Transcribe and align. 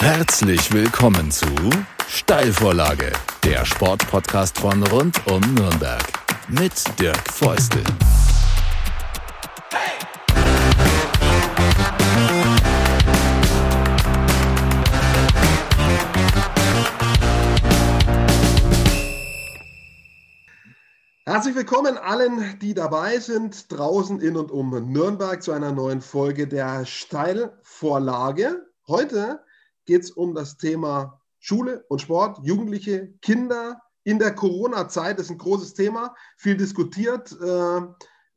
Herzlich 0.00 0.72
willkommen 0.72 1.32
zu 1.32 1.46
Steilvorlage, 2.06 3.12
der 3.42 3.64
Sportpodcast 3.64 4.56
von 4.60 4.80
rund 4.84 5.20
um 5.26 5.40
Nürnberg 5.54 6.02
mit 6.48 6.72
Dirk 7.00 7.18
Feustel. 7.32 7.82
Herzlich 21.26 21.56
willkommen 21.56 21.98
allen, 21.98 22.56
die 22.60 22.72
dabei 22.72 23.18
sind, 23.18 23.70
draußen 23.72 24.20
in 24.20 24.36
und 24.36 24.52
um 24.52 24.70
Nürnberg 24.92 25.42
zu 25.42 25.50
einer 25.50 25.72
neuen 25.72 26.00
Folge 26.00 26.46
der 26.46 26.86
Steilvorlage. 26.86 28.64
Heute 28.86 29.40
geht 29.88 30.04
es 30.04 30.10
um 30.12 30.34
das 30.34 30.56
Thema 30.56 31.20
Schule 31.40 31.84
und 31.88 32.00
Sport, 32.00 32.38
Jugendliche, 32.44 33.14
Kinder 33.22 33.80
in 34.04 34.20
der 34.20 34.34
Corona-Zeit. 34.34 35.18
Das 35.18 35.26
ist 35.26 35.32
ein 35.32 35.38
großes 35.38 35.74
Thema, 35.74 36.14
viel 36.36 36.56
diskutiert 36.56 37.36
äh, 37.40 37.80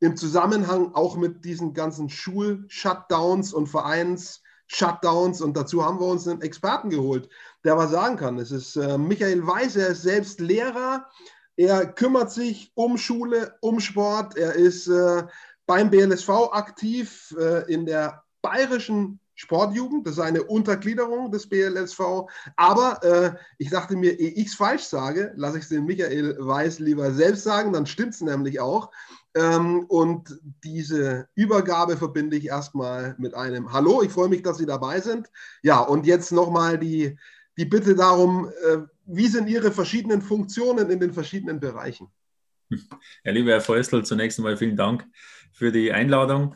im 0.00 0.16
Zusammenhang 0.16 0.94
auch 0.94 1.16
mit 1.16 1.44
diesen 1.44 1.74
ganzen 1.74 2.08
Schul-Shutdowns 2.08 3.52
und 3.52 3.68
Vereins-Shutdowns. 3.68 5.42
Und 5.42 5.56
dazu 5.56 5.84
haben 5.84 6.00
wir 6.00 6.06
uns 6.06 6.26
einen 6.26 6.40
Experten 6.40 6.90
geholt, 6.90 7.28
der 7.64 7.76
was 7.76 7.90
sagen 7.90 8.16
kann. 8.16 8.38
Es 8.38 8.50
ist 8.50 8.76
äh, 8.76 8.96
Michael 8.96 9.46
Weiß, 9.46 9.76
er 9.76 9.88
ist 9.88 10.02
selbst 10.02 10.40
Lehrer 10.40 11.06
er 11.56 11.86
kümmert 11.86 12.32
sich 12.32 12.72
um 12.74 12.96
Schule, 12.96 13.56
um 13.60 13.80
Sport. 13.80 14.36
Er 14.36 14.54
ist 14.54 14.88
äh, 14.88 15.24
beim 15.66 15.90
BLSV 15.90 16.28
aktiv 16.52 17.34
äh, 17.38 17.70
in 17.72 17.84
der 17.84 18.24
bayerischen 18.40 19.20
Sportjugend. 19.42 20.06
Das 20.06 20.14
ist 20.14 20.20
eine 20.20 20.44
Untergliederung 20.44 21.32
des 21.32 21.48
BLSV. 21.48 22.00
Aber 22.54 23.02
äh, 23.02 23.32
ich 23.58 23.70
dachte 23.70 23.96
mir, 23.96 24.18
ehe 24.18 24.30
ich 24.30 24.46
es 24.46 24.54
falsch 24.54 24.84
sage, 24.84 25.32
lasse 25.34 25.58
ich 25.58 25.64
es 25.64 25.68
den 25.68 25.84
Michael 25.84 26.36
Weiß 26.38 26.78
lieber 26.78 27.10
selbst 27.10 27.42
sagen, 27.42 27.72
dann 27.72 27.86
stimmt 27.86 28.14
es 28.14 28.20
nämlich 28.20 28.60
auch. 28.60 28.92
Ähm, 29.34 29.84
und 29.88 30.38
diese 30.62 31.26
Übergabe 31.34 31.96
verbinde 31.96 32.36
ich 32.36 32.46
erstmal 32.46 33.16
mit 33.18 33.34
einem 33.34 33.72
Hallo. 33.72 34.02
Ich 34.02 34.12
freue 34.12 34.28
mich, 34.28 34.42
dass 34.42 34.58
Sie 34.58 34.66
dabei 34.66 35.00
sind. 35.00 35.28
Ja, 35.64 35.80
und 35.80 36.06
jetzt 36.06 36.30
nochmal 36.30 36.78
die, 36.78 37.18
die 37.58 37.64
Bitte 37.64 37.96
darum, 37.96 38.48
äh, 38.48 38.78
wie 39.06 39.26
sind 39.26 39.48
Ihre 39.48 39.72
verschiedenen 39.72 40.22
Funktionen 40.22 40.88
in 40.88 41.00
den 41.00 41.12
verschiedenen 41.12 41.58
Bereichen? 41.58 42.06
Ja, 43.24 43.32
lieber 43.32 43.50
Herr 43.50 43.60
Feustel, 43.60 44.04
zunächst 44.04 44.38
einmal 44.38 44.56
vielen 44.56 44.76
Dank 44.76 45.04
für 45.52 45.72
die 45.72 45.90
Einladung. 45.92 46.54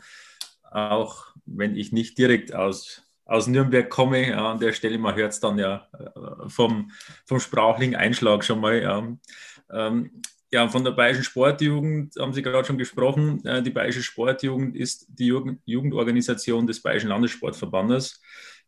Auch 0.71 1.36
wenn 1.47 1.77
ich 1.77 1.93
nicht 1.93 2.19
direkt 2.19 2.55
aus, 2.55 3.03
aus 3.25 3.47
Nürnberg 3.47 3.89
komme, 3.89 4.31
ja, 4.31 4.53
an 4.53 4.61
der 4.61 4.73
Stelle, 4.73 4.99
man 4.99 5.15
hört 5.15 5.33
es 5.33 5.41
dann 5.41 5.59
ja 5.59 5.89
äh, 5.93 6.49
vom, 6.49 6.91
vom 7.25 7.41
sprachlichen 7.41 7.97
Einschlag 7.97 8.45
schon 8.45 8.61
mal. 8.61 8.83
Ja. 8.83 9.17
Ähm, 9.71 10.23
ja, 10.53 10.69
von 10.69 10.85
der 10.85 10.93
Bayerischen 10.93 11.25
Sportjugend 11.25 12.15
haben 12.19 12.33
Sie 12.33 12.43
gerade 12.43 12.67
schon 12.67 12.79
gesprochen. 12.79 13.45
Äh, 13.45 13.63
die 13.63 13.71
Bayerische 13.71 14.03
Sportjugend 14.03 14.77
ist 14.77 15.07
die 15.09 15.27
Jugendorganisation 15.65 16.67
des 16.67 16.81
Bayerischen 16.83 17.09
Landessportverbandes. 17.09 18.21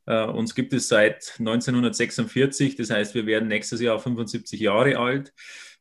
Äh, 0.06 0.24
uns 0.24 0.54
gibt 0.54 0.72
es 0.72 0.88
seit 0.88 1.34
1946, 1.38 2.76
das 2.76 2.90
heißt, 2.90 3.14
wir 3.14 3.26
werden 3.26 3.48
nächstes 3.48 3.80
Jahr 3.80 3.98
75 3.98 4.58
Jahre 4.58 4.98
alt. 4.98 5.32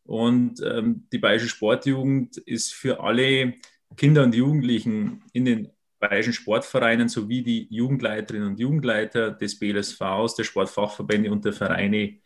Und 0.03 0.61
ähm, 0.61 1.07
die 1.11 1.17
Bayerische 1.17 1.49
Sportjugend 1.49 2.37
ist 2.37 2.73
für 2.73 3.01
alle 3.01 3.55
Kinder 3.95 4.23
und 4.23 4.35
Jugendlichen 4.35 5.23
in 5.33 5.45
den 5.45 5.69
bayerischen 5.99 6.33
Sportvereinen 6.33 7.09
sowie 7.09 7.43
die 7.43 7.67
Jugendleiterinnen 7.69 8.49
und 8.49 8.59
Jugendleiter 8.59 9.31
des 9.31 9.59
BLSVs, 9.59 10.35
der 10.35 10.43
Sportfachverbände 10.43 11.31
und 11.31 11.45
der 11.45 11.53
Vereine 11.53 12.19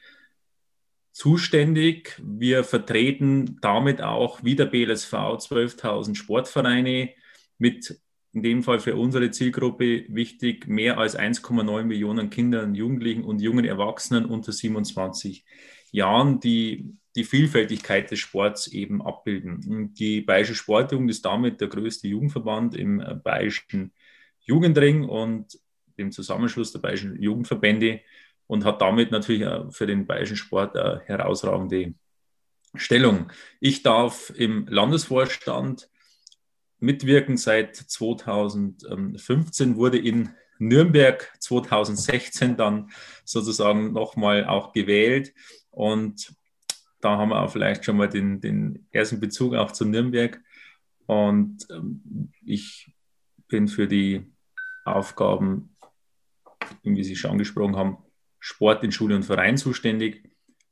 zuständig. 1.11 2.19
Wir 2.23 2.63
vertreten 2.63 3.57
damit 3.61 4.01
auch 4.01 4.43
wie 4.43 4.55
der 4.55 4.65
BLSV 4.65 5.13
12.000 5.13 6.15
Sportvereine 6.15 7.09
mit 7.57 7.99
in 8.33 8.43
dem 8.43 8.63
Fall 8.63 8.79
für 8.79 8.95
unsere 8.95 9.29
Zielgruppe 9.31 10.05
wichtig, 10.07 10.67
mehr 10.67 10.97
als 10.97 11.19
1,9 11.19 11.83
Millionen 11.83 12.29
Kindern, 12.29 12.75
Jugendlichen 12.75 13.25
und 13.25 13.41
jungen 13.41 13.65
Erwachsenen 13.65 14.25
unter 14.25 14.53
27 14.53 15.45
Jahren, 15.91 16.39
die 16.39 16.97
die 17.15 17.25
Vielfältigkeit 17.25 18.09
des 18.09 18.19
Sports 18.19 18.67
eben 18.67 19.01
abbilden. 19.01 19.93
Die 19.93 20.21
Bayerische 20.21 20.55
Sportjugend 20.55 21.11
ist 21.11 21.25
damit 21.25 21.59
der 21.59 21.67
größte 21.67 22.07
Jugendverband 22.07 22.75
im 22.75 23.01
äh, 23.01 23.15
Bayerischen 23.15 23.93
Jugendring 24.39 25.03
und 25.03 25.59
dem 25.97 26.11
Zusammenschluss 26.11 26.71
der 26.71 26.79
Bayerischen 26.79 27.21
Jugendverbände 27.21 28.01
und 28.47 28.65
hat 28.65 28.81
damit 28.81 29.11
natürlich 29.11 29.47
für 29.69 29.87
den 29.87 30.05
bayerischen 30.05 30.35
Sport 30.35 30.75
eine 30.75 31.01
herausragende 31.05 31.93
Stellung. 32.75 33.31
Ich 33.59 33.83
darf 33.83 34.31
im 34.35 34.67
Landesvorstand 34.67 35.89
mitwirken 36.79 37.37
seit 37.37 37.75
2015, 37.75 39.75
wurde 39.75 39.99
in 39.99 40.29
Nürnberg 40.57 41.31
2016 41.39 42.57
dann 42.57 42.91
sozusagen 43.25 43.93
nochmal 43.93 44.45
auch 44.45 44.73
gewählt. 44.73 45.33
Und 45.71 46.33
da 47.01 47.17
haben 47.17 47.29
wir 47.29 47.41
auch 47.41 47.51
vielleicht 47.51 47.83
schon 47.83 47.97
mal 47.97 48.07
den, 48.07 48.39
den 48.39 48.87
ersten 48.91 49.19
Bezug 49.19 49.55
auch 49.55 49.71
zu 49.71 49.85
Nürnberg. 49.85 50.39
Und 51.07 51.67
ähm, 51.71 52.31
ich 52.45 52.93
bin 53.47 53.67
für 53.67 53.87
die 53.87 54.31
Aufgaben, 54.85 55.75
wie 56.83 57.03
Sie 57.03 57.15
schon 57.15 57.31
angesprochen 57.31 57.75
haben, 57.75 57.97
Sport 58.39 58.83
in 58.83 58.91
Schule 58.91 59.15
und 59.15 59.23
Verein 59.23 59.57
zuständig 59.57 60.23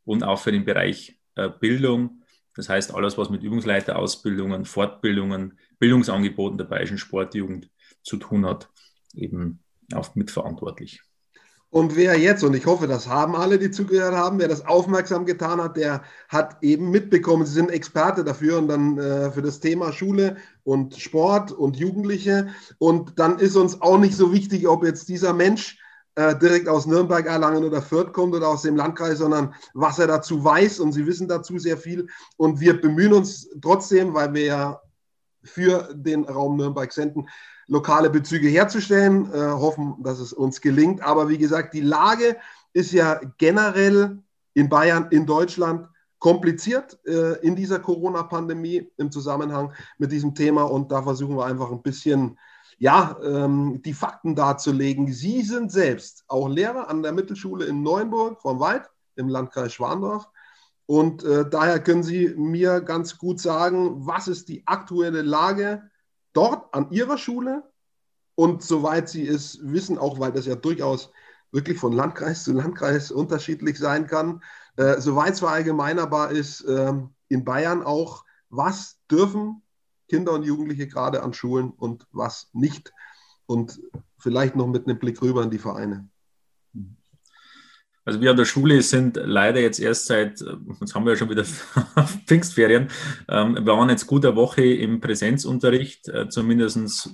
und 0.06 0.24
auch 0.24 0.40
für 0.40 0.52
den 0.52 0.66
Bereich 0.66 1.20
äh, 1.36 1.50
Bildung. 1.50 2.24
Das 2.56 2.70
heißt, 2.70 2.94
alles, 2.94 3.18
was 3.18 3.30
mit 3.30 3.44
Übungsleiterausbildungen, 3.44 4.66
Fortbildungen, 4.66 5.58
Bildungsangeboten 5.78 6.58
der 6.58 6.66
Bayerischen 6.66 6.98
Sportjugend 6.98 7.70
zu 8.02 8.18
tun 8.18 8.46
hat, 8.46 8.70
eben 9.14 9.64
auch 9.94 10.16
mitverantwortlich. 10.16 11.02
Und 11.72 11.96
wer 11.96 12.18
jetzt, 12.18 12.44
und 12.44 12.56
ich 12.56 12.66
hoffe, 12.66 12.88
das 12.88 13.08
haben 13.08 13.36
alle, 13.36 13.60
die 13.60 13.70
zugehört 13.70 14.16
haben, 14.16 14.40
wer 14.40 14.48
das 14.48 14.66
aufmerksam 14.66 15.26
getan 15.26 15.62
hat, 15.62 15.78
der 15.78 16.02
hat 16.28 16.58
eben 16.64 16.90
mitbekommen, 16.90 17.46
sie 17.46 17.54
sind 17.54 17.70
Experte 17.70 18.24
dafür 18.24 18.58
und 18.58 18.68
dann 18.70 18.98
äh, 18.98 19.32
für 19.32 19.44
das 19.44 19.60
Thema 19.60 19.94
Schule 19.94 20.38
und 20.64 20.98
Sport 20.98 21.52
und 21.52 21.78
Jugendliche. 21.78 22.48
Und 22.80 23.20
dann 23.20 23.38
ist 23.38 23.56
uns 23.56 23.82
auch 23.82 24.00
nicht 24.00 24.16
so 24.16 24.34
wichtig, 24.34 24.68
ob 24.68 24.84
jetzt 24.84 25.10
dieser 25.10 25.34
Mensch 25.34 25.78
äh, 26.16 26.36
direkt 26.36 26.68
aus 26.68 26.88
Nürnberg, 26.88 27.28
Erlangen 27.28 27.64
oder 27.64 27.84
Fürth 27.84 28.14
kommt 28.14 28.34
oder 28.34 28.48
aus 28.48 28.64
dem 28.64 28.76
Landkreis, 28.76 29.20
sondern 29.20 29.54
was 29.76 30.00
er 30.00 30.08
dazu 30.08 30.44
weiß. 30.44 30.80
Und 30.80 30.94
sie 30.94 31.06
wissen 31.06 31.28
dazu 31.28 31.60
sehr 31.60 31.78
viel. 31.78 32.08
Und 32.36 32.60
wir 32.60 32.82
bemühen 32.82 33.14
uns 33.14 33.48
trotzdem, 33.62 34.16
weil 34.16 34.34
wir 34.34 34.44
ja 34.44 34.82
für 35.44 35.90
den 35.94 36.26
Raum 36.26 36.58
Nürnberg 36.58 36.92
senden, 36.92 37.30
lokale 37.70 38.10
Bezüge 38.10 38.50
herzustellen, 38.50 39.32
äh, 39.32 39.38
hoffen, 39.38 39.96
dass 40.00 40.20
es 40.20 40.34
uns 40.34 40.60
gelingt. 40.60 41.02
Aber 41.02 41.30
wie 41.30 41.38
gesagt, 41.38 41.74
die 41.74 41.82
Lage 41.82 42.36
ist 42.74 42.92
ja 42.92 43.22
generell 43.38 44.20
in 44.54 44.68
Bayern, 44.70 45.08
in 45.12 45.26
Deutschland 45.26 45.88
kompliziert 46.18 47.00
äh, 47.06 47.40
in 47.40 47.56
dieser 47.56 47.80
Corona-Pandemie 47.80 48.92
im 48.98 49.12
Zusammenhang 49.12 49.72
mit 49.98 50.12
diesem 50.12 50.36
Thema. 50.36 50.64
Und 50.64 50.92
da 50.92 51.04
versuchen 51.04 51.38
wir 51.38 51.46
einfach 51.46 51.72
ein 51.72 51.82
bisschen, 51.82 52.38
ja, 52.80 53.16
ähm, 53.24 53.82
die 53.84 53.94
Fakten 53.94 54.36
darzulegen. 54.36 55.14
Sie 55.14 55.44
sind 55.44 55.72
selbst 55.72 56.26
auch 56.28 56.50
Lehrer 56.50 56.90
an 56.90 57.04
der 57.04 57.14
Mittelschule 57.14 57.66
in 57.66 57.84
Neuenburg 57.84 58.42
vom 58.42 58.60
Wald 58.60 58.90
im 59.16 59.30
Landkreis 59.30 59.74
Schwandorf. 59.74 60.28
Und 60.88 61.24
äh, 61.24 61.48
daher 61.48 61.80
können 61.80 62.04
Sie 62.04 62.34
mir 62.36 62.82
ganz 62.82 63.20
gut 63.20 63.40
sagen, 63.40 64.08
was 64.08 64.28
ist 64.28 64.50
die 64.50 64.64
aktuelle 64.66 65.22
Lage 65.22 65.84
dort 66.34 66.74
an 66.74 66.92
Ihrer 66.92 67.18
Schule? 67.18 67.64
Und 68.36 68.64
soweit 68.64 69.10
Sie 69.10 69.28
es 69.28 69.60
wissen, 69.62 69.98
auch 69.98 70.20
weil 70.20 70.32
das 70.32 70.46
ja 70.46 70.56
durchaus 70.56 71.12
wirklich 71.52 71.78
von 71.78 71.94
Landkreis 71.94 72.44
zu 72.44 72.54
Landkreis 72.54 73.12
unterschiedlich 73.12 73.78
sein 73.78 74.08
kann, 74.08 74.42
äh, 74.78 75.00
soweit 75.00 75.34
es 75.34 75.40
verallgemeinerbar 75.40 76.32
ist, 76.32 76.62
äh, 76.62 76.94
in 77.28 77.44
Bayern 77.44 77.84
auch, 77.84 78.24
was 78.50 79.00
dürfen 79.12 79.62
Kinder 80.08 80.34
und 80.34 80.44
Jugendliche 80.44 80.88
gerade 80.88 81.22
an 81.22 81.34
Schulen 81.34 81.72
und 81.72 82.08
was 82.12 82.50
nicht? 82.54 82.94
Und 83.46 83.82
vielleicht 84.18 84.56
noch 84.56 84.68
mit 84.68 84.88
einem 84.88 85.00
Blick 85.00 85.22
rüber 85.22 85.44
in 85.44 85.52
die 85.52 85.60
Vereine. 85.60 86.08
Also 88.10 88.22
wir 88.22 88.32
an 88.32 88.38
der 88.38 88.46
Schule 88.46 88.82
sind 88.82 89.20
leider 89.24 89.62
jetzt 89.62 89.80
erst 89.80 90.08
seit, 90.08 90.44
jetzt 90.82 90.96
haben 90.96 91.06
wir 91.06 91.12
ja 91.12 91.16
schon 91.16 91.30
wieder 91.30 91.44
Pfingstferien, 92.26 92.88
ähm, 93.28 93.54
wir 93.54 93.68
waren 93.68 93.88
jetzt 93.88 94.08
gut 94.08 94.26
eine 94.26 94.36
Woche 94.36 94.64
im 94.66 95.00
Präsenzunterricht, 95.00 96.08
äh, 96.08 96.28
zumindest 96.28 97.12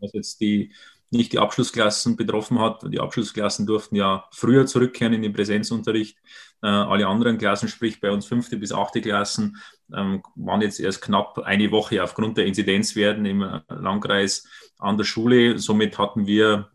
was 0.00 0.12
jetzt 0.14 0.40
die 0.40 0.72
nicht 1.10 1.32
die 1.32 1.38
Abschlussklassen 1.38 2.16
betroffen 2.16 2.58
hat. 2.58 2.82
Die 2.92 2.98
Abschlussklassen 2.98 3.66
durften 3.66 3.94
ja 3.94 4.24
früher 4.32 4.66
zurückkehren 4.66 5.14
in 5.14 5.22
den 5.22 5.32
Präsenzunterricht. 5.32 6.18
Äh, 6.60 6.66
alle 6.66 7.06
anderen 7.06 7.38
Klassen, 7.38 7.68
sprich 7.68 8.00
bei 8.00 8.10
uns 8.10 8.26
fünfte 8.26 8.56
bis 8.56 8.72
achte 8.72 9.00
Klassen, 9.00 9.58
ähm, 9.94 10.24
waren 10.34 10.60
jetzt 10.60 10.80
erst 10.80 11.02
knapp 11.02 11.38
eine 11.38 11.70
Woche 11.70 12.02
aufgrund 12.02 12.36
der 12.36 12.46
Inzidenzwerten 12.46 13.24
im 13.26 13.60
Landkreis 13.68 14.44
an 14.76 14.96
der 14.96 15.04
Schule. 15.04 15.56
Somit 15.60 15.98
hatten 15.98 16.26
wir 16.26 16.68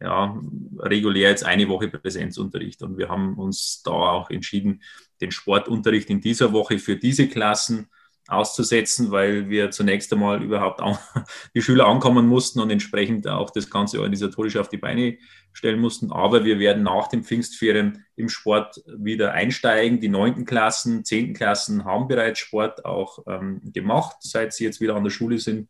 ja, 0.00 0.38
regulär 0.78 1.30
jetzt 1.30 1.44
eine 1.44 1.68
Woche 1.68 1.88
Präsenzunterricht. 1.88 2.82
Und 2.82 2.96
wir 2.98 3.08
haben 3.08 3.34
uns 3.38 3.82
da 3.84 3.90
auch 3.90 4.30
entschieden, 4.30 4.82
den 5.20 5.30
Sportunterricht 5.30 6.08
in 6.10 6.20
dieser 6.20 6.52
Woche 6.52 6.78
für 6.78 6.96
diese 6.96 7.28
Klassen 7.28 7.88
auszusetzen, 8.30 9.10
weil 9.10 9.48
wir 9.48 9.70
zunächst 9.70 10.12
einmal 10.12 10.42
überhaupt 10.42 10.80
die 11.54 11.62
Schüler 11.62 11.86
ankommen 11.86 12.26
mussten 12.26 12.60
und 12.60 12.70
entsprechend 12.70 13.26
auch 13.26 13.50
das 13.50 13.68
Ganze 13.68 13.98
organisatorisch 13.98 14.56
auf 14.56 14.68
die 14.68 14.76
Beine 14.76 15.18
stellen 15.52 15.80
mussten. 15.80 16.12
Aber 16.12 16.44
wir 16.44 16.58
werden 16.58 16.84
nach 16.84 17.08
den 17.08 17.24
Pfingstferien 17.24 18.04
im 18.16 18.28
Sport 18.28 18.82
wieder 18.86 19.32
einsteigen. 19.32 20.00
Die 20.00 20.08
neunten 20.08 20.44
Klassen, 20.44 21.04
zehnten 21.04 21.34
Klassen 21.34 21.84
haben 21.84 22.08
bereits 22.08 22.38
Sport 22.38 22.84
auch 22.84 23.18
ähm, 23.26 23.60
gemacht, 23.72 24.16
seit 24.20 24.52
sie 24.52 24.64
jetzt 24.64 24.80
wieder 24.80 24.94
an 24.94 25.04
der 25.04 25.10
Schule 25.10 25.38
sind. 25.38 25.68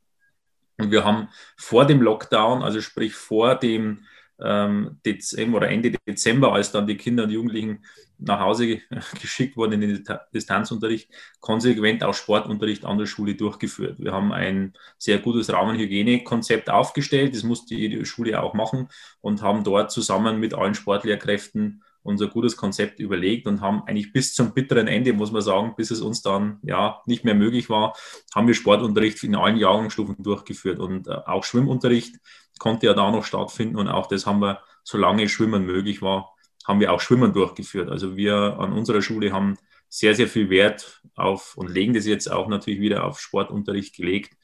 Und 0.79 0.91
wir 0.91 1.05
haben 1.05 1.29
vor 1.57 1.87
dem 1.87 2.03
Lockdown, 2.03 2.63
also 2.63 2.81
sprich 2.81 3.15
vor 3.15 3.55
dem 3.55 4.05
Dezember 4.41 5.59
oder 5.59 5.69
Ende 5.69 5.93
Dezember, 6.07 6.53
als 6.53 6.73
dann 6.73 6.87
die 6.87 6.97
Kinder 6.97 7.25
und 7.25 7.31
Jugendlichen 7.31 7.85
nach 8.19 8.41
Hause 8.41 8.81
geschickt 9.21 9.57
wurden 9.57 9.81
in 9.81 9.81
den 9.81 10.05
Distanzunterricht, 10.35 11.11
konsequent 11.41 12.05
auch 12.05 12.15
Sportunterricht 12.15 12.85
an 12.85 12.99
der 12.99 13.07
Schule 13.07 13.35
durchgeführt. 13.35 13.99
Wir 13.99 14.13
haben 14.13 14.33
ein 14.33 14.75
sehr 14.99 15.19
gutes 15.19 15.53
Rahmenhygienekonzept 15.53 16.71
aufgestellt, 16.71 17.35
das 17.35 17.43
musste 17.43 17.75
die 17.75 18.05
Schule 18.05 18.43
auch 18.43 18.55
machen 18.55 18.89
und 19.21 19.43
haben 19.43 19.65
dort 19.65 19.91
zusammen 19.91 20.41
mit 20.41 20.55
allen 20.55 20.75
Sportlehrkräften 20.75 21.83
unser 22.03 22.29
gutes 22.29 22.57
Konzept 22.57 22.99
überlegt 22.99 23.47
und 23.47 23.61
haben 23.61 23.83
eigentlich 23.87 24.13
bis 24.13 24.35
zum 24.35 24.55
bitteren 24.55 24.89
Ende, 24.89 25.13
muss 25.13 25.33
man 25.33 25.43
sagen, 25.43 25.75
bis 25.77 25.91
es 25.91 26.01
uns 26.01 26.23
dann 26.23 26.59
ja 26.63 27.01
nicht 27.07 27.25
mehr 27.25 27.35
möglich 27.35 27.69
war, 27.69 27.95
haben 28.35 28.47
wir 28.47 28.55
Sportunterricht 28.55 29.23
in 29.23 29.37
allen 29.37 29.57
Jahrgangsstufen 29.57 30.23
durchgeführt 30.23 30.79
und 30.79 31.07
äh, 31.09 31.13
auch 31.27 31.45
Schwimmunterricht 31.45 32.17
konnte 32.59 32.87
ja 32.87 32.95
da 32.95 33.11
noch 33.11 33.25
stattfinden 33.25 33.77
und 33.77 33.89
auch 33.89 34.07
das 34.07 34.27
haben 34.27 34.41
wir, 34.41 34.61
solange 34.85 35.29
Schwimmen 35.29 35.65
möglich 35.65 36.03
war, 36.03 36.35
haben 36.67 36.81
wir 36.81 36.93
auch 36.93 37.01
Schwimmen 37.01 37.33
durchgeführt. 37.33 37.91
Also 37.91 38.17
wir 38.17 38.59
an 38.59 38.73
unserer 38.73 39.03
Schule 39.03 39.33
haben 39.33 39.57
sehr, 39.89 40.15
sehr 40.15 40.29
viel 40.29 40.51
Wert 40.51 41.03
auf 41.17 41.57
und 41.57 41.71
legen 41.71 41.95
das 41.95 42.07
jetzt 42.07 42.31
auch 42.31 42.49
natürlich 42.49 42.81
wieder 42.81 43.05
auf 43.05 43.21
Sportunterricht 43.21 43.97
gelegt 43.97 44.37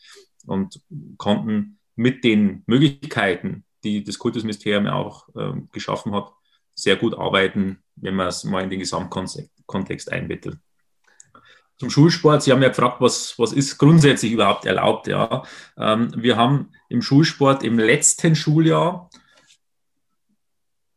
und 0.47 0.81
konnten 1.17 1.79
mit 1.95 2.25
den 2.25 2.63
Möglichkeiten, 2.67 3.65
die 3.85 4.03
das 4.03 4.19
Kultusministerium 4.19 4.87
auch 4.87 5.29
äh, 5.37 5.53
geschaffen 5.73 6.15
hat, 6.15 6.33
sehr 6.77 6.97
gut 6.97 7.19
arbeiten, 7.19 7.83
wenn 7.97 8.15
man 8.15 8.29
es 8.29 8.45
mal 8.45 8.63
in 8.63 8.71
den 8.71 8.79
Gesamtkontext 8.79 10.13
einbettet. 10.13 10.59
Zum 11.79 11.91
Schulsport, 11.91 12.43
Sie 12.43 12.53
haben 12.53 12.63
ja 12.63 12.69
gefragt, 12.69 13.01
was, 13.01 13.39
was 13.39 13.53
ist 13.53 13.77
grundsätzlich 13.77 14.33
überhaupt 14.33 14.65
erlaubt. 14.65 15.09
Ja? 15.09 15.43
Ähm, 15.77 16.11
wir 16.17 16.37
haben 16.37 16.71
im 16.89 17.03
Schulsport 17.03 17.63
im 17.63 17.79
letzten 17.79 18.35
Schuljahr 18.35 19.11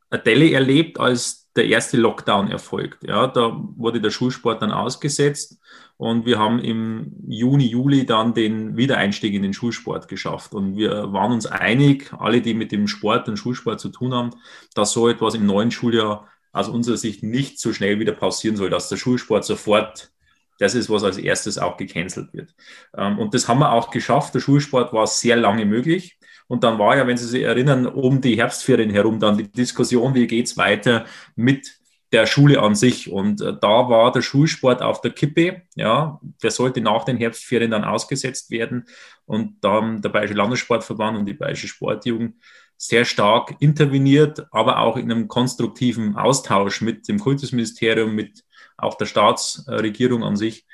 eine 0.10 0.22
Delle 0.22 0.52
erlebt, 0.52 1.00
als 1.00 1.49
der 1.60 1.68
erste 1.68 1.98
Lockdown 1.98 2.50
erfolgt. 2.50 3.04
Ja, 3.04 3.28
da 3.28 3.62
wurde 3.76 4.00
der 4.02 4.10
Schulsport 4.10 4.62
dann 4.62 4.72
ausgesetzt 4.72 5.60
und 5.98 6.26
wir 6.26 6.40
haben 6.40 6.60
im 6.60 7.12
Juni, 7.28 7.66
Juli 7.68 8.06
dann 8.06 8.34
den 8.34 8.78
Wiedereinstieg 8.78 9.34
in 9.34 9.44
den 9.44 9.52
Schulsport 9.54 10.08
geschafft. 10.08 10.54
Und 10.54 10.78
wir 10.78 11.12
waren 11.12 11.34
uns 11.34 11.46
einig, 11.46 12.14
alle, 12.18 12.42
die 12.42 12.54
mit 12.54 12.72
dem 12.72 12.88
Sport 12.88 13.28
und 13.28 13.36
Schulsport 13.36 13.82
zu 13.82 13.90
tun 13.90 14.14
haben, 14.14 14.30
dass 14.74 14.94
so 14.94 15.10
etwas 15.10 15.36
im 15.36 15.46
neuen 15.46 15.72
Schuljahr 15.72 16.30
aus 16.54 16.70
unserer 16.70 16.96
Sicht 16.96 17.22
nicht 17.22 17.60
so 17.60 17.74
schnell 17.74 18.00
wieder 18.00 18.14
passieren 18.14 18.56
soll, 18.56 18.70
dass 18.70 18.88
der 18.88 18.96
Schulsport 18.96 19.44
sofort 19.44 20.12
das 20.58 20.74
ist, 20.74 20.90
was 20.90 21.04
als 21.04 21.18
erstes 21.18 21.58
auch 21.58 21.76
gecancelt 21.76 22.34
wird. 22.34 22.56
Ähm, 22.96 23.20
und 23.20 23.34
das 23.34 23.50
haben 23.50 23.60
wir 23.60 23.74
auch 23.74 23.92
geschafft. 23.92 24.34
Der 24.36 24.40
Schulsport 24.40 24.94
war 24.94 25.06
sehr 25.06 25.36
lange 25.36 25.66
möglich. 25.66 26.18
Und 26.50 26.64
dann 26.64 26.80
war 26.80 26.98
ja, 26.98 27.06
wenn 27.06 27.16
Sie 27.16 27.28
sich 27.28 27.44
erinnern, 27.44 27.86
um 27.86 28.22
die 28.22 28.36
Herbstferien 28.36 28.90
herum 28.90 29.20
dann 29.20 29.38
die 29.38 29.52
Diskussion, 29.52 30.16
wie 30.16 30.26
geht 30.26 30.48
es 30.48 30.58
weiter 30.58 31.06
mit 31.36 31.80
der 32.12 32.26
Schule 32.26 32.60
an 32.60 32.74
sich. 32.74 33.12
Und 33.12 33.40
äh, 33.40 33.54
da 33.54 33.88
war 33.88 34.12
der 34.12 34.24
Schulsport 34.24 34.82
auf 34.82 35.02
der 35.02 35.12
Kippe. 35.12 35.62
Ja, 35.76 36.20
der 36.42 36.50
sollte 36.50 36.82
nach 36.82 37.06
den 37.06 37.18
Herbstferien 37.18 37.70
dann 37.70 37.84
ausgesetzt 37.84 38.50
werden. 38.50 38.86
Und 39.26 39.58
da 39.62 39.74
haben 39.74 40.02
der 40.02 40.10
Bayerische 40.10 40.34
Landessportverband 40.34 41.20
und 41.20 41.26
die 41.28 41.34
Bayerische 41.34 41.68
Sportjugend 41.68 42.36
sehr 42.78 43.06
stark 43.06 43.56
interveniert, 43.60 44.48
aber 44.52 44.80
auch 44.80 44.98
in 44.98 45.12
einem 45.12 45.28
konstruktiven 45.28 46.16
Austausch 46.16 46.82
mit 46.82 47.08
dem 47.08 47.20
Kultusministerium, 47.20 48.16
mit 48.16 48.44
auch 48.76 48.96
der 48.96 49.06
Staatsregierung 49.06 50.24
an 50.24 50.36
sich. 50.36 50.66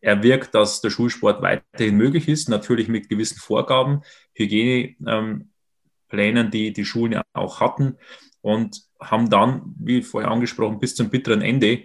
Ähm, 0.00 0.18
erwirkt, 0.18 0.54
dass 0.54 0.80
der 0.80 0.90
Schulsport 0.90 1.42
weiterhin 1.42 1.96
möglich 1.96 2.28
ist, 2.28 2.48
natürlich 2.48 2.88
mit 2.88 3.08
gewissen 3.08 3.38
Vorgaben, 3.38 4.02
Hygieneplänen, 4.34 6.50
die 6.50 6.72
die 6.72 6.84
Schulen 6.84 7.12
ja 7.12 7.22
auch 7.32 7.60
hatten 7.60 7.96
und 8.40 8.82
haben 9.00 9.30
dann, 9.30 9.74
wie 9.78 10.02
vorher 10.02 10.30
angesprochen, 10.30 10.80
bis 10.80 10.94
zum 10.94 11.10
bitteren 11.10 11.42
Ende 11.42 11.84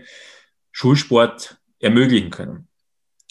Schulsport 0.72 1.58
ermöglichen 1.80 2.30
können. 2.30 2.68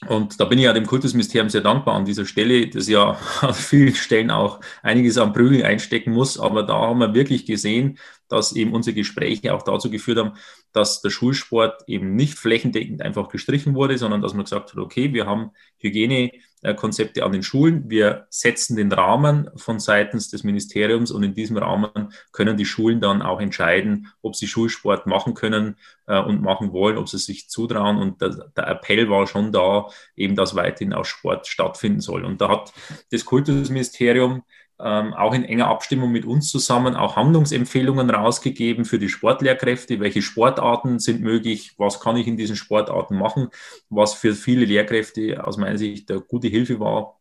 Und 0.09 0.41
da 0.41 0.47
bin 0.47 0.59
ich 0.59 0.65
ja 0.65 0.73
dem 0.73 0.87
Kultusministerium 0.87 1.49
sehr 1.49 1.61
dankbar 1.61 1.95
an 1.95 2.05
dieser 2.05 2.27
Stelle, 2.27 2.69
das 2.69 2.89
ja 2.89 3.17
an 3.41 3.55
vielen 3.55 3.95
Stellen 3.95 4.33
auch 4.33 4.61
einiges 4.83 5.17
an 5.17 5.33
Prügel 5.33 5.65
einstecken 5.65 6.13
muss. 6.13 6.41
Aber 6.41 6.65
da 6.65 6.75
haben 6.75 6.99
wir 6.99 7.15
wirklich 7.15 7.47
gesehen, 7.47 7.99
dass 8.33 8.53
eben 8.53 8.73
unsere 8.73 8.95
Gespräche 8.95 9.55
auch 9.55 9.63
dazu 9.63 9.91
geführt 9.91 10.19
haben, 10.19 10.33
dass 10.73 11.03
der 11.03 11.11
Schulsport 11.11 11.83
eben 11.87 12.17
nicht 12.17 12.39
flächendeckend 12.39 13.03
einfach 13.03 13.29
gestrichen 13.29 13.75
wurde, 13.75 13.99
sondern 13.99 14.23
dass 14.23 14.33
man 14.33 14.45
gesagt 14.45 14.73
hat, 14.73 14.79
okay, 14.79 15.13
wir 15.13 15.27
haben 15.27 15.51
Hygienekonzepte 15.79 17.25
an 17.25 17.33
den 17.33 17.43
Schulen, 17.43 17.91
wir 17.91 18.27
setzen 18.31 18.77
den 18.77 18.91
Rahmen 18.91 19.51
von 19.57 19.81
seitens 19.81 20.31
des 20.31 20.45
Ministeriums 20.45 21.11
und 21.11 21.23
in 21.23 21.35
diesem 21.35 21.59
Rahmen 21.59 22.15
können 22.33 22.57
die 22.57 22.65
Schulen 22.65 23.03
dann 23.03 23.21
auch 23.21 23.41
entscheiden, 23.41 24.09
ob 24.23 24.35
sie 24.35 24.47
Schulsport 24.47 25.07
machen 25.07 25.35
können 25.35 25.77
äh, 26.07 26.19
und 26.19 26.41
machen 26.41 26.73
wollen, 26.73 26.97
ob 26.97 27.11
sie 27.11 27.19
sich 27.19 27.51
zutrauen. 27.51 27.99
Und 27.99 28.23
der, 28.23 28.51
der 28.57 28.67
Appell 28.67 29.11
war 29.11 29.27
schon 29.27 29.53
da, 29.53 29.89
eben 30.17 30.37
dass 30.37 30.55
weiterhin 30.55 30.95
auch 30.95 31.05
Sport 31.05 31.47
stattfinden 31.47 32.01
soll. 32.01 32.25
Und 32.25 32.41
da 32.41 32.49
hat 32.49 32.73
das 33.11 33.27
Kultusministerium 33.27 34.43
ähm, 34.83 35.15
auch 35.15 35.33
in 35.33 35.45
enger 35.45 35.69
Abstimmung 35.69 36.11
mit 36.11 36.25
uns 36.25 36.51
zusammen 36.51 36.97
auch 36.97 37.15
Handlungsempfehlungen 37.15 38.11
rausgegeben 38.11 38.85
für 38.85 38.99
die 38.99 39.09
Sportlehrkräfte. 39.09 40.01
Welche 40.01 40.23
Sportarten 40.23 40.99
sind 40.99 41.21
möglich? 41.21 41.75
Was 41.79 42.01
kann 42.01 42.17
ich 42.17 42.27
in 42.27 42.37
diesen 42.37 42.57
Sportarten 42.57 43.17
machen? 43.17 43.49
Was 43.91 44.15
für 44.15 44.35
viele 44.35 44.65
Lehrkräfte 44.65 45.47
aus 45.47 45.57
meiner 45.57 45.79
Sicht 45.79 46.11
eine 46.11 46.21
gute 46.21 46.49
Hilfe 46.49 46.81
war. 46.81 47.21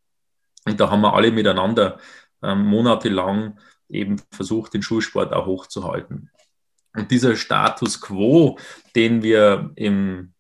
Und 0.66 0.80
da 0.80 0.90
haben 0.90 1.02
wir 1.02 1.14
alle 1.14 1.32
miteinander 1.32 2.00
ähm, 2.42 2.66
monatelang 2.66 3.60
eben 3.90 4.20
versucht, 4.32 4.74
den 4.74 4.82
Schulsport 4.82 5.32
auch 5.32 5.46
hochzuhalten. 5.46 6.32
Und 6.96 7.12
dieser 7.12 7.36
Status 7.36 8.02
quo, 8.02 8.58
den 8.96 9.22
wir 9.22 9.72
im 9.76 10.34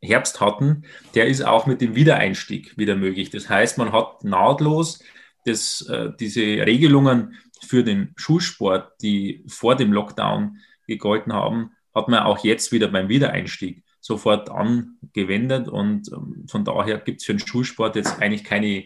Herbst 0.00 0.40
hatten, 0.40 0.84
der 1.14 1.26
ist 1.26 1.44
auch 1.44 1.66
mit 1.66 1.80
dem 1.80 1.96
Wiedereinstieg 1.96 2.78
wieder 2.78 2.94
möglich. 2.94 3.30
Das 3.30 3.48
heißt, 3.48 3.78
man 3.78 3.90
hat 3.92 4.22
nahtlos 4.22 5.00
das, 5.44 5.82
äh, 5.88 6.10
diese 6.18 6.40
Regelungen 6.40 7.36
für 7.66 7.82
den 7.84 8.12
Schulsport, 8.16 8.92
die 9.02 9.44
vor 9.48 9.76
dem 9.76 9.92
Lockdown 9.92 10.58
gegolten 10.86 11.32
haben, 11.32 11.72
hat 11.94 12.08
man 12.08 12.20
auch 12.20 12.44
jetzt 12.44 12.72
wieder 12.72 12.88
beim 12.88 13.08
Wiedereinstieg 13.08 13.82
sofort 14.00 14.50
angewendet. 14.50 15.68
Und 15.68 16.10
ähm, 16.12 16.46
von 16.48 16.64
daher 16.64 16.98
gibt 16.98 17.20
es 17.20 17.26
für 17.26 17.34
den 17.34 17.46
Schulsport 17.46 17.96
jetzt 17.96 18.20
eigentlich 18.20 18.44
keine, 18.44 18.84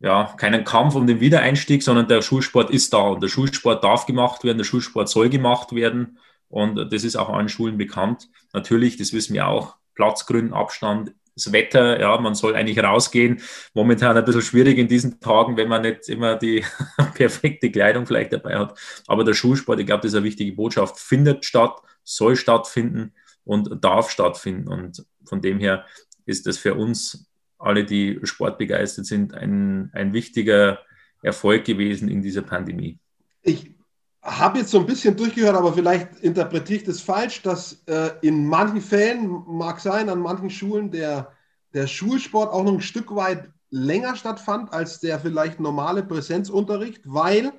ja, 0.00 0.34
keinen 0.36 0.64
Kampf 0.64 0.94
um 0.94 1.06
den 1.06 1.20
Wiedereinstieg, 1.20 1.82
sondern 1.82 2.08
der 2.08 2.22
Schulsport 2.22 2.70
ist 2.70 2.92
da 2.92 3.08
und 3.08 3.22
der 3.22 3.28
Schulsport 3.28 3.84
darf 3.84 4.06
gemacht 4.06 4.44
werden, 4.44 4.58
der 4.58 4.64
Schulsport 4.64 5.08
soll 5.08 5.28
gemacht 5.28 5.74
werden. 5.74 6.18
Und 6.48 6.92
das 6.92 7.04
ist 7.04 7.16
auch 7.16 7.28
allen 7.28 7.48
Schulen 7.48 7.78
bekannt. 7.78 8.28
Natürlich, 8.52 8.96
das 8.96 9.12
wissen 9.12 9.34
wir 9.34 9.46
auch, 9.46 9.76
Platzgründen, 9.94 10.52
Abstand 10.52 11.12
das 11.34 11.52
Wetter, 11.52 12.00
ja, 12.00 12.18
man 12.20 12.34
soll 12.34 12.54
eigentlich 12.54 12.82
rausgehen. 12.82 13.40
Momentan 13.74 14.16
ein 14.16 14.24
bisschen 14.24 14.42
schwierig 14.42 14.78
in 14.78 14.88
diesen 14.88 15.20
Tagen, 15.20 15.56
wenn 15.56 15.68
man 15.68 15.82
nicht 15.82 16.08
immer 16.08 16.36
die 16.36 16.64
perfekte 17.14 17.70
Kleidung 17.70 18.06
vielleicht 18.06 18.32
dabei 18.32 18.58
hat. 18.58 18.78
Aber 19.06 19.24
der 19.24 19.34
Schulsport, 19.34 19.80
ich 19.80 19.86
glaube, 19.86 20.02
das 20.02 20.12
ist 20.12 20.16
eine 20.16 20.24
wichtige 20.24 20.52
Botschaft, 20.52 20.98
findet 20.98 21.44
statt, 21.44 21.80
soll 22.04 22.36
stattfinden 22.36 23.12
und 23.44 23.82
darf 23.82 24.10
stattfinden. 24.10 24.68
Und 24.68 25.04
von 25.24 25.40
dem 25.40 25.58
her 25.58 25.86
ist 26.26 26.46
das 26.46 26.58
für 26.58 26.74
uns 26.74 27.26
alle, 27.58 27.84
die 27.84 28.18
sportbegeistert 28.22 29.06
sind, 29.06 29.34
ein, 29.34 29.90
ein 29.92 30.12
wichtiger 30.12 30.80
Erfolg 31.22 31.64
gewesen 31.64 32.08
in 32.08 32.22
dieser 32.22 32.42
Pandemie. 32.42 32.98
Ich 33.42 33.74
habe 34.22 34.58
jetzt 34.58 34.70
so 34.70 34.78
ein 34.78 34.86
bisschen 34.86 35.16
durchgehört, 35.16 35.56
aber 35.56 35.72
vielleicht 35.72 36.20
interpretiere 36.20 36.78
ich 36.80 36.84
das 36.84 37.00
falsch, 37.00 37.42
dass 37.42 37.82
äh, 37.86 38.10
in 38.20 38.46
manchen 38.46 38.80
Fällen, 38.80 39.44
mag 39.46 39.80
sein, 39.80 40.08
an 40.08 40.20
manchen 40.20 40.50
Schulen 40.50 40.90
der, 40.90 41.32
der 41.72 41.86
Schulsport 41.86 42.52
auch 42.52 42.64
noch 42.64 42.74
ein 42.74 42.80
Stück 42.80 43.14
weit 43.14 43.50
länger 43.70 44.16
stattfand 44.16 44.72
als 44.72 45.00
der 45.00 45.20
vielleicht 45.20 45.60
normale 45.60 46.02
Präsenzunterricht, 46.02 47.02
weil 47.04 47.52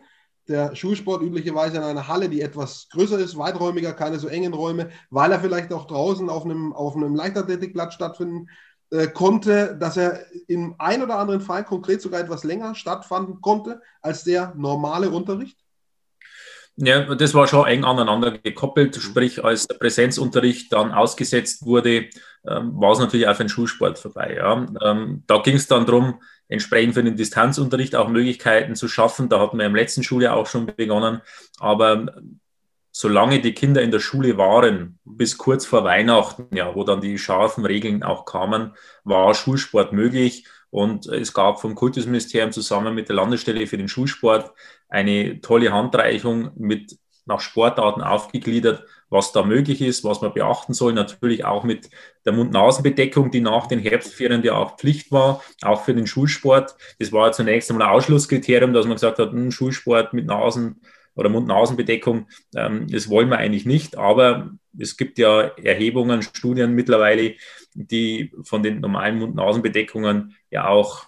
der 0.48 0.76
Schulsport 0.76 1.22
üblicherweise 1.22 1.78
in 1.78 1.84
einer 1.84 2.08
Halle, 2.08 2.30
die 2.30 2.42
etwas 2.42 2.90
größer 2.90 3.18
ist, 3.18 3.38
weiträumiger, 3.38 3.94
keine 3.94 4.20
so 4.20 4.28
engen 4.28 4.54
Räume, 4.54 4.90
weil 5.10 5.32
er 5.32 5.40
vielleicht 5.40 5.72
auch 5.72 5.88
draußen 5.88 6.30
auf 6.30 6.46
einem, 6.46 6.74
auf 6.74 6.96
einem 6.96 7.16
Leichtathletikplatz 7.16 7.94
stattfinden 7.94 8.50
äh, 8.92 9.08
konnte, 9.08 9.78
dass 9.80 9.98
er 9.98 10.26
im 10.48 10.76
ein 10.78 11.02
oder 11.02 11.18
anderen 11.18 11.42
Fall 11.42 11.64
konkret 11.64 12.02
sogar 12.02 12.20
etwas 12.20 12.44
länger 12.44 12.76
stattfinden 12.76 13.40
konnte 13.42 13.82
als 14.02 14.24
der 14.24 14.54
normale 14.56 15.10
Unterricht? 15.10 15.61
Ja, 16.78 17.16
das 17.16 17.34
war 17.34 17.48
schon 17.48 17.68
eng 17.68 17.84
aneinander 17.84 18.32
gekoppelt, 18.32 18.96
mhm. 18.96 19.02
sprich 19.02 19.44
als 19.44 19.68
der 19.68 19.76
Präsenzunterricht 19.76 20.72
dann 20.74 20.92
ausgesetzt 20.92 21.66
wurde, 21.66 22.10
ähm, 22.48 22.72
war 22.80 22.94
es 22.94 23.00
natürlich 23.00 23.28
auch 23.28 23.36
für 23.36 23.44
den 23.44 23.50
Schulsport 23.50 24.00
vorbei. 24.00 24.36
Ja. 24.38 24.66
Ähm, 24.84 25.24
da 25.28 25.38
ging 25.40 25.56
es 25.56 25.68
dann 25.68 25.86
darum, 25.86 26.22
entsprechend 26.48 26.96
für 26.96 27.04
den 27.04 27.16
Distanzunterricht 27.16 27.96
auch 27.96 28.10
Möglichkeiten 28.10 28.76
zu 28.76 28.88
schaffen. 28.88 29.30
Da 29.30 29.40
hatten 29.40 29.58
wir 29.58 29.66
im 29.66 29.76
letzten 29.76 30.04
Schuljahr 30.04 30.36
auch 30.36 30.48
schon 30.48 30.66
begonnen. 30.66 31.22
Aber 31.60 32.14
solange 32.92 33.40
die 33.40 33.54
Kinder 33.54 33.82
in 33.82 33.92
der 33.92 34.00
Schule 34.00 34.38
waren, 34.38 35.00
bis 35.06 35.38
kurz 35.38 35.66
vor 35.66 35.84
Weihnachten, 35.84 36.56
ja, 36.56 36.76
wo 36.76 36.84
dann 36.84 37.00
die 37.00 37.18
scharfen 37.18 37.66
Regeln 37.66 38.04
auch 38.04 38.26
kamen, 38.26 38.74
war 39.04 39.34
Schulsport 39.34 39.94
möglich. 39.94 40.46
Und 40.72 41.06
es 41.06 41.34
gab 41.34 41.62
vom 41.62 41.76
Kultusministerium 41.76 42.52
zusammen 42.52 42.96
mit 42.96 43.10
der 43.10 43.16
Landesstelle 43.16 43.68
für 43.68 43.78
den 43.78 43.90
Schulsport 43.90 44.52
eine 44.90 45.42
tolle 45.42 45.72
Handreichung 45.72 46.52
mit 46.56 46.98
nach 47.26 47.40
Sportarten 47.40 48.02
aufgegliedert, 48.02 48.84
was 49.10 49.32
da 49.32 49.44
möglich 49.44 49.82
ist, 49.82 50.04
was 50.04 50.22
man 50.22 50.34
beachten 50.34 50.74
soll. 50.74 50.94
Natürlich 50.94 51.46
auch 51.46 51.64
mit 51.64 51.90
der 52.26 52.34
Mund-Nasen-Bedeckung, 52.34 53.30
die 53.32 53.42
nach 53.42 53.68
den 53.68 53.80
Herbstferien 53.80 54.44
ja 54.44 54.56
auch 54.56 54.78
Pflicht 54.78 55.12
war, 55.12 55.42
auch 55.62 55.84
für 55.84 55.94
den 55.94 56.08
Schulsport. 56.08 56.76
Das 57.00 57.12
war 57.12 57.32
zunächst 57.32 57.70
einmal 57.70 57.88
ein 57.88 57.94
Ausschlusskriterium, 57.94 58.74
dass 58.74 58.86
man 58.86 58.96
gesagt 58.96 59.20
hat, 59.20 59.32
hm, 59.32 59.52
Schulsport 59.52 60.14
mit 60.14 60.26
Nasen 60.26 60.82
oder 61.22 61.30
Mund-Nasen-Bedeckung, 61.30 62.28
ähm, 62.56 62.88
das 62.90 63.10
wollen 63.10 63.30
wir 63.30 63.38
eigentlich 63.38 63.66
nicht. 63.66 63.98
Aber 63.98 64.52
es 64.78 64.98
gibt 64.98 65.18
ja 65.18 65.42
Erhebungen, 65.42 66.22
Studien 66.22 66.74
mittlerweile, 66.74 67.36
die 67.74 68.34
von 68.44 68.64
den 68.64 68.82
normalen 68.82 69.18
Mund-Nasen-Bedeckungen 69.20 70.36
ja 70.50 70.68
auch 70.68 71.06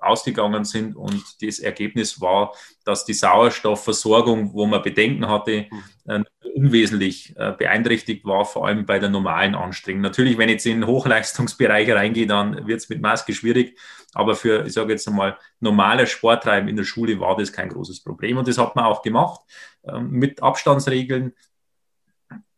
ausgegangen 0.00 0.64
sind. 0.64 0.96
Und 0.96 1.22
das 1.42 1.58
Ergebnis 1.58 2.20
war, 2.20 2.54
dass 2.84 3.04
die 3.04 3.14
Sauerstoffversorgung, 3.14 4.52
wo 4.52 4.66
man 4.66 4.82
Bedenken 4.82 5.28
hatte, 5.28 5.66
äh, 6.06 6.24
unwesentlich 6.54 7.34
äh, 7.36 7.52
beeinträchtigt 7.52 8.24
war, 8.24 8.44
vor 8.44 8.66
allem 8.66 8.84
bei 8.86 8.98
der 8.98 9.08
normalen 9.08 9.54
Anstrengung. 9.54 10.02
Natürlich, 10.02 10.36
wenn 10.38 10.48
ich 10.48 10.54
jetzt 10.54 10.66
in 10.66 10.80
den 10.80 10.86
Hochleistungsbereich 10.86 11.90
reingehe, 11.90 12.26
dann 12.26 12.66
wird 12.66 12.80
es 12.80 12.88
mit 12.88 13.00
Maske 13.00 13.32
schwierig. 13.32 13.78
Aber 14.12 14.34
für, 14.34 14.66
ich 14.66 14.72
sage 14.72 14.92
jetzt 14.92 15.08
einmal, 15.08 15.38
normaler 15.60 16.06
Sporttreiben 16.06 16.68
in 16.68 16.76
der 16.76 16.84
Schule 16.84 17.20
war 17.20 17.36
das 17.36 17.52
kein 17.52 17.68
großes 17.68 18.02
Problem. 18.02 18.36
Und 18.36 18.48
das 18.48 18.58
hat 18.58 18.76
man 18.76 18.84
auch 18.84 19.02
gemacht 19.02 19.40
ähm, 19.84 20.10
mit 20.10 20.42
Abstandsregeln. 20.42 21.32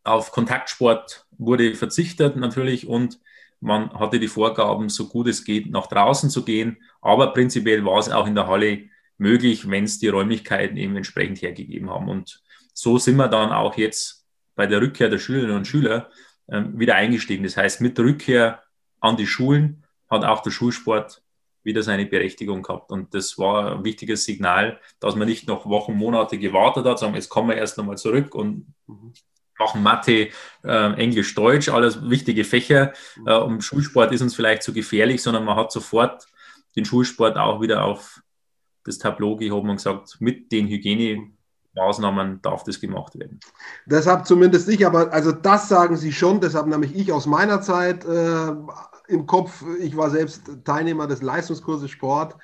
Auf 0.05 0.33
Kontaktsport 0.33 1.27
wurde 1.31 1.75
verzichtet 1.75 2.37
natürlich 2.37 2.87
und 2.87 3.21
man 3.63 3.93
hatte 3.93 4.19
die 4.19 4.29
Vorgaben, 4.29 4.89
so 4.89 5.09
gut 5.09 5.29
es 5.29 5.45
geht, 5.45 5.71
nach 5.71 5.87
draußen 5.87 6.31
zu 6.31 6.45
gehen. 6.45 6.79
Aber 7.01 7.33
prinzipiell 7.33 7.85
war 7.85 7.99
es 7.99 8.11
auch 8.11 8.27
in 8.27 8.35
der 8.35 8.49
Halle 8.49 8.89
möglich, 9.19 9.71
wenn 9.71 9.85
es 9.85 10.01
die 10.01 10.09
Räumlichkeiten 10.09 10.77
eben 10.77 10.97
entsprechend 10.97 11.41
hergegeben 11.43 11.89
haben. 11.89 12.09
Und 12.09 12.43
so 12.75 12.99
sind 12.99 13.17
wir 13.17 13.29
dann 13.29 13.53
auch 13.53 13.77
jetzt 13.77 14.27
bei 14.57 14.67
der 14.67 14.81
Rückkehr 14.81 15.09
der 15.09 15.19
Schülerinnen 15.19 15.57
und 15.57 15.67
Schüler 15.67 16.11
äh, 16.49 16.63
wieder 16.75 16.97
eingestiegen. 16.97 17.45
Das 17.45 17.57
heißt, 17.57 17.81
mit 17.81 17.97
der 17.97 18.05
Rückkehr 18.05 18.63
an 19.01 19.17
die 19.17 19.29
Schulen 19.29 19.85
hat 20.11 20.25
auch 20.25 20.43
der 20.43 20.51
Schulsport 20.51 21.23
wieder 21.63 21.85
seine 21.85 22.07
Berechtigung 22.07 22.63
gehabt. 22.63 22.91
Und 22.91 23.15
das 23.15 23.39
war 23.39 23.77
ein 23.77 23.85
wichtiges 23.85 24.25
Signal, 24.25 24.81
dass 24.99 25.15
man 25.15 25.29
nicht 25.29 25.47
noch 25.47 25.67
Wochen, 25.67 25.95
Monate 25.95 26.37
gewartet 26.37 26.85
hat, 26.85 26.99
sagen, 26.99 27.15
jetzt 27.15 27.29
kommen 27.29 27.51
wir 27.51 27.57
erst 27.57 27.79
nochmal 27.79 27.97
zurück 27.97 28.35
und 28.35 28.75
machen 29.59 29.83
Mathe, 29.83 30.31
äh, 30.65 30.93
Englisch, 30.95 31.35
Deutsch, 31.35 31.69
alles 31.69 32.09
wichtige 32.09 32.45
Fächer. 32.45 32.93
Mhm. 33.17 33.29
Äh, 33.29 33.37
um 33.37 33.61
Schulsport 33.61 34.13
ist 34.13 34.23
uns 34.23 34.35
vielleicht 34.35 34.63
zu 34.63 34.73
gefährlich, 34.73 35.23
sondern 35.23 35.45
man 35.45 35.57
hat 35.57 35.73
sofort 35.73 36.27
den 36.77 36.85
Schulsport 36.85 37.37
auch 37.37 37.61
wieder 37.61 37.85
auf 37.85 38.23
das 38.85 38.99
Tableau 38.99 39.37
gehoben 39.37 39.71
und 39.71 39.77
gesagt, 39.77 40.17
mit 40.21 40.51
den 40.51 40.67
Hygienemaßnahmen 40.67 42.43
darf 42.43 42.65
das 42.65 42.81
gemacht 42.81 43.19
werden. 43.19 43.39
Deshalb 43.87 44.27
zumindest 44.27 44.69
ich, 44.69 44.85
aber 44.87 45.13
also 45.13 45.33
das 45.33 45.69
sagen 45.69 45.97
Sie 45.97 46.13
schon, 46.13 46.41
deshalb 46.41 46.67
nämlich 46.67 46.97
ich 46.97 47.13
aus 47.13 47.27
meiner 47.27 47.61
Zeit 47.61 48.05
äh, 48.05 48.53
im 49.09 49.27
Kopf, 49.27 49.63
ich 49.79 49.97
war 49.97 50.11
selbst 50.11 50.51
Teilnehmer 50.65 51.07
des 51.07 51.23
Leistungskurses 51.23 51.91
Sport 51.91 52.37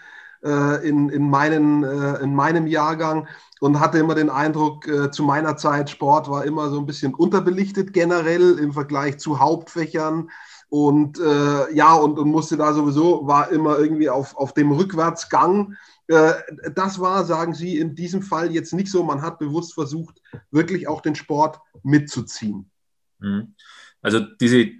äh, 0.44 0.88
in, 0.88 1.08
in, 1.08 1.28
meinen, 1.28 1.84
äh, 1.84 2.22
in 2.22 2.34
meinem 2.34 2.66
Jahrgang 2.66 3.28
und 3.60 3.80
hatte 3.80 3.98
immer 3.98 4.14
den 4.14 4.30
Eindruck, 4.30 4.86
äh, 4.86 5.10
zu 5.10 5.22
meiner 5.22 5.56
Zeit, 5.56 5.90
Sport 5.90 6.30
war 6.30 6.44
immer 6.44 6.70
so 6.70 6.78
ein 6.78 6.86
bisschen 6.86 7.14
unterbelichtet 7.14 7.92
generell 7.92 8.58
im 8.58 8.72
Vergleich 8.72 9.18
zu 9.18 9.40
Hauptfächern. 9.40 10.30
Und 10.70 11.18
äh, 11.18 11.74
ja, 11.74 11.94
und, 11.94 12.18
und 12.18 12.28
musste 12.28 12.56
da 12.56 12.74
sowieso, 12.74 13.26
war 13.26 13.50
immer 13.50 13.78
irgendwie 13.78 14.10
auf, 14.10 14.36
auf 14.36 14.52
dem 14.52 14.70
Rückwärtsgang. 14.70 15.76
Äh, 16.08 16.32
das 16.74 17.00
war, 17.00 17.24
sagen 17.24 17.54
Sie, 17.54 17.78
in 17.78 17.94
diesem 17.94 18.22
Fall 18.22 18.52
jetzt 18.52 18.74
nicht 18.74 18.90
so. 18.90 19.02
Man 19.02 19.22
hat 19.22 19.38
bewusst 19.38 19.74
versucht, 19.74 20.20
wirklich 20.50 20.86
auch 20.86 21.00
den 21.00 21.14
Sport 21.14 21.60
mitzuziehen. 21.82 22.70
Mhm. 23.18 23.54
Also 24.02 24.20
diese 24.20 24.70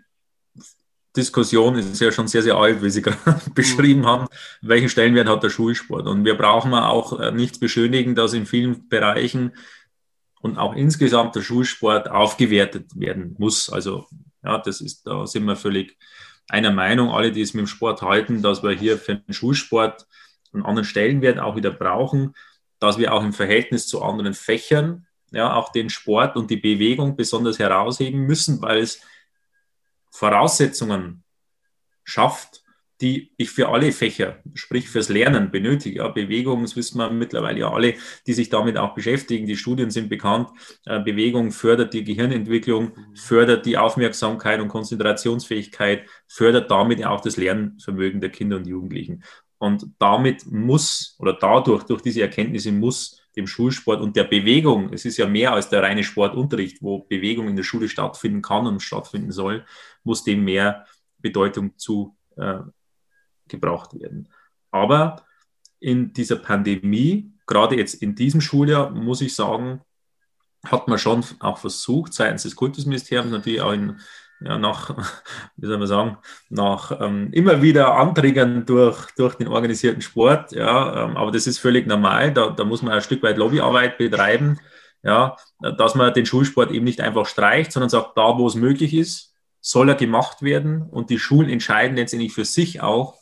Diskussion 1.19 1.77
ist 1.77 2.01
ja 2.01 2.13
schon 2.13 2.29
sehr, 2.29 2.43
sehr 2.43 2.57
alt, 2.57 2.83
wie 2.83 2.91
Sie 2.91 3.03
gerade 3.03 3.41
beschrieben 3.55 4.07
haben. 4.07 4.27
Welchen 4.63 4.89
Stellenwert 4.89 5.29
hat 5.29 5.43
der 5.43 5.51
Schulsport? 5.51 6.07
Und 6.07 6.25
wir 6.25 6.37
brauchen 6.37 6.73
auch 6.75 7.19
äh, 7.19 7.33
nichts 7.33 7.59
beschönigen, 7.59 8.15
dass 8.15 8.33
in 8.33 8.47
vielen 8.47 8.89
Bereichen 8.89 9.53
und 10.41 10.59
auch 10.59 10.75
insgesamt 10.75 11.35
der 11.35 11.43
Schulsport 11.43 12.11
aufgewertet 12.11 12.99
werden 12.99 13.35
muss. 13.39 13.71
Also, 13.71 14.07
ja, 14.45 14.59
das 14.59 14.81
ist, 14.81 15.07
da 15.07 15.27
sind 15.27 15.45
wir 15.45 15.57
völlig 15.57 15.99
einer 16.49 16.71
Meinung, 16.73 17.11
alle, 17.11 17.33
die 17.33 17.43
es 17.43 17.55
mit 17.55 17.63
dem 17.63 17.67
Sport 17.67 18.03
halten, 18.03 18.41
dass 18.43 18.63
wir 18.63 18.71
hier 18.71 18.99
für 18.99 19.17
den 19.17 19.35
Schulsport 19.35 20.07
einen 20.53 20.65
anderen 20.65 20.87
Stellenwert 20.87 21.39
auch 21.39 21.57
wieder 21.57 21.71
brauchen, 21.71 22.35
dass 22.79 22.99
wir 22.99 23.13
auch 23.13 23.23
im 23.23 23.33
Verhältnis 23.33 23.87
zu 23.87 24.03
anderen 24.03 24.35
Fächern 24.35 25.07
ja 25.31 25.55
auch 25.55 25.73
den 25.73 25.91
Sport 25.91 26.37
und 26.37 26.51
die 26.51 26.57
Bewegung 26.57 27.17
besonders 27.17 27.59
herausheben 27.59 28.21
müssen, 28.21 28.63
weil 28.63 28.79
es 28.79 29.03
Voraussetzungen 30.19 31.23
schafft, 32.03 32.65
die 33.01 33.33
ich 33.37 33.51
für 33.51 33.69
alle 33.69 33.93
Fächer, 33.93 34.41
sprich 34.55 34.89
fürs 34.89 35.09
Lernen 35.09 35.53
benötige. 35.53 35.99
Ja, 35.99 36.09
Bewegung, 36.09 36.63
das 36.63 36.75
wissen 36.75 36.99
wir 36.99 37.09
mittlerweile 37.11 37.61
ja 37.61 37.71
alle, 37.71 37.95
die 38.27 38.33
sich 38.33 38.49
damit 38.49 38.77
auch 38.77 38.95
beschäftigen. 38.95 39.47
Die 39.47 39.57
Studien 39.57 39.93
sind 39.93 40.09
bekannt. 40.09 40.49
Äh, 40.87 40.99
Bewegung 40.99 41.53
fördert 41.53 41.95
die 41.95 42.03
Gehirnentwicklung, 42.03 42.97
fördert 43.15 43.65
die 43.65 43.79
Aufmerksamkeit 43.79 44.61
und 44.61 44.67
Konzentrationsfähigkeit, 44.67 46.09
fördert 46.27 46.69
damit 46.69 47.05
auch 47.07 47.21
das 47.21 47.37
Lernvermögen 47.37 48.21
der 48.21 48.31
Kinder 48.31 48.57
und 48.57 48.67
Jugendlichen. 48.67 49.23
Und 49.59 49.87
damit 50.01 50.47
muss 50.47 51.15
oder 51.21 51.33
dadurch, 51.33 51.85
durch 51.85 52.03
diese 52.03 52.23
Erkenntnisse 52.23 52.73
muss 52.73 53.23
dem 53.39 53.47
Schulsport 53.47 54.01
und 54.01 54.17
der 54.17 54.25
Bewegung, 54.25 54.93
es 54.93 55.05
ist 55.05 55.17
ja 55.17 55.27
mehr 55.27 55.53
als 55.53 55.69
der 55.69 55.83
reine 55.83 56.03
Sportunterricht, 56.03 56.83
wo 56.83 57.05
Bewegung 57.05 57.49
in 57.49 57.55
der 57.55 57.63
Schule 57.63 57.89
stattfinden 57.89 58.43
kann 58.43 58.67
und 58.67 58.83
stattfinden 58.83 59.31
soll, 59.31 59.65
muss 60.09 60.25
dem 60.25 60.43
mehr 60.43 60.87
Bedeutung 61.19 61.77
zu 61.77 62.17
äh, 62.37 62.61
werden. 63.51 64.29
Aber 64.71 65.25
in 65.81 66.13
dieser 66.13 66.37
Pandemie, 66.37 67.33
gerade 67.47 67.77
jetzt 67.77 67.95
in 67.95 68.15
diesem 68.15 68.41
Schuljahr, 68.41 68.91
muss 68.91 69.21
ich 69.21 69.35
sagen, 69.35 69.83
hat 70.67 70.89
man 70.89 70.99
schon 70.99 71.25
auch 71.39 71.59
versucht, 71.59 72.13
seitens 72.13 72.43
des 72.43 72.57
Kultusministeriums, 72.57 73.31
natürlich 73.31 73.61
auch 73.61 73.73
in, 73.73 74.01
ja, 74.41 74.59
nach, 74.59 74.97
wie 75.57 75.67
soll 75.67 75.79
man 75.79 75.87
sagen, 75.87 76.19
nach 76.49 77.01
ähm, 77.01 77.31
immer 77.33 77.63
wieder 77.63 77.95
Anträgen 77.95 78.67
durch, 78.67 79.11
durch 79.17 79.35
den 79.37 79.49
organisierten 79.49 80.03
Sport. 80.03 80.53
Ja, 80.53 81.05
ähm, 81.05 81.17
aber 81.17 81.31
das 81.31 81.47
ist 81.47 81.59
völlig 81.59 81.87
normal. 81.87 82.33
Da, 82.33 82.51
da 82.51 82.65
muss 82.65 82.83
man 82.83 82.93
ein 82.93 83.03
Stück 83.03 83.23
weit 83.23 83.37
Lobbyarbeit 83.37 83.99
betreiben, 83.99 84.59
ja, 85.03 85.37
dass 85.61 85.95
man 85.95 86.13
den 86.13 86.27
Schulsport 86.27 86.71
eben 86.71 86.85
nicht 86.85 87.01
einfach 87.01 87.27
streicht, 87.27 87.73
sondern 87.73 87.91
sagt, 87.91 88.17
da 88.17 88.37
wo 88.37 88.47
es 88.47 88.55
möglich 88.55 88.95
ist, 88.95 89.29
soll 89.69 89.91
er 89.91 89.97
gemacht 89.97 90.41
werden. 90.41 90.83
Und 90.83 91.11
die 91.11 91.19
Schulen 91.19 91.51
entscheiden 91.51 91.99
letztendlich 91.99 92.33
für 92.33 92.47
sich 92.47 92.81
auch, 92.81 93.19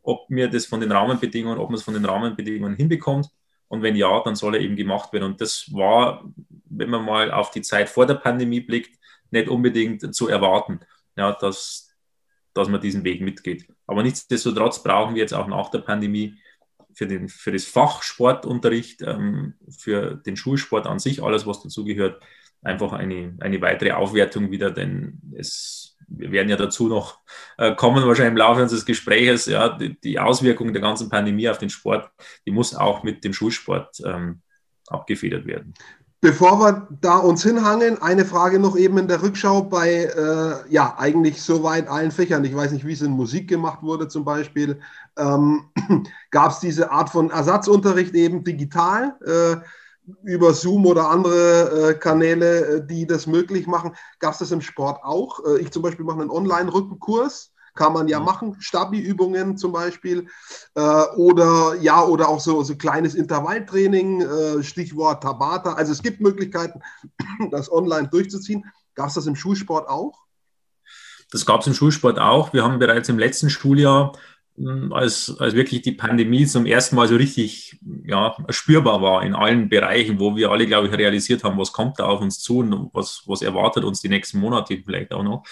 ob 0.00 0.30
mir 0.30 0.48
das 0.48 0.64
von 0.64 0.80
den 0.80 0.90
Rahmenbedingungen, 0.90 1.58
ob 1.58 1.68
man 1.68 1.76
es 1.76 1.82
von 1.82 1.92
den 1.92 2.06
Rahmenbedingungen 2.06 2.76
hinbekommt. 2.76 3.28
Und 3.68 3.82
wenn 3.82 3.94
ja, 3.94 4.22
dann 4.24 4.36
soll 4.36 4.54
er 4.54 4.62
eben 4.62 4.74
gemacht 4.74 5.12
werden. 5.12 5.24
Und 5.24 5.40
das 5.42 5.70
war, 5.74 6.24
wenn 6.64 6.88
man 6.88 7.04
mal 7.04 7.30
auf 7.30 7.50
die 7.50 7.60
Zeit 7.60 7.90
vor 7.90 8.06
der 8.06 8.14
Pandemie 8.14 8.60
blickt, 8.60 8.98
nicht 9.30 9.48
unbedingt 9.48 10.14
zu 10.14 10.28
erwarten, 10.28 10.80
ja, 11.14 11.32
dass, 11.32 11.94
dass 12.54 12.68
man 12.68 12.80
diesen 12.80 13.04
Weg 13.04 13.20
mitgeht. 13.20 13.68
Aber 13.86 14.02
nichtsdestotrotz 14.02 14.82
brauchen 14.82 15.14
wir 15.14 15.20
jetzt 15.20 15.34
auch 15.34 15.46
nach 15.46 15.70
der 15.70 15.80
Pandemie 15.80 16.38
für, 16.94 17.06
den, 17.06 17.28
für 17.28 17.52
das 17.52 17.64
Fach 17.64 18.02
Sportunterricht, 18.02 19.02
ähm, 19.02 19.54
für 19.68 20.14
den 20.14 20.38
Schulsport 20.38 20.86
an 20.86 21.00
sich, 21.00 21.22
alles, 21.22 21.46
was 21.46 21.62
dazugehört, 21.62 22.22
einfach 22.62 22.92
eine, 22.92 23.36
eine 23.40 23.60
weitere 23.60 23.92
Aufwertung 23.92 24.50
wieder, 24.50 24.70
denn 24.70 25.20
es, 25.36 25.96
wir 26.08 26.32
werden 26.32 26.48
ja 26.48 26.56
dazu 26.56 26.88
noch 26.88 27.20
äh, 27.58 27.74
kommen, 27.74 28.04
wahrscheinlich 28.06 28.32
im 28.32 28.38
Laufe 28.38 28.62
unseres 28.62 28.84
Gesprächs, 28.84 29.46
ja, 29.46 29.68
die, 29.68 29.98
die 30.00 30.18
Auswirkungen 30.18 30.72
der 30.72 30.82
ganzen 30.82 31.08
Pandemie 31.08 31.48
auf 31.48 31.58
den 31.58 31.70
Sport, 31.70 32.10
die 32.46 32.50
muss 32.50 32.74
auch 32.74 33.02
mit 33.02 33.24
dem 33.24 33.32
Schulsport 33.32 34.00
ähm, 34.04 34.42
abgefedert 34.88 35.46
werden. 35.46 35.74
Bevor 36.22 36.58
wir 36.58 36.88
da 37.02 37.18
uns 37.18 37.42
hinhangeln, 37.42 38.00
eine 38.00 38.24
Frage 38.24 38.58
noch 38.58 38.76
eben 38.76 38.96
in 38.98 39.06
der 39.06 39.22
Rückschau 39.22 39.62
bei, 39.62 40.06
äh, 40.06 40.72
ja, 40.72 40.96
eigentlich 40.98 41.42
soweit 41.42 41.88
allen 41.88 42.10
Fächern. 42.10 42.44
Ich 42.44 42.56
weiß 42.56 42.72
nicht, 42.72 42.86
wie 42.86 42.94
es 42.94 43.02
in 43.02 43.12
Musik 43.12 43.48
gemacht 43.48 43.82
wurde 43.82 44.08
zum 44.08 44.24
Beispiel. 44.24 44.80
Ähm, 45.18 45.66
Gab 46.30 46.52
es 46.52 46.58
diese 46.58 46.90
Art 46.90 47.10
von 47.10 47.30
Ersatzunterricht 47.30 48.14
eben 48.14 48.42
digital? 48.44 49.14
Äh, 49.24 49.56
über 50.22 50.54
Zoom 50.54 50.86
oder 50.86 51.10
andere 51.10 51.90
äh, 51.90 51.94
Kanäle, 51.94 52.76
äh, 52.76 52.86
die 52.86 53.06
das 53.06 53.26
möglich 53.26 53.66
machen. 53.66 53.94
Gab 54.18 54.32
es 54.32 54.38
das 54.38 54.52
im 54.52 54.60
Sport 54.60 55.02
auch? 55.02 55.44
Äh, 55.44 55.60
ich 55.60 55.70
zum 55.70 55.82
Beispiel 55.82 56.04
mache 56.04 56.20
einen 56.20 56.30
Online-Rückenkurs 56.30 57.52
kann 57.76 57.92
man 57.92 58.08
ja 58.08 58.18
mhm. 58.18 58.24
machen, 58.24 58.56
Stabi-Übungen 58.58 59.56
zum 59.56 59.70
Beispiel 59.70 60.26
äh, 60.74 61.02
oder 61.16 61.76
ja, 61.80 62.02
oder 62.02 62.28
auch 62.28 62.40
so, 62.40 62.62
so 62.62 62.74
kleines 62.74 63.14
Intervalltraining, 63.14 64.22
äh, 64.22 64.62
Stichwort 64.64 65.22
Tabata. 65.22 65.74
Also 65.74 65.92
es 65.92 66.02
gibt 66.02 66.20
Möglichkeiten, 66.20 66.80
das 67.50 67.70
online 67.70 68.08
durchzuziehen. 68.08 68.64
Gab 68.94 69.08
es 69.08 69.14
das 69.14 69.26
im 69.26 69.36
Schulsport 69.36 69.88
auch? 69.88 70.18
Das 71.30 71.44
gab 71.44 71.60
es 71.60 71.66
im 71.66 71.74
Schulsport 71.74 72.18
auch. 72.18 72.52
Wir 72.52 72.64
haben 72.64 72.78
bereits 72.78 73.08
im 73.08 73.18
letzten 73.18 73.50
Schuljahr 73.50 74.12
als, 74.90 75.36
als 75.38 75.54
wirklich 75.54 75.82
die 75.82 75.92
Pandemie 75.92 76.46
zum 76.46 76.64
ersten 76.64 76.96
Mal 76.96 77.08
so 77.08 77.16
richtig 77.16 77.78
ja, 78.04 78.34
spürbar 78.48 79.02
war 79.02 79.22
in 79.22 79.34
allen 79.34 79.68
Bereichen, 79.68 80.18
wo 80.18 80.34
wir 80.34 80.50
alle, 80.50 80.66
glaube 80.66 80.88
ich, 80.88 80.94
realisiert 80.94 81.44
haben, 81.44 81.58
was 81.58 81.72
kommt 81.72 81.98
da 81.98 82.04
auf 82.04 82.20
uns 82.20 82.40
zu 82.40 82.58
und 82.60 82.90
was, 82.92 83.22
was 83.26 83.42
erwartet 83.42 83.84
uns 83.84 84.00
die 84.00 84.08
nächsten 84.08 84.38
Monate 84.38 84.80
vielleicht 84.84 85.12
auch 85.12 85.22
noch, 85.22 85.44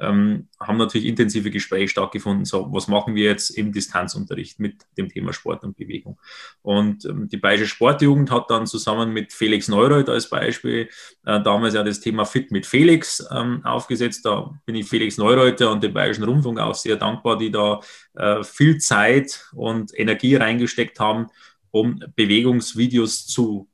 ähm, 0.00 0.48
haben 0.60 0.78
natürlich 0.78 1.06
intensive 1.06 1.50
Gespräche 1.50 1.88
stattgefunden. 1.88 2.44
So, 2.44 2.72
was 2.72 2.86
machen 2.86 3.14
wir 3.14 3.24
jetzt 3.24 3.50
im 3.50 3.72
Distanzunterricht 3.72 4.60
mit 4.60 4.82
dem 4.96 5.08
Thema 5.08 5.32
Sport 5.32 5.64
und 5.64 5.76
Bewegung? 5.76 6.18
Und 6.62 7.04
ähm, 7.04 7.28
die 7.28 7.38
Bayerische 7.38 7.66
Sportjugend 7.66 8.30
hat 8.30 8.48
dann 8.50 8.66
zusammen 8.66 9.12
mit 9.12 9.32
Felix 9.32 9.66
Neureuth 9.68 10.08
als 10.08 10.30
Beispiel 10.30 10.88
äh, 11.26 11.42
damals 11.42 11.74
ja 11.74 11.82
das 11.82 12.00
Thema 12.00 12.24
Fit 12.24 12.52
mit 12.52 12.66
Felix 12.66 13.26
ähm, 13.32 13.64
aufgesetzt. 13.64 14.24
Da 14.24 14.52
bin 14.64 14.76
ich 14.76 14.88
Felix 14.88 15.18
Neureuter 15.18 15.72
und 15.72 15.82
dem 15.82 15.92
Bayerischen 15.92 16.24
Rundfunk 16.24 16.60
auch 16.60 16.74
sehr 16.74 16.96
dankbar, 16.96 17.38
die 17.38 17.50
da 17.50 17.80
äh, 18.14 18.42
viel 18.42 18.78
Zeit 18.78 19.48
und 19.54 19.98
Energie 19.98 20.36
reingesteckt 20.36 21.00
haben, 21.00 21.28
um 21.70 22.02
Bewegungsvideos 22.16 23.26
zu 23.26 23.68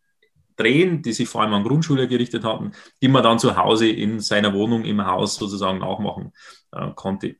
drehen, 0.56 1.02
die 1.02 1.12
sich 1.12 1.28
vor 1.28 1.42
allem 1.42 1.54
an 1.54 1.64
Grundschule 1.64 2.08
gerichtet 2.08 2.44
hatten, 2.44 2.72
die 3.00 3.08
man 3.08 3.22
dann 3.22 3.38
zu 3.38 3.56
Hause 3.56 3.88
in 3.88 4.20
seiner 4.20 4.52
Wohnung 4.54 4.84
im 4.84 5.04
Haus 5.04 5.36
sozusagen 5.36 5.78
nachmachen 5.78 6.32
äh, 6.72 6.88
konnte. 6.94 7.36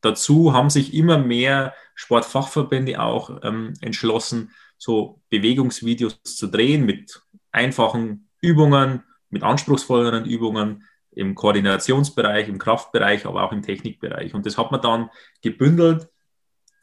Dazu 0.00 0.52
haben 0.52 0.70
sich 0.70 0.94
immer 0.94 1.18
mehr 1.18 1.74
Sportfachverbände 1.94 3.00
auch 3.00 3.42
ähm, 3.42 3.74
entschlossen, 3.80 4.50
so 4.78 5.20
Bewegungsvideos 5.30 6.22
zu 6.22 6.48
drehen 6.48 6.84
mit 6.84 7.22
einfachen 7.50 8.28
Übungen, 8.40 9.02
mit 9.30 9.42
anspruchsvolleren 9.42 10.26
Übungen, 10.26 10.84
im 11.12 11.34
Koordinationsbereich, 11.34 12.46
im 12.48 12.58
Kraftbereich, 12.58 13.24
aber 13.24 13.42
auch 13.42 13.52
im 13.52 13.62
Technikbereich. 13.62 14.34
Und 14.34 14.44
das 14.44 14.58
hat 14.58 14.70
man 14.70 14.82
dann 14.82 15.10
gebündelt 15.40 16.08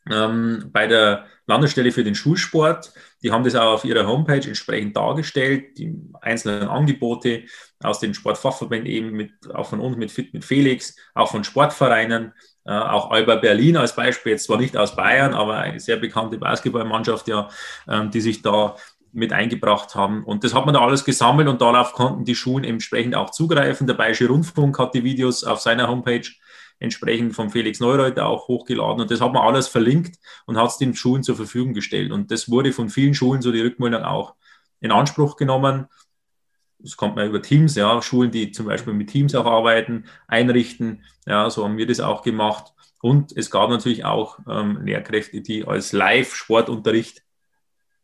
ähm, 0.09 0.69
bei 0.71 0.87
der 0.87 1.25
Landesstelle 1.45 1.91
für 1.91 2.03
den 2.03 2.15
Schulsport. 2.15 2.93
Die 3.21 3.31
haben 3.31 3.43
das 3.43 3.55
auch 3.55 3.73
auf 3.73 3.85
ihrer 3.85 4.07
Homepage 4.07 4.45
entsprechend 4.45 4.95
dargestellt, 4.95 5.77
die 5.77 5.95
einzelnen 6.21 6.67
Angebote 6.67 7.43
aus 7.81 7.99
den 7.99 8.13
Sportfachverbänden 8.13 8.89
eben 8.89 9.11
mit, 9.11 9.31
auch 9.53 9.67
von 9.67 9.79
uns 9.79 9.97
mit 9.97 10.11
Fit 10.11 10.33
mit 10.33 10.45
Felix, 10.45 10.95
auch 11.13 11.31
von 11.31 11.43
Sportvereinen, 11.43 12.33
äh, 12.65 12.71
auch 12.71 13.11
Alba 13.11 13.35
Berlin 13.35 13.77
als 13.77 13.95
Beispiel, 13.95 14.33
jetzt 14.33 14.45
zwar 14.45 14.57
nicht 14.57 14.77
aus 14.77 14.95
Bayern, 14.95 15.33
aber 15.33 15.57
eine 15.57 15.79
sehr 15.79 15.97
bekannte 15.97 16.37
Basketballmannschaft, 16.37 17.27
ja, 17.27 17.49
ähm, 17.89 18.09
die 18.11 18.21
sich 18.21 18.41
da 18.41 18.75
mit 19.11 19.31
eingebracht 19.31 19.95
haben. 19.95 20.23
Und 20.23 20.43
das 20.43 20.53
hat 20.53 20.65
man 20.65 20.73
da 20.73 20.81
alles 20.81 21.05
gesammelt 21.05 21.47
und 21.47 21.61
darauf 21.61 21.93
konnten 21.93 22.25
die 22.25 22.35
Schulen 22.35 22.63
entsprechend 22.63 23.15
auch 23.15 23.29
zugreifen. 23.29 23.85
Der 23.85 23.93
Bayerische 23.93 24.27
Rundfunk 24.27 24.79
hat 24.79 24.95
die 24.95 25.03
Videos 25.03 25.43
auf 25.43 25.59
seiner 25.59 25.87
Homepage 25.87 26.27
entsprechend 26.83 27.33
von 27.33 27.49
Felix 27.49 27.79
Neureuter 27.79 28.27
auch 28.27 28.47
hochgeladen. 28.49 29.01
Und 29.01 29.09
das 29.09 29.21
hat 29.21 29.31
man 29.31 29.41
alles 29.41 29.67
verlinkt 29.67 30.19
und 30.45 30.57
hat 30.57 30.69
es 30.69 30.77
den 30.77 30.93
Schulen 30.93 31.23
zur 31.23 31.37
Verfügung 31.37 31.73
gestellt. 31.73 32.11
Und 32.11 32.29
das 32.29 32.49
wurde 32.49 32.73
von 32.73 32.89
vielen 32.89 33.13
Schulen, 33.13 33.41
so 33.41 33.51
die 33.51 33.61
Rückmeldung 33.61 34.03
auch, 34.03 34.35
in 34.81 34.91
Anspruch 34.91 35.37
genommen. 35.37 35.87
Das 36.79 36.97
kommt 36.97 37.15
man 37.15 37.29
über 37.29 37.41
Teams, 37.41 37.75
ja, 37.75 38.01
Schulen, 38.01 38.31
die 38.31 38.51
zum 38.51 38.65
Beispiel 38.65 38.93
mit 38.93 39.09
Teams 39.09 39.33
auch 39.33 39.45
arbeiten, 39.45 40.03
einrichten. 40.27 41.03
Ja, 41.25 41.49
so 41.49 41.63
haben 41.63 41.77
wir 41.77 41.87
das 41.87 42.01
auch 42.01 42.21
gemacht. 42.21 42.73
Und 43.01 43.35
es 43.35 43.49
gab 43.49 43.69
natürlich 43.69 44.03
auch 44.03 44.39
ähm, 44.49 44.81
Lehrkräfte, 44.83 45.39
die 45.41 45.65
als 45.65 45.93
Live-Sportunterricht 45.93 47.22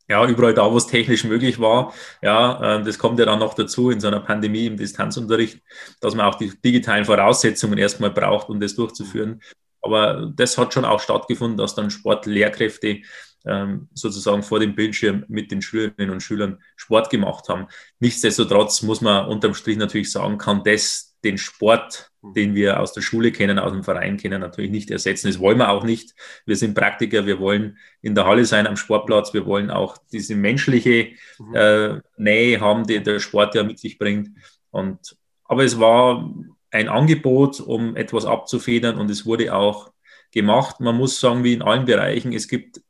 ja, 0.10 0.28
überall 0.28 0.56
da, 0.56 0.72
wo 0.72 0.78
es 0.78 0.88
technisch 0.88 1.24
möglich 1.24 1.60
war. 1.60 1.94
Ja, 2.22 2.78
äh, 2.78 2.84
das 2.84 2.98
kommt 2.98 3.20
ja 3.20 3.26
dann 3.26 3.40
noch 3.40 3.54
dazu 3.54 3.92
in 3.92 4.00
so 4.00 4.08
einer 4.08 4.20
Pandemie 4.20 4.66
im 4.66 4.76
Distanzunterricht, 4.76 5.62
dass 6.02 6.16
man 6.16 6.26
auch 6.26 6.36
die 6.36 6.52
digitalen 6.62 7.06
Voraussetzungen 7.06 7.78
erstmal 7.78 8.10
braucht, 8.10 8.50
um 8.50 8.60
das 8.60 8.76
durchzuführen. 8.76 9.42
Aber 9.82 10.32
das 10.36 10.58
hat 10.58 10.74
schon 10.74 10.84
auch 10.84 11.00
stattgefunden, 11.00 11.58
dass 11.58 11.76
dann 11.76 11.92
Sportlehrkräfte 11.92 13.02
ähm, 13.46 13.88
sozusagen 13.94 14.44
vor 14.44 14.60
dem 14.60 14.76
Bildschirm 14.76 15.26
mit 15.28 15.52
den 15.52 15.62
Schülerinnen 15.62 16.10
und 16.10 16.22
Schülern 16.22 16.60
Sport 16.76 17.10
gemacht 17.10 17.48
haben. 17.48 17.68
Nichtsdestotrotz 18.00 18.82
muss 18.82 19.02
man 19.02 19.28
unterm 19.28 19.54
Strich 19.54 19.78
natürlich 19.78 20.12
sagen, 20.12 20.38
kann 20.38 20.64
das 20.64 21.16
den 21.24 21.38
Sport. 21.38 22.09
Den 22.22 22.54
wir 22.54 22.80
aus 22.80 22.94
der 22.94 23.02
Schule 23.02 23.32
kennen, 23.32 23.60
aus 23.60 23.72
dem 23.72 23.84
Verein 23.84 24.18
kennen, 24.18 24.42
natürlich 24.42 24.72
nicht 24.72 24.92
ersetzen. 24.92 25.28
Das 25.28 25.40
wollen 25.40 25.58
wir 25.58 25.70
auch 25.70 25.84
nicht. 25.84 26.14
Wir 26.46 26.56
sind 26.56 26.76
Praktiker, 26.76 27.26
wir 27.26 27.40
wollen 27.40 27.78
in 28.02 28.16
der 28.16 28.26
Halle 28.26 28.46
sein, 28.46 28.68
am 28.68 28.76
Sportplatz, 28.76 29.34
wir 29.34 29.46
wollen 29.46 29.70
auch 29.70 29.98
diese 30.12 30.36
menschliche 30.36 31.10
mhm. 31.40 31.56
äh, 31.56 32.02
Nähe 32.18 32.60
haben, 32.60 32.86
die 32.86 33.02
der 33.02 33.20
Sport 33.20 33.56
ja 33.56 33.64
mit 33.64 33.80
sich 33.80 33.98
bringt. 33.98 34.30
Und, 34.72 35.16
aber 35.46 35.64
es 35.64 35.80
war 35.80 36.34
ein 36.72 36.90
Angebot, 36.90 37.62
um 37.62 37.96
etwas 37.96 38.26
abzufedern 38.26 38.98
und 38.98 39.10
es 39.10 39.26
wurde 39.26 39.56
auch 39.56 39.92
gemacht. 40.32 40.80
Man 40.80 40.98
muss 40.98 41.20
sagen, 41.20 41.44
wie 41.44 41.54
in 41.54 41.62
allen 41.62 41.86
Bereichen, 41.86 42.34
es 42.34 42.48
gibt 42.48 42.82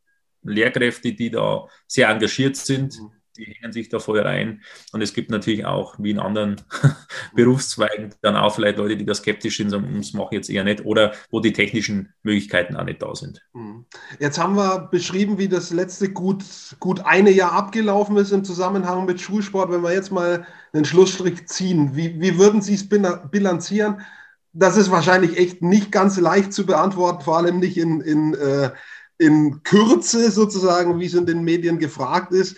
Lehrkräfte, 0.41 1.13
die 1.13 1.29
da 1.29 1.67
sehr 1.87 2.09
engagiert 2.09 2.55
sind, 2.55 2.99
mhm 2.99 3.18
die 3.39 3.45
hängen 3.45 3.71
sich 3.71 3.89
da 3.89 3.99
voll 3.99 4.19
rein. 4.19 4.61
Und 4.91 5.01
es 5.01 5.13
gibt 5.13 5.31
natürlich 5.31 5.65
auch, 5.65 5.95
wie 5.97 6.11
in 6.11 6.19
anderen 6.19 6.57
Berufszweigen, 7.35 8.13
dann 8.21 8.35
auch 8.35 8.53
vielleicht 8.53 8.77
Leute, 8.77 8.97
die 8.97 9.05
da 9.05 9.15
skeptisch 9.15 9.57
sind, 9.57 9.69
sagen, 9.69 9.93
das 9.97 10.13
mache 10.13 10.29
ich 10.31 10.37
jetzt 10.37 10.49
eher 10.49 10.63
nicht, 10.63 10.85
oder 10.85 11.13
wo 11.31 11.39
die 11.39 11.53
technischen 11.53 12.13
Möglichkeiten 12.23 12.75
auch 12.75 12.83
nicht 12.83 13.01
da 13.01 13.15
sind. 13.15 13.41
Mhm. 13.53 13.85
Jetzt 14.19 14.39
haben 14.39 14.55
wir 14.55 14.89
beschrieben, 14.91 15.37
wie 15.37 15.47
das 15.47 15.71
letzte 15.71 16.09
gut, 16.09 16.43
gut 16.79 17.01
eine 17.05 17.31
Jahr 17.31 17.53
abgelaufen 17.53 18.17
ist 18.17 18.31
im 18.31 18.43
Zusammenhang 18.43 19.05
mit 19.05 19.21
Schulsport. 19.21 19.71
Wenn 19.71 19.83
wir 19.83 19.93
jetzt 19.93 20.11
mal 20.11 20.45
einen 20.73 20.85
Schlussstrich 20.85 21.47
ziehen, 21.47 21.95
wie, 21.95 22.19
wie 22.19 22.37
würden 22.37 22.61
Sie 22.61 22.75
es 22.75 22.87
bilanzieren? 22.87 24.01
Das 24.53 24.77
ist 24.77 24.91
wahrscheinlich 24.91 25.37
echt 25.37 25.61
nicht 25.61 25.91
ganz 25.91 26.19
leicht 26.19 26.53
zu 26.53 26.65
beantworten, 26.65 27.23
vor 27.23 27.37
allem 27.37 27.59
nicht 27.59 27.77
in, 27.77 28.01
in, 28.01 28.33
äh, 28.33 28.71
in 29.19 29.61
Kürze 29.63 30.31
sozusagen, 30.31 30.99
wie 30.99 31.05
es 31.05 31.13
in 31.13 31.25
den 31.25 31.43
Medien 31.43 31.77
gefragt 31.77 32.33
ist. 32.33 32.57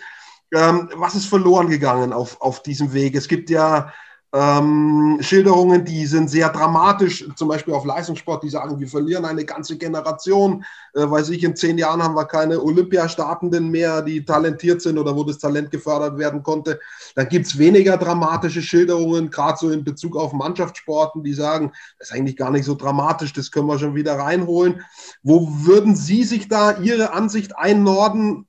Ähm, 0.52 0.90
was 0.96 1.14
ist 1.14 1.26
verloren 1.26 1.68
gegangen 1.68 2.12
auf, 2.12 2.40
auf 2.40 2.62
diesem 2.62 2.92
Weg? 2.92 3.14
Es 3.14 3.26
gibt 3.26 3.48
ja 3.48 3.92
ähm, 4.34 5.18
Schilderungen, 5.20 5.84
die 5.84 6.06
sind 6.06 6.30
sehr 6.30 6.48
dramatisch, 6.48 7.28
zum 7.36 7.48
Beispiel 7.48 7.74
auf 7.74 7.84
Leistungssport, 7.84 8.42
die 8.42 8.48
sagen, 8.48 8.80
wir 8.80 8.88
verlieren 8.88 9.26
eine 9.26 9.44
ganze 9.44 9.76
Generation. 9.76 10.64
Äh, 10.94 11.10
weiß 11.10 11.28
ich, 11.30 11.44
in 11.44 11.54
zehn 11.54 11.76
Jahren 11.76 12.02
haben 12.02 12.14
wir 12.14 12.24
keine 12.24 12.62
Olympiastartenden 12.62 13.70
mehr, 13.70 14.00
die 14.00 14.24
talentiert 14.24 14.80
sind 14.80 14.96
oder 14.98 15.14
wo 15.14 15.24
das 15.24 15.38
Talent 15.38 15.70
gefördert 15.70 16.16
werden 16.18 16.42
konnte. 16.42 16.80
Dann 17.14 17.28
gibt 17.28 17.46
es 17.46 17.58
weniger 17.58 17.98
dramatische 17.98 18.62
Schilderungen, 18.62 19.30
gerade 19.30 19.58
so 19.58 19.70
in 19.70 19.84
Bezug 19.84 20.16
auf 20.16 20.32
Mannschaftssporten, 20.32 21.22
die 21.22 21.34
sagen, 21.34 21.72
das 21.98 22.08
ist 22.08 22.14
eigentlich 22.16 22.36
gar 22.36 22.50
nicht 22.50 22.64
so 22.64 22.74
dramatisch, 22.74 23.34
das 23.34 23.50
können 23.50 23.66
wir 23.66 23.78
schon 23.78 23.94
wieder 23.94 24.14
reinholen. 24.14 24.82
Wo 25.22 25.46
würden 25.66 25.94
Sie 25.94 26.24
sich 26.24 26.48
da 26.48 26.78
Ihre 26.78 27.12
Ansicht 27.12 27.58
einnorden? 27.58 28.46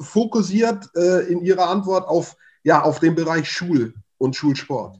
Fokussiert 0.00 0.88
äh, 0.96 1.26
in 1.30 1.44
Ihrer 1.44 1.68
Antwort 1.68 2.08
auf, 2.08 2.36
ja, 2.62 2.82
auf 2.82 3.00
den 3.00 3.14
Bereich 3.14 3.50
Schul 3.50 3.94
und 4.18 4.36
Schulsport. 4.36 4.98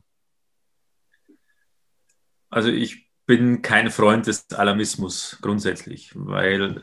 Also 2.51 2.69
ich 2.69 3.11
bin 3.27 3.63
kein 3.63 3.91
Freund 3.91 4.27
des 4.27 4.51
Alarmismus 4.53 5.39
grundsätzlich, 5.41 6.13
weil 6.15 6.83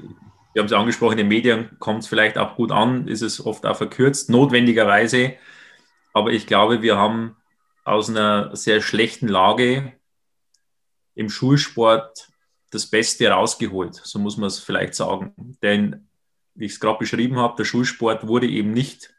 wir 0.54 0.62
haben 0.62 0.67
es 0.67 0.74
angesprochen, 0.74 1.13
in 1.13 1.17
den 1.19 1.28
Medien 1.30 1.69
kommt 1.80 2.04
es 2.04 2.08
vielleicht 2.08 2.38
auch 2.38 2.56
gut 2.56 2.71
an, 2.71 3.08
ist 3.08 3.21
es 3.21 3.45
oft 3.45 3.65
auch 3.65 3.78
verkürzt, 3.78 4.30
notwendigerweise. 4.30 5.36
Aber 6.13 6.32
ich 6.32 6.45
glaube, 6.45 6.82
wir 6.82 6.97
haben 6.97 7.38
aus 7.86 8.10
einer 8.10 8.56
sehr 8.56 8.82
schlechten 8.82 9.28
Lage 9.28 9.93
im 11.15 11.30
Schulsport 11.30 12.28
das 12.71 12.88
Beste 12.88 13.30
rausgeholt, 13.30 13.95
so 13.95 14.19
muss 14.19 14.38
man 14.38 14.47
es 14.47 14.60
vielleicht 14.60 14.95
sagen. 14.95 15.58
Denn 15.62 16.10
wie 16.55 16.65
ich 16.65 16.73
es 16.73 16.79
gerade 16.79 16.99
beschrieben 16.99 17.37
habe, 17.37 17.55
der 17.57 17.65
Schulsport 17.65 18.27
wurde 18.27 18.47
eben 18.47 18.71
nicht 18.71 19.13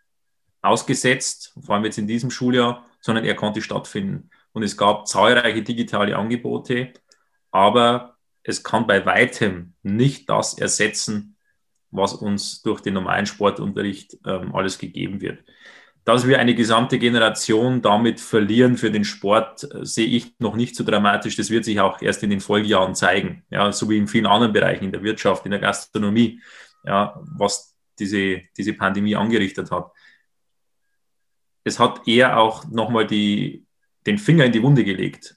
ausgesetzt, 0.60 1.54
vor 1.60 1.74
allem 1.74 1.84
jetzt 1.84 1.98
in 1.98 2.06
diesem 2.06 2.30
Schuljahr, 2.30 2.86
sondern 3.00 3.24
er 3.24 3.34
konnte 3.34 3.62
stattfinden. 3.62 4.30
Und 4.52 4.62
es 4.62 4.76
gab 4.76 5.08
zahlreiche 5.08 5.62
digitale 5.62 6.16
Angebote, 6.16 6.92
aber 7.50 8.16
es 8.42 8.62
kann 8.62 8.86
bei 8.86 9.04
weitem 9.06 9.74
nicht 9.82 10.28
das 10.28 10.54
ersetzen, 10.58 11.36
was 11.90 12.14
uns 12.14 12.62
durch 12.62 12.80
den 12.80 12.94
normalen 12.94 13.26
Sportunterricht 13.26 14.16
ähm, 14.26 14.54
alles 14.54 14.78
gegeben 14.78 15.20
wird. 15.20 15.44
Dass 16.04 16.26
wir 16.26 16.40
eine 16.40 16.54
gesamte 16.54 16.98
Generation 16.98 17.80
damit 17.80 18.20
verlieren 18.20 18.76
für 18.76 18.90
den 18.90 19.04
Sport, 19.04 19.64
äh, 19.72 19.84
sehe 19.84 20.06
ich 20.06 20.34
noch 20.38 20.56
nicht 20.56 20.74
so 20.74 20.84
dramatisch. 20.84 21.36
Das 21.36 21.50
wird 21.50 21.64
sich 21.64 21.78
auch 21.80 22.00
erst 22.02 22.22
in 22.22 22.30
den 22.30 22.40
Folgejahren 22.40 22.94
zeigen. 22.94 23.44
Ja, 23.50 23.70
so 23.72 23.88
wie 23.88 23.98
in 23.98 24.08
vielen 24.08 24.26
anderen 24.26 24.52
Bereichen, 24.52 24.86
in 24.86 24.92
der 24.92 25.02
Wirtschaft, 25.02 25.44
in 25.44 25.52
der 25.52 25.60
Gastronomie 25.60 26.40
ja, 26.84 27.20
was 27.36 27.76
diese, 27.98 28.42
diese 28.56 28.74
Pandemie 28.74 29.16
angerichtet 29.16 29.70
hat. 29.70 29.90
es 31.64 31.78
hat 31.78 32.06
eher 32.08 32.38
auch 32.38 32.66
nochmal 32.68 33.06
den 33.06 34.18
Finger 34.18 34.44
in 34.44 34.52
die 34.52 34.62
Wunde 34.62 34.84
gelegt, 34.84 35.36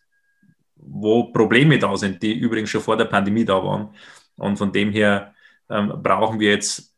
wo 0.75 1.25
Probleme 1.31 1.77
da 1.77 1.95
sind, 1.97 2.21
die 2.23 2.33
übrigens 2.33 2.69
schon 2.69 2.81
vor 2.81 2.97
der 2.97 3.05
Pandemie 3.05 3.45
da 3.45 3.63
waren. 3.63 3.95
Und 4.37 4.57
von 4.57 4.71
dem 4.71 4.91
her 4.91 5.33
ähm, 5.69 6.01
brauchen 6.01 6.39
wir 6.39 6.51
jetzt, 6.51 6.93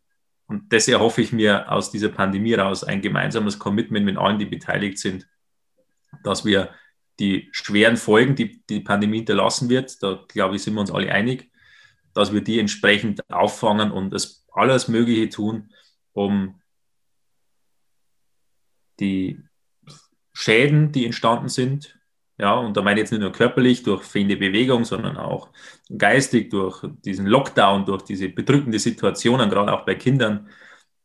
und 0.48 0.72
das 0.72 0.88
erhoffe 0.88 1.22
ich 1.22 1.32
mir 1.34 1.72
aus 1.72 1.92
dieser 1.92 2.10
Pandemie 2.10 2.54
raus, 2.54 2.84
ein 2.84 3.02
gemeinsames 3.02 3.60
Commitment 3.60 4.06
mit 4.06 4.18
allen, 4.18 4.40
die 4.40 4.46
beteiligt 4.46 4.98
sind, 4.98 5.28
dass 6.24 6.46
wir 6.46 6.70
die 7.20 7.50
schweren 7.52 7.98
Folgen, 7.98 8.36
die 8.36 8.64
die 8.70 8.80
Pandemie 8.80 9.18
hinterlassen 9.18 9.70
wird, 9.70 10.02
da 10.02 10.24
glaube 10.28 10.56
ich, 10.56 10.64
sind 10.64 10.76
wir 10.76 10.82
uns 10.82 10.92
alle 10.92 11.12
einig, 11.12 11.52
dass 12.18 12.34
wir 12.34 12.42
die 12.42 12.60
entsprechend 12.60 13.30
auffangen 13.32 13.92
und 13.92 14.12
das 14.12 14.46
alles 14.52 14.88
Mögliche 14.88 15.30
tun, 15.30 15.72
um 16.14 16.60
die 19.00 19.42
Schäden, 20.34 20.92
die 20.92 21.06
entstanden 21.06 21.50
sind, 21.50 21.98
ja, 22.40 22.54
und 22.54 22.78
da 22.78 22.84
meine 22.84 23.00
ich 23.00 23.04
jetzt 23.04 23.12
nicht 23.12 23.22
nur 23.22 23.32
körperlich 23.32 23.82
durch 23.82 24.04
fehlende 24.04 24.38
Bewegung, 24.38 24.86
sondern 24.86 25.18
auch 25.18 25.50
geistig 25.96 26.52
durch 26.52 26.84
diesen 27.04 27.26
Lockdown, 27.26 27.86
durch 27.86 28.04
diese 28.04 28.30
bedrückende 28.30 28.78
Situationen, 28.78 29.50
gerade 29.50 29.74
auch 29.74 29.86
bei 29.86 29.96
Kindern, 29.96 30.48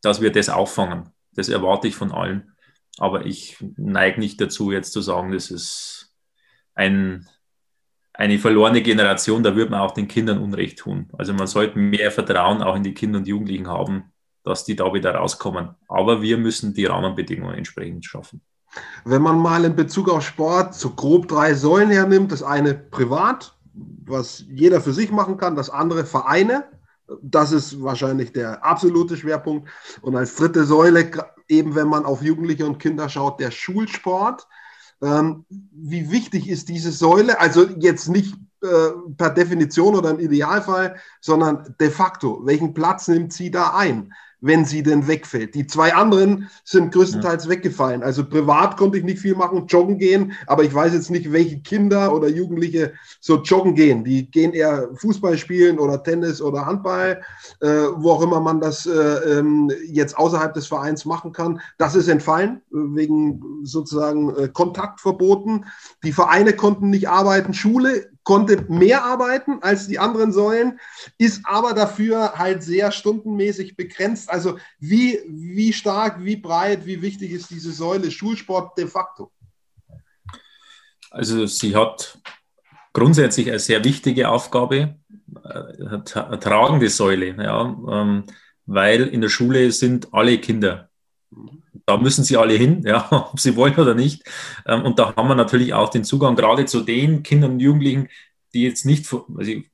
dass 0.03 0.21
wir 0.21 0.31
das 0.31 0.51
auffangen. 0.51 1.11
Das 1.33 1.49
erwarte 1.49 1.89
ich 1.89 1.97
von 1.97 2.13
allen. 2.13 2.55
Aber 2.99 3.25
ich 3.25 3.57
neige 3.77 4.21
nicht 4.21 4.41
dazu, 4.43 4.73
jetzt 4.73 4.93
zu 4.93 5.01
sagen, 5.01 5.33
das 5.33 5.51
ist 5.51 6.15
ein, 6.75 7.27
eine 8.15 8.39
verlorene 8.39 8.83
Generation, 8.83 9.43
da 9.43 9.57
würde 9.57 9.71
man 9.71 9.81
auch 9.81 9.93
den 9.93 10.09
Kindern 10.09 10.39
Unrecht 10.39 10.79
tun. 10.79 11.09
Also 11.17 11.33
man 11.33 11.47
sollte 11.47 11.79
mehr 11.79 12.11
Vertrauen 12.11 12.63
auch 12.63 12.77
in 12.77 12.83
die 12.83 12.95
Kinder 12.95 13.19
und 13.19 13.27
Jugendlichen 13.27 13.69
haben, 13.69 14.13
dass 14.45 14.65
die 14.65 14.77
da 14.77 14.93
wieder 14.93 15.15
rauskommen. 15.15 15.71
Aber 15.89 16.21
wir 16.21 16.37
müssen 16.37 16.75
die 16.75 16.87
Rahmenbedingungen 16.87 17.57
entsprechend 17.57 18.05
schaffen. 18.05 18.43
Wenn 19.05 19.23
man 19.23 19.39
mal 19.39 19.65
in 19.65 19.77
Bezug 19.77 20.09
auf 20.11 20.25
Sport 20.25 20.75
so 20.75 20.91
grob 20.91 21.29
drei 21.29 21.55
Säulen 21.55 21.91
hernimmt, 21.91 22.33
das 22.33 22.43
eine 22.43 22.75
privat, 22.75 23.55
was 23.75 24.45
jeder 24.49 24.81
für 24.81 24.93
sich 24.93 25.11
machen 25.11 25.37
kann, 25.37 25.57
das 25.57 25.71
andere 25.71 26.05
Vereine, 26.05 26.65
das 27.21 27.53
ist 27.53 27.83
wahrscheinlich 27.83 28.33
der 28.33 28.65
absolute 28.65 29.17
Schwerpunkt. 29.17 29.69
Und 30.01 30.17
als 30.17 30.37
dritte 30.37 30.65
Säule, 30.65 31.11
eben 31.49 31.75
wenn 31.75 31.89
man 31.89 32.05
auf 32.05 32.23
Jugendliche 32.23 32.67
und 32.67 32.79
Kinder 32.79 33.09
schaut, 33.09 33.41
der 33.41 33.51
Schulsport. 33.51 34.47
Ähm, 35.03 35.45
wie 35.51 36.11
wichtig 36.11 36.49
ist 36.49 36.69
diese 36.69 36.93
Säule? 36.93 37.41
Also 37.41 37.67
jetzt 37.79 38.09
nicht 38.09 38.37
äh, 38.63 38.91
per 39.17 39.31
Definition 39.31 39.97
oder 39.97 40.11
im 40.11 40.21
Idealfall, 40.21 40.97
sondern 41.21 41.75
de 41.81 41.91
facto. 41.91 42.47
Welchen 42.47 42.75
Platz 42.75 43.09
nimmt 43.09 43.33
sie 43.33 43.51
da 43.51 43.75
ein? 43.77 44.13
Wenn 44.43 44.65
sie 44.65 44.83
denn 44.83 45.07
wegfällt. 45.07 45.55
Die 45.55 45.67
zwei 45.67 45.95
anderen 45.95 46.51
sind 46.65 46.93
größtenteils 46.93 47.45
ja. 47.45 47.51
weggefallen. 47.51 48.03
Also 48.03 48.29
privat 48.29 48.77
konnte 48.77 48.99
ich 48.99 49.05
nicht 49.05 49.21
viel 49.21 49.37
machen, 49.37 49.67
joggen 49.69 49.99
gehen, 49.99 50.33
aber 50.47 50.65
ich 50.65 50.75
weiß 50.75 50.93
jetzt 50.93 51.11
nicht, 51.11 51.33
welche 51.33 51.61
Kinder 51.61 52.15
oder 52.15 52.29
Jugendliche 52.29 52.93
so 53.21 53.41
joggen 53.41 53.75
gehen. 53.75 54.05
Die 54.05 54.31
gehen 54.31 54.53
eher 54.53 54.91
Fußball 54.97 55.39
spielen 55.39 55.79
oder 55.79 56.03
Tennis 56.03 56.43
oder 56.43 56.67
Handball, 56.67 57.23
äh, 57.61 57.69
wo 57.69 58.11
auch 58.11 58.23
immer 58.23 58.41
man 58.41 58.61
das 58.61 58.85
äh, 58.85 59.39
ähm, 59.39 59.71
jetzt 59.87 60.19
außerhalb 60.19 60.53
des 60.53 60.67
Vereins 60.67 61.05
machen 61.05 61.33
kann. 61.33 61.61
Das 61.79 61.95
ist 61.95 62.09
entfallen, 62.09 62.61
wegen 62.71 63.43
sozusagen 63.63 64.35
äh, 64.37 64.49
Kontaktverboten. 64.49 65.67
Die 66.03 66.13
Vereine 66.13 66.53
konnten 66.53 66.91
nicht 66.91 67.09
arbeiten, 67.09 67.55
Schule 67.55 68.12
konnte 68.25 68.65
mehr 68.69 69.05
arbeiten 69.05 69.59
als 69.63 69.89
die 69.89 69.99
anderen 69.99 70.33
Säulen, 70.33 70.79
ist 71.19 71.43
aber 71.45 71.75
dafür 71.75 72.35
halt 72.39 72.63
sehr 72.63 72.93
stundenmäßig 72.93 73.77
begrenzt. 73.77 74.31
Also 74.31 74.59
wie, 74.79 75.19
wie 75.29 75.73
stark, 75.73 76.25
wie 76.25 76.37
breit, 76.37 76.87
wie 76.87 77.03
wichtig 77.03 77.33
ist 77.33 77.51
diese 77.51 77.73
Säule 77.73 78.11
Schulsport 78.11 78.79
de 78.79 78.87
facto? 78.87 79.33
Also 81.11 81.47
sie 81.47 81.77
hat 81.77 82.19
grundsätzlich 82.93 83.49
eine 83.49 83.59
sehr 83.59 83.85
wichtige 83.85 84.29
Aufgabe, 84.29 84.97
äh, 85.45 85.85
eine 85.85 86.39
tragende 86.41 86.89
Säule, 86.89 87.37
ja, 87.43 87.77
ähm, 87.91 88.25
weil 88.67 89.09
in 89.09 89.21
der 89.21 89.29
Schule 89.29 89.73
sind 89.73 90.13
alle 90.13 90.39
Kinder. 90.39 90.89
Da 91.87 91.97
müssen 91.97 92.25
sie 92.25 92.37
alle 92.37 92.55
hin, 92.55 92.83
ja, 92.87 93.07
ob 93.33 93.41
sie 93.41 93.57
wollen 93.57 93.75
oder 93.77 93.95
nicht. 93.95 94.23
Ähm, 94.67 94.83
und 94.83 94.99
da 94.99 95.15
haben 95.17 95.29
wir 95.29 95.35
natürlich 95.35 95.75
auch 95.75 95.89
den 95.89 96.05
Zugang 96.05 96.37
gerade 96.37 96.65
zu 96.67 96.81
den 96.81 97.23
Kindern 97.23 97.53
und 97.53 97.61
Jugendlichen, 97.61 98.09
die 98.55 98.63
jetzt 98.63 98.85
nicht, 98.85 99.07
also 99.13 99.51
im 99.51 99.65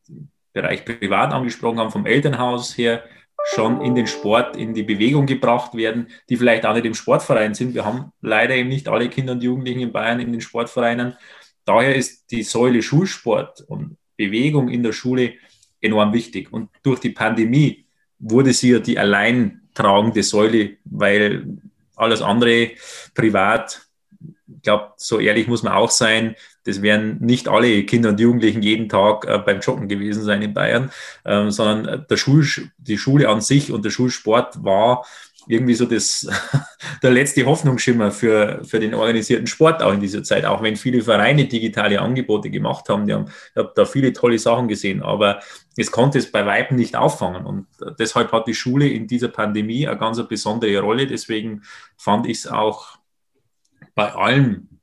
Bereich 0.52 0.84
privat 0.84 1.32
angesprochen 1.32 1.78
haben, 1.78 1.90
vom 1.90 2.06
Elternhaus 2.06 2.76
her 2.76 3.02
schon 3.54 3.80
in 3.82 3.94
den 3.94 4.06
Sport, 4.06 4.56
in 4.56 4.74
die 4.74 4.82
Bewegung 4.82 5.26
gebracht 5.26 5.74
werden, 5.74 6.08
die 6.28 6.36
vielleicht 6.36 6.66
auch 6.66 6.74
nicht 6.74 6.86
im 6.86 6.94
Sportverein 6.94 7.54
sind. 7.54 7.74
Wir 7.74 7.84
haben 7.84 8.12
leider 8.20 8.54
eben 8.54 8.68
nicht 8.68 8.88
alle 8.88 9.08
Kinder 9.08 9.32
und 9.32 9.42
Jugendlichen 9.42 9.80
in 9.80 9.92
Bayern 9.92 10.20
in 10.20 10.32
den 10.32 10.40
Sportvereinen. 10.40 11.14
Daher 11.64 11.94
ist 11.94 12.30
die 12.30 12.42
Säule 12.42 12.82
Schulsport 12.82 13.60
und 13.62 13.96
Bewegung 14.16 14.68
in 14.68 14.82
der 14.82 14.92
Schule 14.92 15.34
enorm 15.80 16.12
wichtig. 16.12 16.52
Und 16.52 16.70
durch 16.82 17.00
die 17.00 17.10
Pandemie 17.10 17.86
wurde 18.18 18.52
sie 18.52 18.72
ja 18.72 18.78
die 18.80 18.98
allein 18.98 19.68
tragende 19.74 20.22
Säule, 20.22 20.78
weil 20.84 21.58
alles 21.98 22.22
andere 22.22 22.70
privat, 23.14 23.82
ich 24.20 24.62
glaube, 24.62 24.92
so 24.96 25.20
ehrlich 25.20 25.46
muss 25.46 25.62
man 25.62 25.72
auch 25.72 25.90
sein, 25.90 26.34
das 26.64 26.82
werden 26.82 27.18
nicht 27.20 27.48
alle 27.48 27.84
Kinder 27.84 28.10
und 28.10 28.20
Jugendlichen 28.20 28.62
jeden 28.62 28.88
Tag 28.88 29.24
äh, 29.26 29.38
beim 29.38 29.60
Joggen 29.60 29.88
gewesen 29.88 30.22
sein 30.22 30.42
in 30.42 30.54
Bayern, 30.54 30.90
ähm, 31.24 31.50
sondern 31.50 32.06
der 32.08 32.16
Schul, 32.16 32.46
die 32.76 32.98
Schule 32.98 33.28
an 33.28 33.40
sich 33.40 33.72
und 33.72 33.84
der 33.84 33.90
Schulsport 33.90 34.64
war 34.64 35.06
irgendwie 35.48 35.74
so 35.74 35.86
das, 35.86 36.28
der 37.02 37.10
letzte 37.10 37.44
Hoffnungsschimmer 37.46 38.10
für, 38.10 38.62
für 38.64 38.78
den 38.78 38.94
organisierten 38.94 39.46
Sport 39.46 39.82
auch 39.82 39.92
in 39.92 40.00
dieser 40.00 40.22
Zeit, 40.22 40.44
auch 40.44 40.62
wenn 40.62 40.76
viele 40.76 41.02
Vereine 41.02 41.46
digitale 41.46 42.00
Angebote 42.00 42.50
gemacht 42.50 42.88
haben. 42.88 43.06
Die 43.06 43.14
haben 43.14 43.26
ich 43.28 43.56
habe 43.56 43.72
da 43.74 43.84
viele 43.84 44.12
tolle 44.12 44.38
Sachen 44.38 44.68
gesehen, 44.68 45.02
aber 45.02 45.40
es 45.76 45.90
konnte 45.90 46.18
es 46.18 46.30
bei 46.30 46.44
Weitem 46.46 46.76
nicht 46.76 46.96
auffangen. 46.96 47.46
Und 47.46 47.66
deshalb 47.98 48.30
hat 48.32 48.46
die 48.46 48.54
Schule 48.54 48.88
in 48.88 49.06
dieser 49.06 49.28
Pandemie 49.28 49.88
eine 49.88 49.98
ganz 49.98 50.22
besondere 50.28 50.80
Rolle. 50.80 51.06
Deswegen 51.06 51.62
fand 51.96 52.26
ich 52.26 52.38
es 52.38 52.46
auch 52.46 52.98
bei 53.94 54.12
allen 54.12 54.80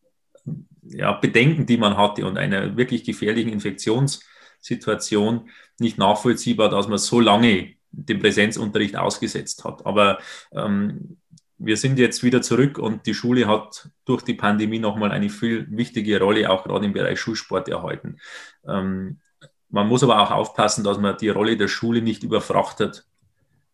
ja, 0.84 1.14
Bedenken, 1.14 1.66
die 1.66 1.78
man 1.78 1.98
hatte 1.98 2.26
und 2.26 2.38
einer 2.38 2.78
wirklich 2.78 3.04
gefährlichen 3.04 3.52
Infektionssituation 3.52 5.50
nicht 5.80 5.98
nachvollziehbar, 5.98 6.70
dass 6.70 6.88
man 6.88 6.98
so 6.98 7.20
lange 7.20 7.74
den 7.96 8.20
Präsenzunterricht 8.20 8.96
ausgesetzt 8.96 9.64
hat. 9.64 9.86
Aber 9.86 10.20
ähm, 10.52 11.18
wir 11.58 11.78
sind 11.78 12.00
jetzt 12.00 12.24
wieder 12.24 12.42
zurück 12.42 12.78
und 12.78 13.06
die 13.06 13.14
Schule 13.14 13.48
hat 13.48 13.90
durch 14.06 14.22
die 14.24 14.34
Pandemie 14.34 14.80
nochmal 14.80 15.12
eine 15.12 15.30
viel 15.30 15.68
wichtige 15.70 16.20
Rolle, 16.20 16.50
auch 16.50 16.64
gerade 16.64 16.86
im 16.86 16.94
Bereich 16.94 17.20
Schulsport 17.20 17.70
erhalten. 17.70 18.18
Ähm, 18.68 19.20
man 19.70 19.88
muss 19.88 20.04
aber 20.04 20.22
auch 20.22 20.32
aufpassen, 20.32 20.84
dass 20.84 20.98
man 20.98 21.18
die 21.18 21.30
Rolle 21.30 21.58
der 21.58 21.68
Schule 21.68 22.02
nicht 22.02 22.24
überfrachtet. 22.24 23.06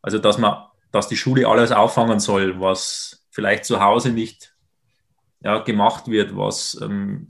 Also 0.01 0.19
dass 0.19 0.37
man, 0.37 0.63
dass 0.91 1.07
die 1.07 1.17
Schule 1.17 1.47
alles 1.47 1.71
auffangen 1.71 2.19
soll, 2.19 2.59
was 2.59 3.25
vielleicht 3.29 3.65
zu 3.65 3.81
Hause 3.81 4.11
nicht 4.11 4.55
ja, 5.43 5.59
gemacht 5.59 6.07
wird, 6.07 6.35
was 6.35 6.79
ähm, 6.81 7.27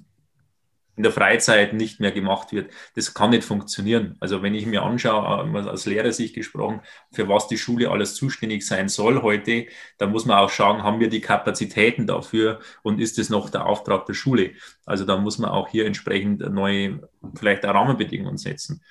in 1.02 1.04
der 1.04 1.12
Freizeit 1.12 1.74
nicht 1.74 2.00
mehr 2.00 2.12
gemacht 2.12 2.52
wird. 2.52 2.72
Das 2.94 3.16
kann 3.16 3.32
nicht 3.32 3.44
funktionieren. 3.44 4.18
Also 4.20 4.44
wenn 4.44 4.54
ich 4.54 4.68
mir 4.68 4.84
anschaue, 4.84 5.52
äh, 5.52 5.68
aus 5.68 5.88
Lehrersicht 5.88 6.36
gesprochen, 6.36 6.82
für 7.12 7.28
was 7.28 7.48
die 7.48 7.58
Schule 7.58 7.90
alles 7.90 8.14
zuständig 8.14 8.64
sein 8.68 8.88
soll 8.88 9.24
heute, 9.24 9.66
dann 9.98 10.12
muss 10.12 10.28
man 10.28 10.38
auch 10.38 10.52
schauen, 10.52 10.84
haben 10.84 11.00
wir 11.00 11.10
die 11.10 11.20
Kapazitäten 11.20 12.06
dafür 12.06 12.60
und 12.84 13.02
ist 13.02 13.18
es 13.18 13.32
noch 13.32 13.50
der 13.50 13.66
Auftrag 13.66 14.06
der 14.06 14.14
Schule? 14.14 14.52
Also 14.86 15.04
da 15.04 15.18
muss 15.18 15.40
man 15.40 15.50
auch 15.50 15.70
hier 15.70 15.88
entsprechend 15.88 16.42
neue, 16.52 17.10
vielleicht 17.34 17.66
auch 17.66 17.74
Rahmenbedingungen 17.74 18.38
setzen. 18.38 18.84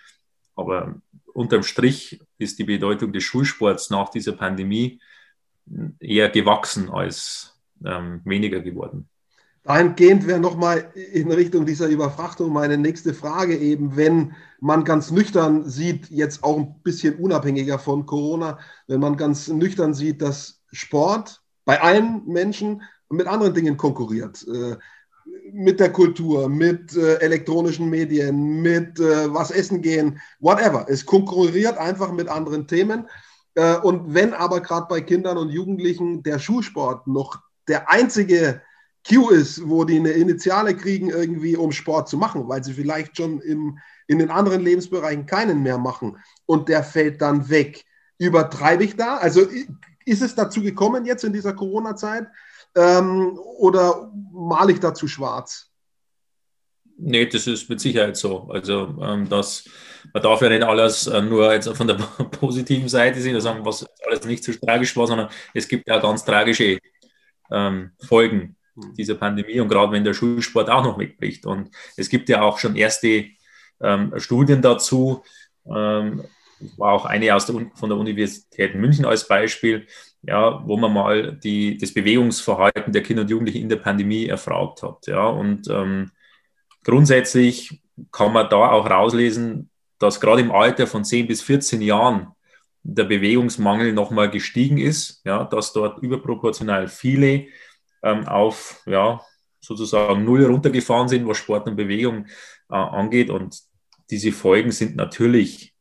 Aber 0.57 0.96
unterm 1.33 1.62
Strich 1.62 2.20
ist 2.38 2.59
die 2.59 2.64
Bedeutung 2.64 3.12
des 3.12 3.23
Schulsports 3.23 3.90
nach 3.90 4.09
dieser 4.09 4.33
Pandemie 4.33 5.01
eher 6.01 6.29
gewachsen 6.29 6.90
als 6.90 7.57
ähm, 7.85 8.20
weniger 8.25 8.59
geworden. 8.59 9.09
Dahingehend 9.62 10.27
wäre 10.27 10.40
nochmal 10.40 10.90
in 10.94 11.31
Richtung 11.31 11.66
dieser 11.66 11.88
Überfrachtung 11.88 12.53
meine 12.53 12.79
nächste 12.79 13.12
Frage 13.12 13.57
eben, 13.57 13.94
wenn 13.96 14.35
man 14.61 14.85
ganz 14.85 15.11
nüchtern 15.11 15.68
sieht, 15.68 16.11
jetzt 16.11 16.42
auch 16.42 16.57
ein 16.57 16.81
bisschen 16.83 17.16
unabhängiger 17.16 17.79
von 17.79 18.07
Corona, 18.07 18.59
wenn 18.87 19.01
man 19.01 19.16
ganz 19.16 19.49
nüchtern 19.49 19.92
sieht, 19.92 20.23
dass 20.23 20.61
Sport 20.73 21.42
bei 21.66 21.81
allen 21.81 22.27
Menschen 22.27 22.83
mit 23.11 23.27
anderen 23.27 23.55
Dingen 23.55 23.77
konkurriert. 23.77 24.46
Äh, 24.49 24.77
mit 25.53 25.81
der 25.81 25.92
Kultur, 25.92 26.49
mit 26.49 26.96
äh, 26.96 27.16
elektronischen 27.16 27.90
Medien, 27.90 28.62
mit 28.62 28.99
äh, 28.99 29.33
was 29.33 29.51
essen 29.51 29.83
gehen, 29.83 30.20
whatever. 30.38 30.87
Es 30.88 31.05
konkurriert 31.05 31.77
einfach 31.77 32.12
mit 32.12 32.29
anderen 32.29 32.66
Themen. 32.66 33.09
Und 33.83 34.14
wenn 34.14 34.33
aber 34.33 34.61
gerade 34.61 34.87
bei 34.88 35.01
Kindern 35.01 35.37
und 35.37 35.51
Jugendlichen 35.51 36.23
der 36.23 36.38
Schulsport 36.38 37.09
noch 37.09 37.40
der 37.66 37.90
einzige 37.90 38.62
Q 39.09 39.31
ist, 39.31 39.69
wo 39.69 39.85
die 39.85 39.97
eine 39.97 40.11
Initiale 40.11 40.77
kriegen, 40.77 41.11
irgendwie 41.11 41.57
um 41.57 41.73
Sport 41.73 42.09
zu 42.09 42.17
machen, 42.17 42.49
weil 42.49 42.63
sie 42.63 42.75
vielleicht 42.75 43.17
schon 43.17 43.41
im, 43.41 43.79
in 44.07 44.19
den 44.19 44.31
anderen 44.31 44.61
Lebensbereichen 44.63 45.27
keinen 45.27 45.63
mehr 45.63 45.79
machen 45.79 46.19
und 46.47 46.69
der 46.69 46.83
fällt 46.83 47.23
dann 47.23 47.49
weg. 47.49 47.85
Übertreibe 48.19 48.85
ich 48.85 48.97
da? 48.97 49.17
Also 49.17 49.47
ist 50.05 50.23
es 50.23 50.35
dazu 50.35 50.63
gekommen 50.63 51.07
jetzt 51.07 51.25
in 51.25 51.33
dieser 51.33 51.55
Corona-Zeit, 51.55 52.27
Ähm, 52.77 53.37
oder 53.59 54.13
male 54.33 54.73
ich 54.73 54.79
dazu 54.81 55.09
schwarz? 55.09 55.71
Nee, 56.97 57.27
das 57.27 57.47
ist 57.47 57.69
mit 57.69 57.81
Sicherheit 57.81 58.17
so. 58.17 58.49
Also 58.51 58.97
ähm, 59.03 59.29
das, 59.29 59.65
man 60.13 60.23
darf 60.23 60.41
ja 60.43 60.51
nicht 60.51 60.63
alles 60.63 61.07
äh, 61.07 61.23
nur 61.23 61.53
jetzt 61.53 61.69
von 61.75 61.87
der 61.87 61.95
positiven 62.41 62.89
Seite 62.89 63.21
sehen, 63.21 63.41
sagen, 63.41 63.65
was 63.65 63.87
alles 64.07 64.25
nicht 64.25 64.45
so 64.45 64.53
tragisch 64.53 64.97
war, 64.97 65.07
sondern 65.07 65.29
es 65.55 65.67
gibt 65.67 65.89
ja 65.89 65.99
ganz 65.99 66.25
tragische 66.25 66.79
ähm, 67.51 67.93
Folgen. 68.07 68.57
Dieser 68.96 69.14
Pandemie 69.14 69.61
und 69.61 69.68
gerade 69.68 69.92
wenn 69.92 70.04
der 70.04 70.14
Schulsport 70.14 70.70
auch 70.70 70.85
noch 70.85 70.98
wegbricht. 70.98 71.46
Und 71.46 71.70
es 71.96 72.09
gibt 72.09 72.28
ja 72.28 72.42
auch 72.42 72.59
schon 72.59 72.76
erste 72.76 73.26
ähm, 73.80 74.12
Studien 74.16 74.62
dazu, 74.62 75.22
ähm, 75.66 76.24
war 76.76 76.92
auch 76.92 77.04
eine 77.06 77.35
aus 77.35 77.46
der, 77.46 77.70
von 77.74 77.88
der 77.88 77.98
Universität 77.98 78.74
München 78.74 79.04
als 79.04 79.26
Beispiel, 79.26 79.87
ja, 80.22 80.62
wo 80.66 80.76
man 80.76 80.92
mal 80.92 81.33
die, 81.33 81.78
das 81.78 81.94
Bewegungsverhalten 81.94 82.92
der 82.92 83.02
Kinder 83.02 83.22
und 83.22 83.30
Jugendlichen 83.30 83.62
in 83.62 83.68
der 83.68 83.76
Pandemie 83.76 84.26
erfragt 84.26 84.83
hat. 84.83 85.06
Ja, 85.06 85.26
und 85.26 85.68
ähm, 85.68 86.11
grundsätzlich 86.85 87.83
kann 88.12 88.33
man 88.33 88.48
da 88.50 88.70
auch 88.70 88.88
rauslesen, 88.88 89.70
dass 89.98 90.20
gerade 90.20 90.40
im 90.40 90.52
Alter 90.52 90.87
von 90.87 91.04
10 91.04 91.26
bis 91.26 91.42
14 91.42 91.83
Jahren 91.83 92.28
der 92.83 93.04
Bewegungsmangel 93.04 93.92
nochmal 93.92 94.30
gestiegen 94.30 94.78
ist, 94.78 95.22
ja, 95.24 95.44
dass 95.44 95.72
dort 95.72 96.02
überproportional 96.02 96.88
viele 96.88 97.46
ähm, 98.03 98.27
auf 98.27 98.83
ja, 98.87 99.21
sozusagen 99.61 100.25
null 100.25 100.45
runtergefahren 100.45 101.09
sind, 101.09 101.27
was 101.27 101.39
Sport 101.39 101.69
und 101.69 101.77
Bewegung 101.77 102.27
äh, 102.71 102.75
angeht. 102.75 103.31
Und 103.31 103.61
diese 104.11 104.33
Folgen 104.33 104.73
sind 104.73 104.97
natürlich 104.97 105.75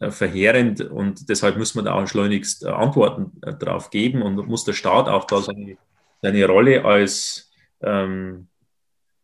äh, 0.00 0.10
verheerend 0.10 0.80
und 0.80 1.28
deshalb 1.28 1.58
muss 1.58 1.74
man 1.74 1.84
da 1.84 1.94
auch 1.94 2.06
schleunigst 2.06 2.64
äh, 2.64 2.68
Antworten 2.68 3.32
äh, 3.42 3.54
darauf 3.54 3.90
geben 3.90 4.22
und 4.22 4.34
muss 4.48 4.64
der 4.64 4.72
Staat 4.72 5.08
auch 5.08 5.24
da 5.24 5.42
seine, 5.42 5.76
seine 6.22 6.46
Rolle 6.46 6.84
als 6.84 7.50
ähm, 7.82 8.48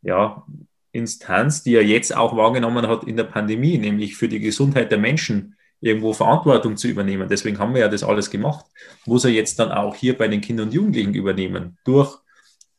ja, 0.02 0.46
Instanz, 0.92 1.62
die 1.62 1.74
er 1.74 1.84
jetzt 1.84 2.14
auch 2.14 2.36
wahrgenommen 2.36 2.86
hat 2.88 3.04
in 3.04 3.16
der 3.16 3.24
Pandemie, 3.24 3.78
nämlich 3.78 4.16
für 4.16 4.28
die 4.28 4.40
Gesundheit 4.40 4.90
der 4.90 4.98
Menschen 4.98 5.55
irgendwo 5.80 6.12
Verantwortung 6.12 6.76
zu 6.76 6.88
übernehmen. 6.88 7.28
Deswegen 7.28 7.58
haben 7.58 7.74
wir 7.74 7.82
ja 7.82 7.88
das 7.88 8.02
alles 8.02 8.30
gemacht. 8.30 8.64
Muss 9.04 9.24
er 9.24 9.30
jetzt 9.30 9.58
dann 9.58 9.70
auch 9.70 9.94
hier 9.94 10.16
bei 10.16 10.28
den 10.28 10.40
Kindern 10.40 10.68
und 10.68 10.74
Jugendlichen 10.74 11.14
übernehmen, 11.14 11.78
durch 11.84 12.18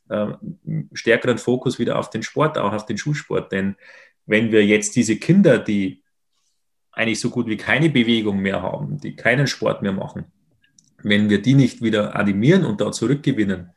äh, 0.08 0.28
stärkeren 0.92 1.38
Fokus 1.38 1.78
wieder 1.78 1.98
auf 1.98 2.10
den 2.10 2.22
Sport, 2.22 2.58
auch 2.58 2.72
auf 2.72 2.86
den 2.86 2.98
Schulsport. 2.98 3.52
Denn 3.52 3.76
wenn 4.26 4.52
wir 4.52 4.64
jetzt 4.64 4.96
diese 4.96 5.16
Kinder, 5.16 5.58
die 5.58 6.02
eigentlich 6.92 7.20
so 7.20 7.30
gut 7.30 7.46
wie 7.46 7.56
keine 7.56 7.90
Bewegung 7.90 8.40
mehr 8.40 8.62
haben, 8.62 8.98
die 8.98 9.14
keinen 9.14 9.46
Sport 9.46 9.82
mehr 9.82 9.92
machen, 9.92 10.26
wenn 11.02 11.30
wir 11.30 11.40
die 11.40 11.54
nicht 11.54 11.80
wieder 11.80 12.16
animieren 12.16 12.64
und 12.64 12.80
da 12.80 12.90
zurückgewinnen, 12.90 13.70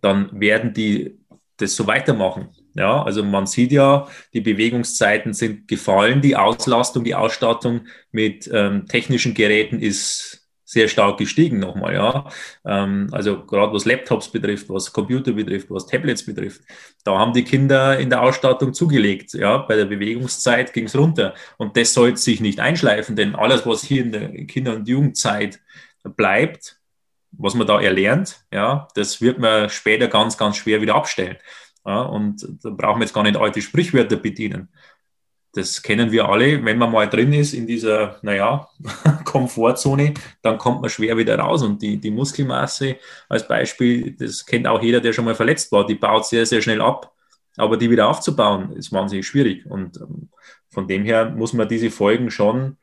dann 0.00 0.40
werden 0.40 0.72
die 0.72 1.18
das 1.58 1.76
so 1.76 1.86
weitermachen. 1.86 2.48
Ja, 2.74 3.02
also 3.02 3.22
man 3.22 3.46
sieht 3.46 3.72
ja, 3.72 4.08
die 4.32 4.40
Bewegungszeiten 4.40 5.34
sind 5.34 5.68
gefallen, 5.68 6.22
die 6.22 6.36
Auslastung, 6.36 7.04
die 7.04 7.14
Ausstattung 7.14 7.82
mit 8.10 8.48
ähm, 8.52 8.86
technischen 8.86 9.34
Geräten 9.34 9.78
ist 9.78 10.42
sehr 10.64 10.88
stark 10.88 11.18
gestiegen 11.18 11.58
nochmal, 11.58 11.92
ja. 11.94 12.30
Ähm, 12.64 13.08
also 13.12 13.44
gerade 13.44 13.74
was 13.74 13.84
Laptops 13.84 14.28
betrifft, 14.28 14.70
was 14.70 14.90
Computer 14.90 15.32
betrifft, 15.32 15.70
was 15.70 15.86
Tablets 15.86 16.24
betrifft, 16.24 16.62
da 17.04 17.18
haben 17.18 17.34
die 17.34 17.44
Kinder 17.44 17.98
in 17.98 18.08
der 18.08 18.22
Ausstattung 18.22 18.72
zugelegt, 18.72 19.34
ja. 19.34 19.58
Bei 19.58 19.76
der 19.76 19.84
Bewegungszeit 19.84 20.72
ging 20.72 20.86
es 20.86 20.96
runter. 20.96 21.34
Und 21.58 21.76
das 21.76 21.92
sollte 21.92 22.18
sich 22.18 22.40
nicht 22.40 22.58
einschleifen, 22.58 23.16
denn 23.16 23.34
alles, 23.34 23.66
was 23.66 23.84
hier 23.84 24.02
in 24.02 24.12
der 24.12 24.28
Kinder- 24.46 24.74
und 24.76 24.88
Jugendzeit 24.88 25.60
bleibt, 26.04 26.78
was 27.32 27.54
man 27.54 27.66
da 27.66 27.80
erlernt, 27.80 28.44
ja, 28.52 28.88
das 28.94 29.20
wird 29.20 29.38
man 29.38 29.68
später 29.70 30.08
ganz, 30.08 30.36
ganz 30.36 30.56
schwer 30.56 30.80
wieder 30.80 30.94
abstellen. 30.94 31.36
Ja, 31.84 32.02
und 32.02 32.46
da 32.62 32.70
brauchen 32.70 33.00
wir 33.00 33.04
jetzt 33.04 33.14
gar 33.14 33.24
nicht 33.24 33.36
alte 33.36 33.60
Sprichwörter 33.60 34.16
bedienen 34.16 34.68
das 35.54 35.82
kennen 35.82 36.10
wir 36.10 36.28
alle, 36.28 36.64
wenn 36.64 36.78
man 36.78 36.90
mal 36.90 37.08
drin 37.08 37.32
ist 37.32 37.52
in 37.52 37.66
dieser, 37.66 38.18
naja, 38.22 38.68
Komfortzone, 39.24 40.14
dann 40.40 40.56
kommt 40.56 40.80
man 40.80 40.88
schwer 40.88 41.16
wieder 41.16 41.38
raus. 41.38 41.62
Und 41.62 41.82
die, 41.82 41.98
die 41.98 42.10
Muskelmasse 42.10 42.96
als 43.28 43.46
Beispiel, 43.46 44.12
das 44.12 44.46
kennt 44.46 44.66
auch 44.66 44.82
jeder, 44.82 45.00
der 45.00 45.12
schon 45.12 45.26
mal 45.26 45.34
verletzt 45.34 45.70
war, 45.70 45.86
die 45.86 45.94
baut 45.94 46.26
sehr, 46.26 46.46
sehr 46.46 46.62
schnell 46.62 46.80
ab. 46.80 47.12
Aber 47.58 47.76
die 47.76 47.90
wieder 47.90 48.08
aufzubauen, 48.08 48.72
ist 48.72 48.92
wahnsinnig 48.92 49.26
schwierig. 49.26 49.66
Und 49.66 49.98
ähm, 49.98 50.30
von 50.70 50.88
dem 50.88 51.04
her 51.04 51.28
muss 51.28 51.52
man 51.52 51.68
diese 51.68 51.90
Folgen 51.90 52.30
schon 52.30 52.78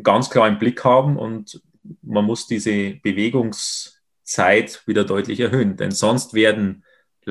ganz 0.00 0.30
klar 0.30 0.46
im 0.46 0.60
Blick 0.60 0.84
haben 0.84 1.16
und 1.16 1.60
man 2.02 2.24
muss 2.24 2.46
diese 2.46 2.94
Bewegungszeit 3.02 4.82
wieder 4.86 5.02
deutlich 5.02 5.40
erhöhen. 5.40 5.76
Denn 5.76 5.90
sonst 5.90 6.34
werden 6.34 6.84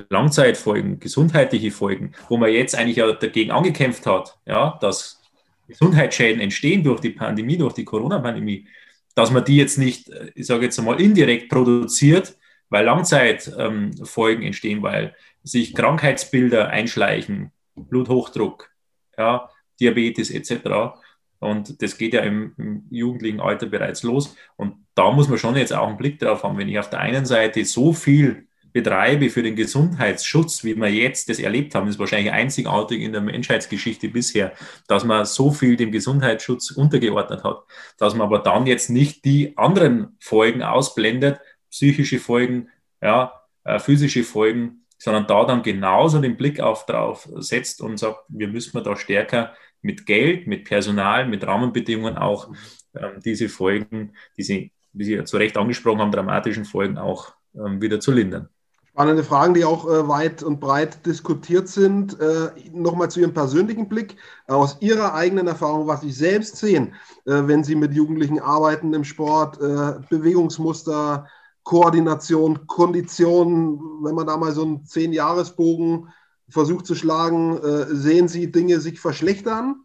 Langzeitfolgen, 0.09 0.99
gesundheitliche 0.99 1.71
Folgen, 1.71 2.13
wo 2.27 2.37
man 2.37 2.51
jetzt 2.51 2.75
eigentlich 2.75 2.97
ja 2.97 3.11
dagegen 3.11 3.51
angekämpft 3.51 4.05
hat, 4.05 4.37
ja, 4.45 4.77
dass 4.81 5.21
Gesundheitsschäden 5.67 6.41
entstehen 6.41 6.83
durch 6.83 6.99
die 6.99 7.11
Pandemie, 7.11 7.57
durch 7.57 7.73
die 7.73 7.85
Corona-Pandemie, 7.85 8.67
dass 9.15 9.31
man 9.31 9.45
die 9.45 9.57
jetzt 9.57 9.77
nicht, 9.77 10.09
äh, 10.09 10.31
ich 10.35 10.45
sage 10.45 10.65
jetzt 10.65 10.77
einmal, 10.77 10.99
indirekt 10.99 11.49
produziert, 11.49 12.37
weil 12.69 12.85
Langzeitfolgen 12.85 14.41
ähm, 14.41 14.47
entstehen, 14.47 14.83
weil 14.83 15.15
sich 15.43 15.73
Krankheitsbilder 15.73 16.69
einschleichen, 16.69 17.51
Bluthochdruck, 17.75 18.69
ja, 19.17 19.49
Diabetes 19.79 20.31
etc. 20.31 20.97
Und 21.39 21.81
das 21.81 21.97
geht 21.97 22.13
ja 22.13 22.21
im, 22.21 22.53
im, 22.57 22.85
jugendlichen 22.89 23.39
Alter 23.39 23.67
bereits 23.67 24.03
los. 24.03 24.35
Und 24.55 24.85
da 24.95 25.11
muss 25.11 25.29
man 25.29 25.37
schon 25.37 25.55
jetzt 25.55 25.73
auch 25.73 25.87
einen 25.87 25.97
Blick 25.97 26.19
drauf 26.19 26.43
haben, 26.43 26.57
wenn 26.57 26.69
ich 26.69 26.79
auf 26.79 26.89
der 26.89 26.99
einen 26.99 27.25
Seite 27.25 27.63
so 27.65 27.93
viel 27.93 28.47
betreibe 28.75 29.29
für 29.29 29.41
den 29.41 29.55
Gesundheitsschutz, 29.55 30.65
wie 30.65 30.75
wir 30.75 30.89
jetzt 30.89 31.29
das 31.29 31.39
erlebt 31.39 31.73
haben, 31.73 31.87
ist 31.87 31.97
wahrscheinlich 31.97 32.33
einzigartig 32.33 33.01
in 33.01 33.13
der 33.13 33.21
Menschheitsgeschichte 33.21 34.09
bisher, 34.09 34.51
dass 34.89 35.05
man 35.05 35.23
so 35.23 35.51
viel 35.51 35.77
dem 35.77 35.93
Gesundheitsschutz 35.93 36.71
untergeordnet 36.71 37.45
hat, 37.45 37.63
dass 37.97 38.15
man 38.15 38.27
aber 38.27 38.39
dann 38.39 38.67
jetzt 38.67 38.89
nicht 38.89 39.23
die 39.23 39.57
anderen 39.57 40.17
Folgen 40.19 40.61
ausblendet, 40.61 41.39
psychische 41.71 42.19
Folgen, 42.19 42.67
ja, 43.01 43.31
äh, 43.63 43.79
physische 43.79 44.25
Folgen, 44.25 44.85
sondern 44.97 45.25
da 45.25 45.45
dann 45.45 45.63
genauso 45.63 46.19
den 46.19 46.35
Blick 46.35 46.59
auf 46.59 46.85
drauf 46.85 47.29
setzt 47.35 47.79
und 47.79 47.97
sagt, 47.97 48.25
wir 48.27 48.49
müssen 48.49 48.83
da 48.83 48.97
stärker 48.97 49.53
mit 49.81 50.05
Geld, 50.05 50.47
mit 50.47 50.65
Personal, 50.65 51.29
mit 51.29 51.47
Rahmenbedingungen 51.47 52.17
auch 52.17 52.49
ähm, 52.93 53.21
diese 53.23 53.47
Folgen, 53.47 54.11
diese, 54.35 54.69
wie 54.91 55.03
Sie 55.05 55.13
ja 55.13 55.23
zu 55.23 55.37
Recht 55.37 55.55
angesprochen 55.55 56.01
haben, 56.01 56.11
dramatischen 56.11 56.65
Folgen 56.65 56.97
auch 56.97 57.35
ähm, 57.55 57.81
wieder 57.81 58.01
zu 58.01 58.11
lindern. 58.11 58.49
Spannende 58.95 59.25
Fragen, 59.25 59.53
die 59.53 59.65
auch 59.65 59.89
äh, 59.89 60.07
weit 60.07 60.41
und 60.41 60.61
breit 60.61 61.05
diskutiert 61.05 61.67
sind. 61.67 62.17
Äh, 62.21 62.51
Nochmal 62.71 63.11
zu 63.11 63.19
Ihrem 63.19 63.33
persönlichen 63.33 63.89
Blick, 63.89 64.15
aus 64.47 64.77
Ihrer 64.79 65.13
eigenen 65.13 65.47
Erfahrung, 65.47 65.85
was 65.85 65.99
Sie 65.99 66.13
selbst 66.13 66.55
sehen, 66.55 66.93
äh, 67.25 67.41
wenn 67.45 67.65
Sie 67.65 67.75
mit 67.75 67.93
Jugendlichen 67.93 68.39
arbeiten 68.39 68.93
im 68.93 69.03
Sport, 69.03 69.59
äh, 69.59 69.99
Bewegungsmuster, 70.09 71.27
Koordination, 71.63 72.67
Kondition, 72.67 73.81
wenn 74.01 74.15
man 74.15 74.27
da 74.27 74.37
mal 74.37 74.53
so 74.53 74.61
einen 74.61 74.85
Zehn-Jahres-Bogen 74.85 76.07
versucht 76.47 76.85
zu 76.85 76.95
schlagen, 76.95 77.57
äh, 77.57 77.93
sehen 77.93 78.29
Sie 78.29 78.49
Dinge 78.49 78.79
sich 78.79 79.01
verschlechtern? 79.01 79.75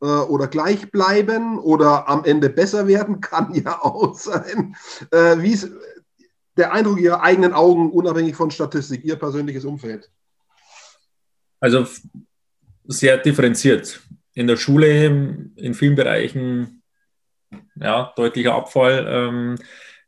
Äh, 0.00 0.06
oder 0.06 0.46
gleich 0.46 0.90
bleiben 0.90 1.58
oder 1.58 2.08
am 2.08 2.24
Ende 2.24 2.48
besser 2.48 2.86
werden, 2.86 3.20
kann 3.20 3.52
ja 3.52 3.82
auch 3.82 4.14
sein. 4.14 4.76
wie 5.10 5.52
ist, 5.52 5.68
der 6.56 6.72
Eindruck 6.72 7.00
Ihrer 7.00 7.22
eigenen 7.22 7.52
Augen, 7.52 7.90
unabhängig 7.90 8.36
von 8.36 8.50
Statistik, 8.50 9.04
Ihr 9.04 9.16
persönliches 9.16 9.64
Umfeld? 9.64 10.10
Also 11.60 11.86
sehr 12.84 13.18
differenziert. 13.18 14.00
In 14.34 14.46
der 14.46 14.56
Schule 14.56 15.06
in 15.56 15.74
vielen 15.74 15.94
Bereichen 15.94 16.82
ja, 17.80 18.12
deutlicher 18.16 18.54
Abfall 18.54 19.06
ähm, 19.08 19.56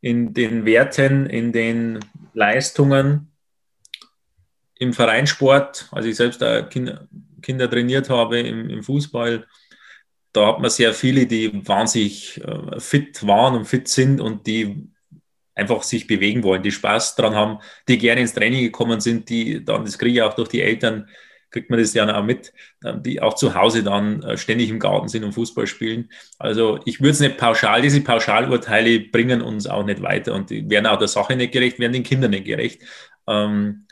in 0.00 0.32
den 0.32 0.64
Werten, 0.64 1.26
in 1.26 1.52
den 1.52 2.00
Leistungen. 2.34 3.32
Im 4.74 4.92
Vereinssport, 4.92 5.88
als 5.90 6.06
ich 6.06 6.16
selbst 6.16 6.40
Kinder, 6.70 7.08
Kinder 7.42 7.68
trainiert 7.68 8.10
habe 8.10 8.38
im, 8.38 8.70
im, 8.70 8.82
Fußball, 8.82 9.46
da 10.32 10.46
hat 10.46 10.60
man 10.60 10.70
sehr 10.70 10.94
viele, 10.94 11.26
die 11.26 11.66
wahnsinnig 11.66 12.40
äh, 12.44 12.78
fit 12.78 13.26
waren 13.26 13.56
und 13.56 13.64
fit 13.64 13.88
sind 13.88 14.20
und 14.20 14.46
die 14.46 14.88
einfach 15.58 15.82
sich 15.82 16.06
bewegen 16.06 16.42
wollen, 16.42 16.62
die 16.62 16.70
Spaß 16.70 17.16
dran 17.16 17.34
haben, 17.34 17.58
die 17.88 17.98
gerne 17.98 18.20
ins 18.20 18.34
Training 18.34 18.62
gekommen 18.62 19.00
sind, 19.00 19.28
die 19.28 19.64
dann, 19.64 19.84
das 19.84 19.98
kriege 19.98 20.20
ich 20.20 20.22
auch 20.22 20.34
durch 20.34 20.48
die 20.48 20.62
Eltern, 20.62 21.08
kriegt 21.50 21.70
man 21.70 21.78
das 21.78 21.94
ja 21.94 22.16
auch 22.16 22.24
mit, 22.24 22.52
ähm, 22.84 23.02
die 23.02 23.20
auch 23.20 23.34
zu 23.34 23.54
Hause 23.54 23.82
dann 23.82 24.22
äh, 24.22 24.36
ständig 24.36 24.70
im 24.70 24.78
Garten 24.78 25.08
sind 25.08 25.24
und 25.24 25.32
Fußball 25.32 25.66
spielen. 25.66 26.10
Also 26.38 26.80
ich 26.84 27.00
würde 27.00 27.12
es 27.12 27.20
nicht 27.20 27.38
pauschal, 27.38 27.82
diese 27.82 28.00
Pauschalurteile 28.02 29.00
bringen 29.00 29.42
uns 29.42 29.66
auch 29.66 29.84
nicht 29.84 30.02
weiter 30.02 30.34
und 30.34 30.50
die 30.50 30.68
werden 30.68 30.86
auch 30.86 30.98
der 30.98 31.08
Sache 31.08 31.36
nicht 31.36 31.52
gerecht, 31.52 31.78
werden 31.78 31.92
den 31.92 32.02
Kindern 32.02 32.30
nicht 32.30 32.44
gerecht. 32.44 32.82
Ähm, 33.26 33.86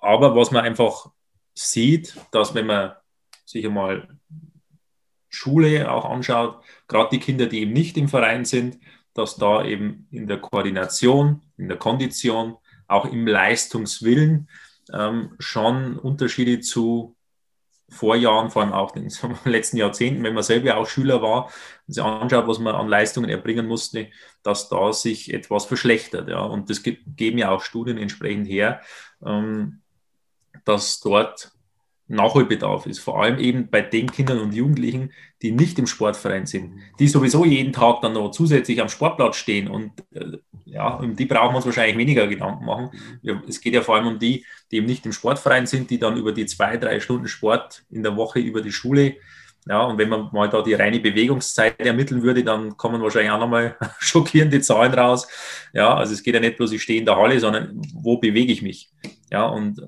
aber 0.00 0.36
was 0.36 0.50
man 0.50 0.64
einfach 0.64 1.10
sieht, 1.54 2.14
dass 2.30 2.54
wenn 2.54 2.66
man 2.66 2.92
sich 3.44 3.66
einmal 3.66 4.08
Schule 5.28 5.90
auch 5.90 6.04
anschaut, 6.04 6.62
gerade 6.86 7.10
die 7.10 7.20
Kinder, 7.20 7.46
die 7.46 7.60
eben 7.60 7.72
nicht 7.72 7.96
im 7.96 8.08
Verein 8.08 8.44
sind, 8.44 8.78
dass 9.14 9.36
da 9.36 9.64
eben 9.64 10.06
in 10.10 10.26
der 10.26 10.38
Koordination, 10.38 11.42
in 11.56 11.68
der 11.68 11.78
Kondition 11.78 12.56
auch 12.86 13.04
im 13.04 13.26
Leistungswillen 13.26 14.48
ähm, 14.92 15.34
schon 15.38 15.98
Unterschiede 15.98 16.60
zu 16.60 17.16
Vorjahren, 17.90 18.50
vor 18.50 18.62
allem 18.62 18.72
auch 18.72 18.94
in 18.96 19.08
den 19.08 19.38
letzten 19.44 19.78
Jahrzehnten, 19.78 20.22
wenn 20.22 20.34
man 20.34 20.42
selber 20.42 20.76
auch 20.76 20.86
Schüler 20.86 21.22
war, 21.22 21.50
sich 21.86 22.02
anschaut, 22.02 22.46
was 22.46 22.58
man 22.58 22.74
an 22.74 22.88
Leistungen 22.88 23.30
erbringen 23.30 23.66
musste, 23.66 24.08
dass 24.42 24.68
da 24.68 24.92
sich 24.92 25.32
etwas 25.32 25.64
verschlechtert. 25.64 26.28
Ja. 26.28 26.40
Und 26.42 26.68
das 26.68 26.82
geben 26.82 27.38
ja 27.38 27.50
auch 27.50 27.62
Studien 27.62 27.96
entsprechend 27.96 28.46
her, 28.46 28.82
ähm, 29.24 29.80
dass 30.64 31.00
dort 31.00 31.52
Nachholbedarf 32.08 32.86
ist. 32.86 32.98
Vor 32.98 33.22
allem 33.22 33.38
eben 33.38 33.68
bei 33.70 33.80
den 33.80 34.10
Kindern 34.10 34.40
und 34.40 34.54
Jugendlichen, 34.54 35.12
die 35.42 35.52
nicht 35.52 35.78
im 35.78 35.86
Sportverein 35.86 36.46
sind, 36.46 36.74
die 36.98 37.08
sowieso 37.08 37.44
jeden 37.44 37.72
Tag 37.72 38.00
dann 38.00 38.14
noch 38.14 38.30
zusätzlich 38.30 38.80
am 38.80 38.88
Sportplatz 38.88 39.36
stehen. 39.36 39.68
Und 39.68 39.92
äh, 40.14 40.38
ja, 40.64 40.94
um 40.94 41.14
die 41.14 41.26
brauchen 41.26 41.52
wir 41.52 41.56
uns 41.56 41.66
wahrscheinlich 41.66 41.96
weniger 41.96 42.26
Gedanken 42.26 42.64
machen. 42.64 42.90
Ja, 43.22 43.40
es 43.46 43.60
geht 43.60 43.74
ja 43.74 43.82
vor 43.82 43.96
allem 43.96 44.06
um 44.06 44.18
die, 44.18 44.44
die 44.70 44.76
eben 44.76 44.86
nicht 44.86 45.06
im 45.06 45.12
Sportverein 45.12 45.66
sind, 45.66 45.90
die 45.90 45.98
dann 45.98 46.16
über 46.16 46.32
die 46.32 46.46
zwei, 46.46 46.76
drei 46.76 47.00
Stunden 47.00 47.28
Sport 47.28 47.84
in 47.90 48.02
der 48.02 48.16
Woche 48.16 48.40
über 48.40 48.62
die 48.62 48.72
Schule 48.72 49.16
ja, 49.68 49.82
und 49.82 49.98
wenn 49.98 50.08
man 50.08 50.30
mal 50.32 50.48
da 50.48 50.62
die 50.62 50.72
reine 50.72 50.98
Bewegungszeit 50.98 51.78
ermitteln 51.80 52.22
würde, 52.22 52.42
dann 52.42 52.76
kommen 52.78 53.02
wahrscheinlich 53.02 53.30
auch 53.30 53.38
nochmal 53.38 53.76
schockierende 53.98 54.62
Zahlen 54.62 54.94
raus. 54.94 55.28
Ja, 55.74 55.94
also 55.94 56.14
es 56.14 56.22
geht 56.22 56.34
ja 56.34 56.40
nicht 56.40 56.56
bloß, 56.56 56.72
ich 56.72 56.82
stehe 56.82 56.98
in 56.98 57.04
der 57.04 57.16
Halle, 57.16 57.38
sondern 57.38 57.80
wo 57.92 58.16
bewege 58.16 58.50
ich 58.50 58.62
mich? 58.62 58.90
Ja, 59.30 59.46
und 59.46 59.86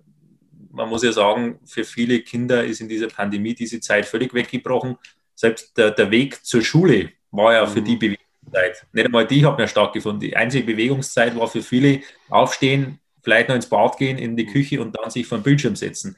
man 0.70 0.88
muss 0.88 1.02
ja 1.02 1.12
sagen, 1.12 1.58
für 1.64 1.84
viele 1.84 2.20
Kinder 2.20 2.64
ist 2.64 2.80
in 2.80 2.88
dieser 2.88 3.08
Pandemie 3.08 3.54
diese 3.54 3.80
Zeit 3.80 4.06
völlig 4.06 4.32
weggebrochen. 4.32 4.96
Selbst 5.34 5.76
der, 5.76 5.90
der 5.90 6.10
Weg 6.10 6.44
zur 6.44 6.62
Schule 6.62 7.10
war 7.30 7.52
ja 7.52 7.66
für 7.66 7.82
die 7.82 7.94
mhm. 7.94 7.98
Bewegungszeit. 7.98 8.86
Nicht 8.92 9.06
einmal 9.06 9.26
die 9.26 9.44
hat 9.44 9.58
mehr 9.58 9.68
stattgefunden. 9.68 10.20
Die 10.20 10.36
einzige 10.36 10.64
Bewegungszeit 10.64 11.36
war 11.36 11.48
für 11.48 11.62
viele 11.62 12.00
aufstehen, 12.28 13.00
vielleicht 13.22 13.48
noch 13.48 13.56
ins 13.56 13.68
Bad 13.68 13.98
gehen, 13.98 14.18
in 14.18 14.36
die 14.36 14.46
Küche 14.46 14.80
und 14.80 14.96
dann 14.96 15.10
sich 15.10 15.26
vor 15.26 15.38
den 15.38 15.44
Bildschirm 15.44 15.76
setzen. 15.76 16.16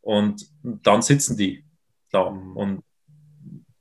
Und 0.00 0.46
dann 0.62 1.02
sitzen 1.02 1.36
die 1.36 1.64
da. 2.10 2.30
Mhm. 2.30 2.56
Und 2.56 2.84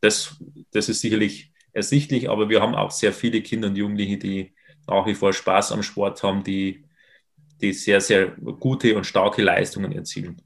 das, 0.01 0.37
das 0.71 0.89
ist 0.89 1.01
sicherlich 1.01 1.51
ersichtlich, 1.73 2.29
aber 2.29 2.49
wir 2.49 2.61
haben 2.61 2.75
auch 2.75 2.91
sehr 2.91 3.13
viele 3.13 3.41
Kinder 3.41 3.69
und 3.69 3.77
Jugendliche, 3.77 4.17
die 4.17 4.53
nach 4.87 5.05
wie 5.05 5.15
vor 5.15 5.31
Spaß 5.31 5.71
am 5.71 5.83
Sport 5.83 6.21
haben, 6.23 6.43
die 6.43 6.83
die 7.61 7.73
sehr, 7.73 8.01
sehr 8.01 8.27
gute 8.59 8.95
und 8.95 9.05
starke 9.05 9.41
Leistungen 9.41 9.91
erzielen. 9.91 10.41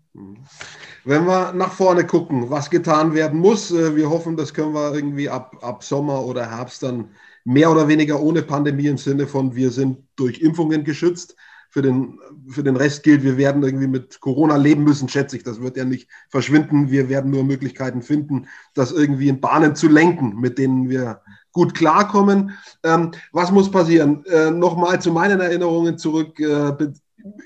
Wenn 1.04 1.26
wir 1.26 1.54
nach 1.54 1.72
vorne 1.72 2.06
gucken, 2.06 2.50
was 2.50 2.70
getan 2.70 3.14
werden 3.14 3.40
muss, 3.40 3.72
äh, 3.72 3.96
wir 3.96 4.10
hoffen, 4.10 4.36
das 4.38 4.54
können 4.54 4.74
wir 4.74 4.94
irgendwie 4.94 5.30
ab, 5.30 5.56
ab 5.62 5.84
Sommer 5.84 6.26
oder 6.26 6.50
Herbst 6.50 6.82
dann 6.84 7.10
mehr 7.44 7.72
oder 7.72 7.88
weniger 7.88 8.20
ohne 8.20 8.42
Pandemie 8.42 8.88
im 8.88 8.98
Sinne 8.98 9.28
von, 9.28 9.56
wir 9.56 9.70
sind 9.72 10.00
durch 10.16 10.40
Impfungen 10.42 10.84
geschützt. 10.84 11.36
Für 11.70 11.82
den, 11.82 12.20
für 12.48 12.64
den 12.64 12.78
Rest 12.78 13.04
gilt, 13.04 13.24
wir 13.24 13.38
werden 13.38 13.62
irgendwie 13.62 13.88
mit 13.88 14.22
Corona 14.22 14.56
leben 14.56 14.86
müssen, 14.86 15.10
schätze 15.10 15.36
ich. 15.36 15.44
Das 15.44 15.62
wird 15.62 15.76
ja 15.76 15.84
nicht 15.84 16.10
verschwinden. 16.30 16.90
Wir 16.90 17.10
werden 17.10 17.32
nur 17.32 17.44
Möglichkeiten 17.44 18.02
finden, 18.02 18.48
das 18.74 18.94
irgendwie 18.94 19.28
in 19.28 19.42
Bahnen 19.42 19.76
zu 19.76 19.90
lenken, 19.90 20.40
mit 20.40 20.58
denen 20.58 20.90
wir 20.90 21.22
gut 21.52 21.76
klarkommen. 21.76 22.52
Ähm, 22.84 23.12
was 23.34 23.52
muss 23.52 23.70
passieren? 23.70 24.24
Äh, 24.26 24.52
Nochmal 24.52 25.02
zu 25.02 25.12
meinen 25.12 25.42
Erinnerungen 25.42 25.98
zurück. 25.98 26.40
Äh, 26.40 26.94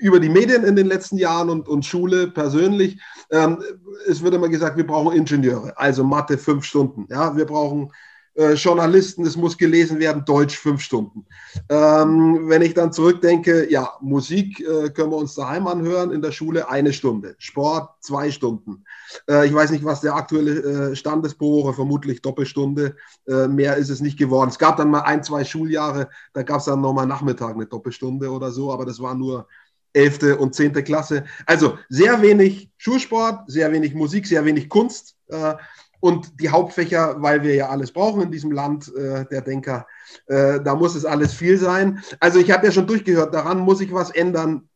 über 0.00 0.20
die 0.20 0.28
Medien 0.28 0.64
in 0.64 0.76
den 0.76 0.86
letzten 0.86 1.16
Jahren 1.16 1.50
und, 1.50 1.68
und 1.68 1.84
Schule 1.84 2.28
persönlich. 2.28 3.00
Ähm, 3.30 3.62
es 4.06 4.22
wird 4.22 4.34
immer 4.34 4.48
gesagt, 4.48 4.76
wir 4.76 4.86
brauchen 4.86 5.16
Ingenieure, 5.16 5.76
also 5.78 6.04
Mathe 6.04 6.38
fünf 6.38 6.64
Stunden. 6.64 7.06
Ja, 7.10 7.36
wir 7.36 7.46
brauchen 7.46 7.90
äh, 8.34 8.54
Journalisten, 8.54 9.26
es 9.26 9.36
muss 9.36 9.58
gelesen 9.58 9.98
werden, 9.98 10.24
Deutsch 10.24 10.56
fünf 10.56 10.80
Stunden. 10.80 11.26
Ähm, 11.68 12.48
wenn 12.48 12.62
ich 12.62 12.74
dann 12.74 12.92
zurückdenke, 12.92 13.70
ja, 13.70 13.94
Musik 14.00 14.60
äh, 14.60 14.90
können 14.90 15.10
wir 15.10 15.16
uns 15.16 15.34
daheim 15.34 15.66
anhören, 15.66 16.12
in 16.12 16.22
der 16.22 16.30
Schule 16.30 16.68
eine 16.68 16.92
Stunde, 16.92 17.34
Sport 17.38 17.90
zwei 18.00 18.30
Stunden. 18.30 18.84
Äh, 19.28 19.46
ich 19.46 19.54
weiß 19.54 19.70
nicht, 19.70 19.84
was 19.84 20.00
der 20.00 20.14
aktuelle 20.14 20.90
äh, 20.92 20.96
Stand 20.96 21.26
ist 21.26 21.36
pro 21.36 21.72
vermutlich 21.72 22.22
Doppelstunde. 22.22 22.96
Äh, 23.26 23.48
mehr 23.48 23.76
ist 23.76 23.90
es 23.90 24.00
nicht 24.00 24.18
geworden. 24.18 24.50
Es 24.50 24.58
gab 24.58 24.76
dann 24.76 24.90
mal 24.90 25.00
ein, 25.00 25.24
zwei 25.24 25.44
Schuljahre, 25.44 26.08
da 26.32 26.42
gab 26.42 26.60
es 26.60 26.66
dann 26.66 26.80
nochmal 26.80 27.06
Nachmittag 27.06 27.54
eine 27.54 27.66
Doppelstunde 27.66 28.30
oder 28.30 28.52
so, 28.52 28.72
aber 28.72 28.86
das 28.86 29.00
war 29.00 29.14
nur 29.14 29.48
11. 29.92 30.38
und 30.38 30.54
10. 30.54 30.72
Klasse. 30.84 31.24
Also 31.46 31.78
sehr 31.88 32.22
wenig 32.22 32.70
Schulsport, 32.76 33.50
sehr 33.50 33.72
wenig 33.72 33.94
Musik, 33.94 34.26
sehr 34.26 34.44
wenig 34.44 34.68
Kunst 34.68 35.16
äh, 35.28 35.54
und 36.00 36.40
die 36.40 36.48
Hauptfächer, 36.48 37.16
weil 37.20 37.42
wir 37.42 37.54
ja 37.54 37.68
alles 37.68 37.92
brauchen 37.92 38.22
in 38.22 38.30
diesem 38.30 38.52
Land 38.52 38.92
äh, 38.94 39.26
der 39.26 39.42
Denker, 39.42 39.86
äh, 40.26 40.60
da 40.60 40.74
muss 40.74 40.94
es 40.94 41.04
alles 41.04 41.34
viel 41.34 41.58
sein. 41.58 42.02
Also 42.18 42.38
ich 42.38 42.50
habe 42.50 42.66
ja 42.66 42.72
schon 42.72 42.86
durchgehört, 42.86 43.34
daran 43.34 43.58
muss 43.58 43.78
sich 43.78 43.92
was 43.92 44.10
ändern. 44.10 44.66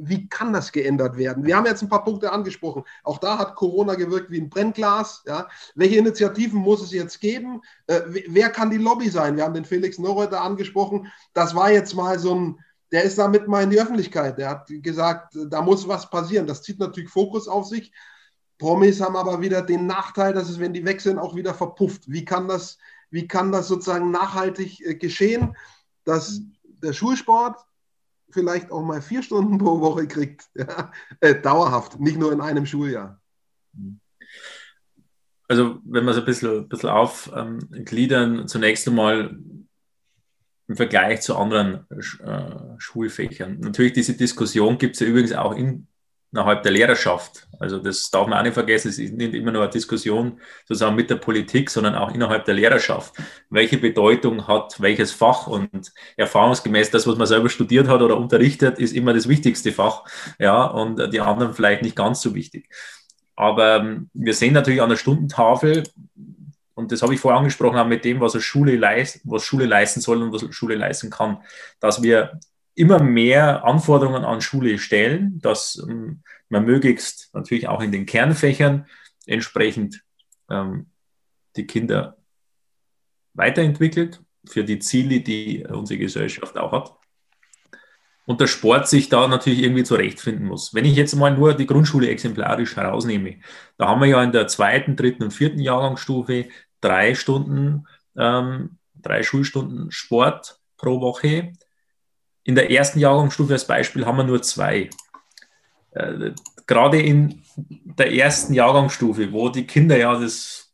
Wie 0.00 0.28
kann 0.28 0.52
das 0.52 0.70
geändert 0.70 1.16
werden? 1.16 1.44
Wir 1.44 1.56
haben 1.56 1.66
jetzt 1.66 1.82
ein 1.82 1.88
paar 1.88 2.04
Punkte 2.04 2.30
angesprochen. 2.30 2.84
Auch 3.02 3.18
da 3.18 3.36
hat 3.36 3.56
Corona 3.56 3.96
gewirkt 3.96 4.30
wie 4.30 4.40
ein 4.40 4.48
Brennglas. 4.48 5.24
Ja. 5.26 5.48
Welche 5.74 5.96
Initiativen 5.96 6.60
muss 6.60 6.80
es 6.80 6.92
jetzt 6.92 7.18
geben? 7.20 7.60
Äh, 7.88 8.02
wer 8.28 8.50
kann 8.50 8.70
die 8.70 8.76
Lobby 8.76 9.08
sein? 9.08 9.36
Wir 9.36 9.42
haben 9.42 9.54
den 9.54 9.64
Felix 9.64 9.98
Norreuter 9.98 10.40
angesprochen. 10.40 11.08
Das 11.34 11.56
war 11.56 11.72
jetzt 11.72 11.96
mal 11.96 12.20
so 12.20 12.32
ein, 12.32 12.60
der 12.90 13.02
ist 13.02 13.18
damit 13.18 13.48
mal 13.48 13.62
in 13.62 13.70
die 13.70 13.80
Öffentlichkeit. 13.80 14.38
Der 14.38 14.50
hat 14.50 14.66
gesagt, 14.68 15.36
da 15.48 15.62
muss 15.62 15.86
was 15.86 16.08
passieren. 16.08 16.46
Das 16.46 16.62
zieht 16.62 16.78
natürlich 16.78 17.10
Fokus 17.10 17.48
auf 17.48 17.66
sich. 17.66 17.92
Promis 18.58 19.00
haben 19.00 19.16
aber 19.16 19.40
wieder 19.40 19.62
den 19.62 19.86
Nachteil, 19.86 20.32
dass 20.32 20.48
es, 20.48 20.58
wenn 20.58 20.72
die 20.72 20.98
sind, 20.98 21.18
auch 21.18 21.36
wieder 21.36 21.54
verpufft. 21.54 22.04
Wie 22.06 22.24
kann 22.24 22.48
das, 22.48 22.78
wie 23.10 23.28
kann 23.28 23.52
das 23.52 23.68
sozusagen 23.68 24.10
nachhaltig 24.10 24.84
äh, 24.84 24.94
geschehen, 24.96 25.56
dass 26.04 26.42
der 26.64 26.92
Schulsport 26.92 27.58
vielleicht 28.30 28.70
auch 28.70 28.82
mal 28.82 29.00
vier 29.00 29.22
Stunden 29.22 29.58
pro 29.58 29.80
Woche 29.80 30.06
kriegt? 30.08 30.48
Ja? 30.54 30.90
Äh, 31.20 31.40
dauerhaft, 31.40 32.00
nicht 32.00 32.18
nur 32.18 32.32
in 32.32 32.40
einem 32.40 32.66
Schuljahr. 32.66 33.20
Also, 35.46 35.78
wenn 35.84 36.04
wir 36.04 36.10
es 36.10 36.18
ein 36.18 36.24
bisschen, 36.24 36.68
bisschen 36.68 36.90
aufgliedern, 36.90 38.40
ähm, 38.40 38.48
zunächst 38.48 38.86
einmal 38.88 39.38
im 40.68 40.76
Vergleich 40.76 41.22
zu 41.22 41.36
anderen 41.36 41.86
äh, 41.90 42.78
Schulfächern. 42.78 43.58
Natürlich, 43.60 43.94
diese 43.94 44.16
Diskussion 44.16 44.78
gibt 44.78 44.94
es 44.94 45.00
ja 45.00 45.06
übrigens 45.06 45.32
auch 45.32 45.56
innerhalb 45.56 46.62
der 46.62 46.72
Lehrerschaft. 46.72 47.48
Also 47.58 47.78
das 47.78 48.10
darf 48.10 48.26
man 48.28 48.38
auch 48.38 48.42
nicht 48.42 48.52
vergessen, 48.52 48.90
es 48.90 48.98
ist 48.98 49.14
nicht 49.14 49.32
immer 49.32 49.50
nur 49.50 49.62
eine 49.62 49.70
Diskussion 49.70 50.40
zusammen 50.66 50.96
mit 50.96 51.08
der 51.08 51.16
Politik, 51.16 51.70
sondern 51.70 51.94
auch 51.94 52.14
innerhalb 52.14 52.44
der 52.44 52.54
Lehrerschaft. 52.54 53.14
Welche 53.48 53.78
Bedeutung 53.78 54.46
hat 54.46 54.78
welches 54.80 55.10
Fach? 55.10 55.46
Und 55.46 55.90
erfahrungsgemäß 56.18 56.90
das, 56.90 57.06
was 57.06 57.16
man 57.16 57.26
selber 57.26 57.48
studiert 57.48 57.88
hat 57.88 58.02
oder 58.02 58.18
unterrichtet, 58.18 58.78
ist 58.78 58.94
immer 58.94 59.14
das 59.14 59.26
wichtigste 59.26 59.72
Fach. 59.72 60.04
Ja, 60.38 60.66
und 60.66 61.12
die 61.12 61.20
anderen 61.20 61.54
vielleicht 61.54 61.82
nicht 61.82 61.96
ganz 61.96 62.20
so 62.20 62.34
wichtig. 62.34 62.68
Aber 63.36 63.76
ähm, 63.76 64.10
wir 64.12 64.34
sehen 64.34 64.52
natürlich 64.52 64.82
an 64.82 64.90
der 64.90 64.96
Stundentafel, 64.96 65.84
und 66.78 66.92
das 66.92 67.02
habe 67.02 67.12
ich 67.12 67.18
vorher 67.18 67.38
angesprochen, 67.38 67.76
auch 67.76 67.88
mit 67.88 68.04
dem, 68.04 68.20
was, 68.20 68.34
eine 68.34 68.40
Schule, 68.40 68.76
leist, 68.76 69.20
was 69.24 69.42
Schule 69.42 69.66
leisten 69.66 70.00
soll 70.00 70.22
und 70.22 70.32
was 70.32 70.54
Schule 70.54 70.76
leisten 70.76 71.10
kann, 71.10 71.38
dass 71.80 72.04
wir 72.04 72.38
immer 72.76 73.02
mehr 73.02 73.64
Anforderungen 73.64 74.24
an 74.24 74.40
Schule 74.40 74.78
stellen, 74.78 75.40
dass 75.40 75.84
ähm, 75.88 76.22
man 76.48 76.64
möglichst 76.64 77.34
natürlich 77.34 77.66
auch 77.66 77.80
in 77.80 77.90
den 77.90 78.06
Kernfächern 78.06 78.86
entsprechend 79.26 80.04
ähm, 80.48 80.86
die 81.56 81.66
Kinder 81.66 82.16
weiterentwickelt 83.34 84.22
für 84.46 84.62
die 84.62 84.78
Ziele, 84.78 85.20
die 85.20 85.66
unsere 85.68 85.98
Gesellschaft 85.98 86.56
auch 86.56 86.70
hat. 86.70 86.94
Und 88.24 88.40
der 88.40 88.46
Sport 88.46 88.88
sich 88.88 89.08
da 89.08 89.26
natürlich 89.26 89.62
irgendwie 89.62 89.84
zurechtfinden 89.84 90.46
muss. 90.46 90.74
Wenn 90.74 90.84
ich 90.84 90.94
jetzt 90.94 91.16
mal 91.16 91.34
nur 91.34 91.54
die 91.54 91.66
Grundschule 91.66 92.08
exemplarisch 92.08 92.76
herausnehme, 92.76 93.40
da 93.78 93.88
haben 93.88 94.00
wir 94.00 94.08
ja 94.08 94.22
in 94.22 94.32
der 94.32 94.46
zweiten, 94.46 94.94
dritten 94.94 95.24
und 95.24 95.32
vierten 95.32 95.58
Jahrgangsstufe 95.58 96.44
drei 96.80 97.14
Stunden, 97.14 97.86
ähm, 98.16 98.78
drei 98.94 99.22
Schulstunden 99.22 99.90
Sport 99.90 100.60
pro 100.76 101.00
Woche. 101.00 101.52
In 102.42 102.54
der 102.54 102.70
ersten 102.70 102.98
Jahrgangsstufe 102.98 103.52
als 103.52 103.66
Beispiel 103.66 104.06
haben 104.06 104.16
wir 104.16 104.24
nur 104.24 104.42
zwei. 104.42 104.90
Äh, 105.90 106.32
gerade 106.66 107.00
in 107.00 107.42
der 107.64 108.12
ersten 108.12 108.54
Jahrgangsstufe, 108.54 109.32
wo 109.32 109.48
die 109.48 109.66
Kinder 109.66 109.96
ja 109.96 110.18
das 110.18 110.67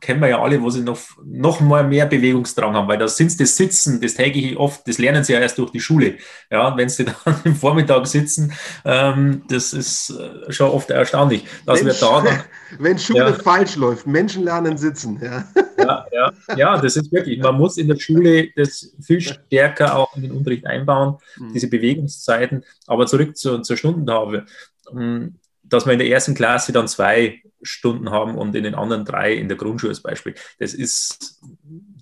kennen 0.00 0.20
wir 0.20 0.28
ja 0.28 0.42
alle, 0.42 0.60
wo 0.62 0.70
sie 0.70 0.82
noch, 0.82 0.98
noch 1.24 1.60
mal 1.60 1.86
mehr 1.86 2.06
Bewegungsdrang 2.06 2.74
haben, 2.74 2.88
weil 2.88 2.98
da 2.98 3.08
sind 3.08 3.38
das 3.40 3.56
Sitzen, 3.56 4.00
das 4.00 4.14
tägliche 4.14 4.58
oft, 4.58 4.86
das 4.86 4.98
lernen 4.98 5.24
sie 5.24 5.32
ja 5.32 5.40
erst 5.40 5.58
durch 5.58 5.70
die 5.70 5.80
Schule. 5.80 6.16
Ja, 6.50 6.76
wenn 6.76 6.88
sie 6.88 7.04
dann 7.24 7.40
im 7.44 7.54
Vormittag 7.54 8.06
sitzen, 8.06 8.52
ähm, 8.84 9.42
das 9.48 9.72
ist 9.72 10.10
äh, 10.10 10.52
schon 10.52 10.70
oft 10.70 10.90
erstaunlich, 10.90 11.44
dass 11.64 11.82
Mensch, 11.82 12.00
wir 12.00 12.08
da 12.08 12.22
dann, 12.22 12.44
Wenn 12.78 12.98
Schule 12.98 13.18
ja, 13.18 13.32
falsch 13.32 13.76
läuft, 13.76 14.06
Menschen 14.06 14.44
lernen 14.44 14.76
sitzen. 14.76 15.20
Ja. 15.22 15.44
Ja, 15.78 16.06
ja, 16.10 16.32
ja, 16.56 16.78
das 16.80 16.96
ist 16.96 17.12
wirklich, 17.12 17.38
man 17.38 17.54
muss 17.54 17.76
in 17.76 17.86
der 17.86 17.98
Schule 17.98 18.48
das 18.56 18.92
viel 19.00 19.20
stärker 19.20 19.94
auch 19.94 20.16
in 20.16 20.22
den 20.22 20.32
Unterricht 20.32 20.66
einbauen, 20.66 21.18
mhm. 21.36 21.52
diese 21.52 21.68
Bewegungszeiten. 21.68 22.64
Aber 22.86 23.06
zurück 23.06 23.36
zur, 23.36 23.62
zur 23.62 23.76
Stundentafel 23.76 24.46
ähm, 24.90 25.36
dass 25.68 25.86
wir 25.86 25.92
in 25.92 25.98
der 25.98 26.08
ersten 26.08 26.34
Klasse 26.34 26.72
dann 26.72 26.88
zwei 26.88 27.42
Stunden 27.66 28.10
haben 28.10 28.36
und 28.36 28.54
in 28.54 28.64
den 28.64 28.74
anderen 28.74 29.04
drei 29.04 29.34
in 29.34 29.48
der 29.48 29.56
Grundschule 29.56 29.90
als 29.90 30.02
Beispiel. 30.02 30.34
Das 30.58 30.74
ist 30.74 31.40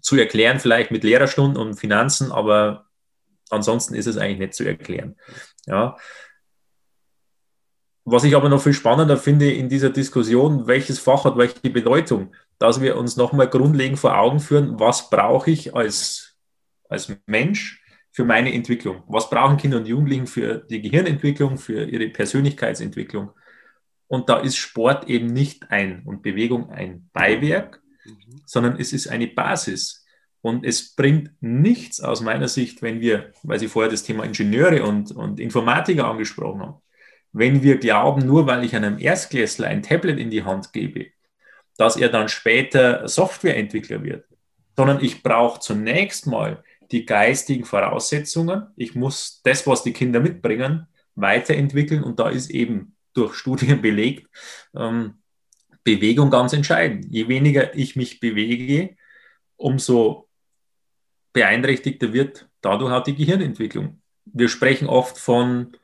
zu 0.01 0.17
erklären 0.17 0.61
vielleicht 0.61 0.91
mit 0.91 1.05
Lehrerstunden 1.05 1.61
und 1.61 1.75
Finanzen, 1.75 2.33
aber 2.33 2.87
ansonsten 3.51 3.95
ist 3.95 4.07
es 4.07 4.17
eigentlich 4.17 4.39
nicht 4.39 4.55
zu 4.55 4.65
erklären. 4.65 5.17
Ja. 5.67 5.97
Was 8.05 8.25
ich 8.25 8.37
aber 8.37 8.51
noch 8.51 8.63
viel 8.63 8.75
spannender 8.75 9.17
finde 9.17 9.51
in 9.51 9.69
dieser 9.69 9.91
Diskussion, 9.91 10.67
welches 10.67 10.99
Fach 10.99 11.25
hat 11.25 11.39
welche 11.39 11.71
Bedeutung, 11.71 12.35
dass 12.59 12.81
wir 12.81 12.97
uns 12.97 13.17
nochmal 13.17 13.49
grundlegend 13.49 13.99
vor 13.99 14.19
Augen 14.19 14.41
führen, 14.41 14.79
was 14.79 15.09
brauche 15.09 15.51
ich 15.51 15.75
als, 15.75 16.37
als 16.89 17.17
Mensch 17.27 17.83
für 18.13 18.25
meine 18.25 18.53
Entwicklung? 18.53 19.03
Was 19.09 19.31
brauchen 19.31 19.57
Kinder 19.57 19.79
und 19.79 19.89
Jugendlichen 19.89 20.27
für 20.27 20.59
die 20.59 20.83
Gehirnentwicklung, 20.83 21.57
für 21.57 21.85
ihre 21.85 22.09
Persönlichkeitsentwicklung? 22.11 23.31
Und 24.07 24.29
da 24.29 24.39
ist 24.41 24.57
Sport 24.57 25.09
eben 25.09 25.27
nicht 25.27 25.71
ein 25.71 26.03
und 26.05 26.23
Bewegung 26.23 26.71
ein 26.71 27.09
Beiwerk, 27.13 27.83
mhm. 28.05 28.43
sondern 28.45 28.79
es 28.79 28.93
ist 28.93 29.09
eine 29.09 29.27
Basis. 29.27 30.05
Und 30.41 30.65
es 30.65 30.95
bringt 30.95 31.31
nichts 31.41 32.01
aus 32.01 32.21
meiner 32.21 32.49
Sicht, 32.49 32.83
wenn 32.83 33.01
wir, 33.01 33.33
weil 33.43 33.59
Sie 33.59 33.69
vorher 33.69 33.91
das 33.91 34.03
Thema 34.03 34.25
Ingenieure 34.25 34.85
und, 34.85 35.11
und 35.13 35.41
Informatiker 35.41 36.07
angesprochen 36.07 36.61
haben, 36.61 36.83
wenn 37.33 37.63
wir 37.63 37.79
glauben, 37.79 38.27
nur 38.27 38.47
weil 38.47 38.63
ich 38.63 38.77
einem 38.77 38.99
Erstklässler 38.99 39.69
ein 39.69 39.83
Tablet 39.83 40.19
in 40.19 40.31
die 40.31 40.45
Hand 40.45 40.73
gebe, 40.73 41.07
dass 41.77 41.97
er 41.97 42.09
dann 42.09 42.29
später 42.29 43.09
Softwareentwickler 43.09 44.03
wird, 44.05 44.27
sondern 44.77 45.03
ich 45.03 45.23
brauche 45.23 45.61
zunächst 45.61 46.27
mal 46.27 46.63
die 46.93 47.07
geistigen 47.07 47.65
Voraussetzungen. 47.65 48.67
Ich 48.77 48.95
muss 48.95 49.41
das, 49.45 49.67
was 49.67 49.83
die 49.83 49.93
Kinder 49.93 50.21
mitbringen, 50.21 50.87
weiterentwickeln 51.15 52.05
und 52.05 52.21
da 52.21 52.29
ist 52.29 52.51
eben 52.51 52.94
durch 53.15 53.35
Studien 53.35 53.81
belegt, 53.83 54.29
ähm, 54.75 55.15
Bewegung 55.83 56.31
ganz 56.31 56.53
entscheidend. 56.53 57.07
Je 57.11 57.29
weniger 57.29 57.75
ich 57.75 57.97
mich 57.97 58.21
bewege, 58.21 58.97
umso 59.57 60.29
beeinträchtigter 61.33 62.13
wird 62.13 62.49
dadurch 62.61 62.93
auch 62.93 63.03
die 63.03 63.15
Gehirnentwicklung. 63.15 64.01
Wir 64.25 64.49
sprechen 64.49 64.89
oft 64.89 65.19
von 65.19 65.77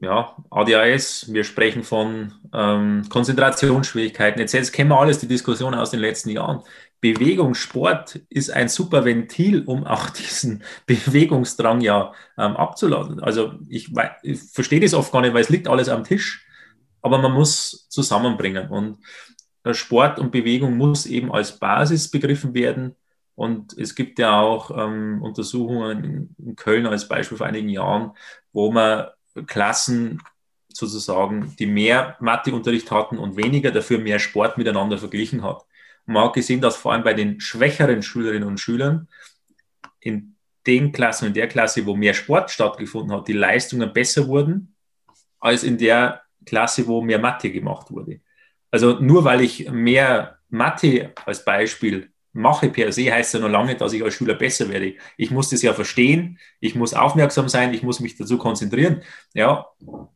ja, 0.00 0.36
ADHS, 0.50 1.32
wir 1.32 1.44
sprechen 1.44 1.84
von 1.84 2.34
ähm, 2.52 3.04
Konzentrationsschwierigkeiten 3.08 4.42
etc. 4.42 4.58
Das 4.58 4.72
kennen 4.72 4.90
wir 4.90 4.98
alles, 4.98 5.20
die 5.20 5.28
Diskussion 5.28 5.74
aus 5.74 5.92
den 5.92 6.00
letzten 6.00 6.30
Jahren. 6.30 6.62
Bewegung, 7.02 7.54
Sport 7.54 8.20
ist 8.30 8.50
ein 8.50 8.68
super 8.68 9.04
Ventil, 9.04 9.64
um 9.66 9.84
auch 9.84 10.08
diesen 10.08 10.62
Bewegungsdrang 10.86 11.80
ja 11.80 12.14
ähm, 12.38 12.56
abzuladen. 12.56 13.18
Also 13.18 13.54
ich, 13.68 13.90
ich 14.22 14.40
verstehe 14.40 14.78
das 14.78 14.94
oft 14.94 15.12
gar 15.12 15.20
nicht, 15.20 15.34
weil 15.34 15.42
es 15.42 15.48
liegt 15.50 15.66
alles 15.66 15.88
am 15.88 16.04
Tisch, 16.04 16.46
aber 17.02 17.18
man 17.18 17.32
muss 17.32 17.88
zusammenbringen. 17.90 18.70
Und 18.70 18.98
äh, 19.64 19.74
Sport 19.74 20.20
und 20.20 20.30
Bewegung 20.30 20.76
muss 20.76 21.04
eben 21.06 21.32
als 21.32 21.58
Basis 21.58 22.08
begriffen 22.08 22.54
werden. 22.54 22.94
Und 23.34 23.76
es 23.76 23.96
gibt 23.96 24.20
ja 24.20 24.40
auch 24.40 24.70
ähm, 24.70 25.22
Untersuchungen 25.22 26.04
in, 26.04 26.36
in 26.38 26.56
Köln 26.56 26.86
als 26.86 27.08
Beispiel 27.08 27.36
vor 27.36 27.48
einigen 27.48 27.68
Jahren, 27.68 28.12
wo 28.52 28.70
man 28.70 29.08
Klassen 29.46 30.22
sozusagen, 30.72 31.56
die 31.58 31.66
mehr 31.66 32.16
Matheunterricht 32.20 32.92
hatten 32.92 33.18
und 33.18 33.36
weniger 33.36 33.72
dafür 33.72 33.98
mehr 33.98 34.20
Sport 34.20 34.56
miteinander 34.56 34.98
verglichen 34.98 35.42
hat 35.42 35.64
hat 36.08 36.32
gesehen, 36.34 36.60
dass 36.60 36.76
vor 36.76 36.92
allem 36.92 37.04
bei 37.04 37.14
den 37.14 37.40
schwächeren 37.40 38.02
Schülerinnen 38.02 38.48
und 38.48 38.58
Schülern 38.60 39.08
in 40.00 40.36
den 40.66 40.92
Klassen, 40.92 41.26
in 41.26 41.34
der 41.34 41.48
Klasse, 41.48 41.86
wo 41.86 41.96
mehr 41.96 42.14
Sport 42.14 42.50
stattgefunden 42.50 43.16
hat, 43.16 43.28
die 43.28 43.32
Leistungen 43.32 43.92
besser 43.92 44.28
wurden, 44.28 44.74
als 45.40 45.64
in 45.64 45.78
der 45.78 46.22
Klasse, 46.44 46.86
wo 46.86 47.02
mehr 47.02 47.18
Mathe 47.18 47.50
gemacht 47.50 47.90
wurde. 47.90 48.20
Also 48.70 48.98
nur 49.00 49.24
weil 49.24 49.40
ich 49.40 49.70
mehr 49.70 50.38
Mathe 50.48 51.12
als 51.24 51.44
Beispiel 51.44 52.11
mache 52.32 52.70
per 52.70 52.92
se, 52.92 53.12
heißt 53.12 53.34
ja 53.34 53.40
noch 53.40 53.48
lange, 53.48 53.76
dass 53.76 53.92
ich 53.92 54.02
als 54.02 54.14
Schüler 54.14 54.34
besser 54.34 54.68
werde. 54.68 54.94
Ich 55.16 55.30
muss 55.30 55.50
das 55.50 55.62
ja 55.62 55.74
verstehen, 55.74 56.38
ich 56.60 56.74
muss 56.74 56.94
aufmerksam 56.94 57.48
sein, 57.48 57.74
ich 57.74 57.82
muss 57.82 58.00
mich 58.00 58.16
dazu 58.16 58.38
konzentrieren. 58.38 59.02
Ja, 59.34 59.66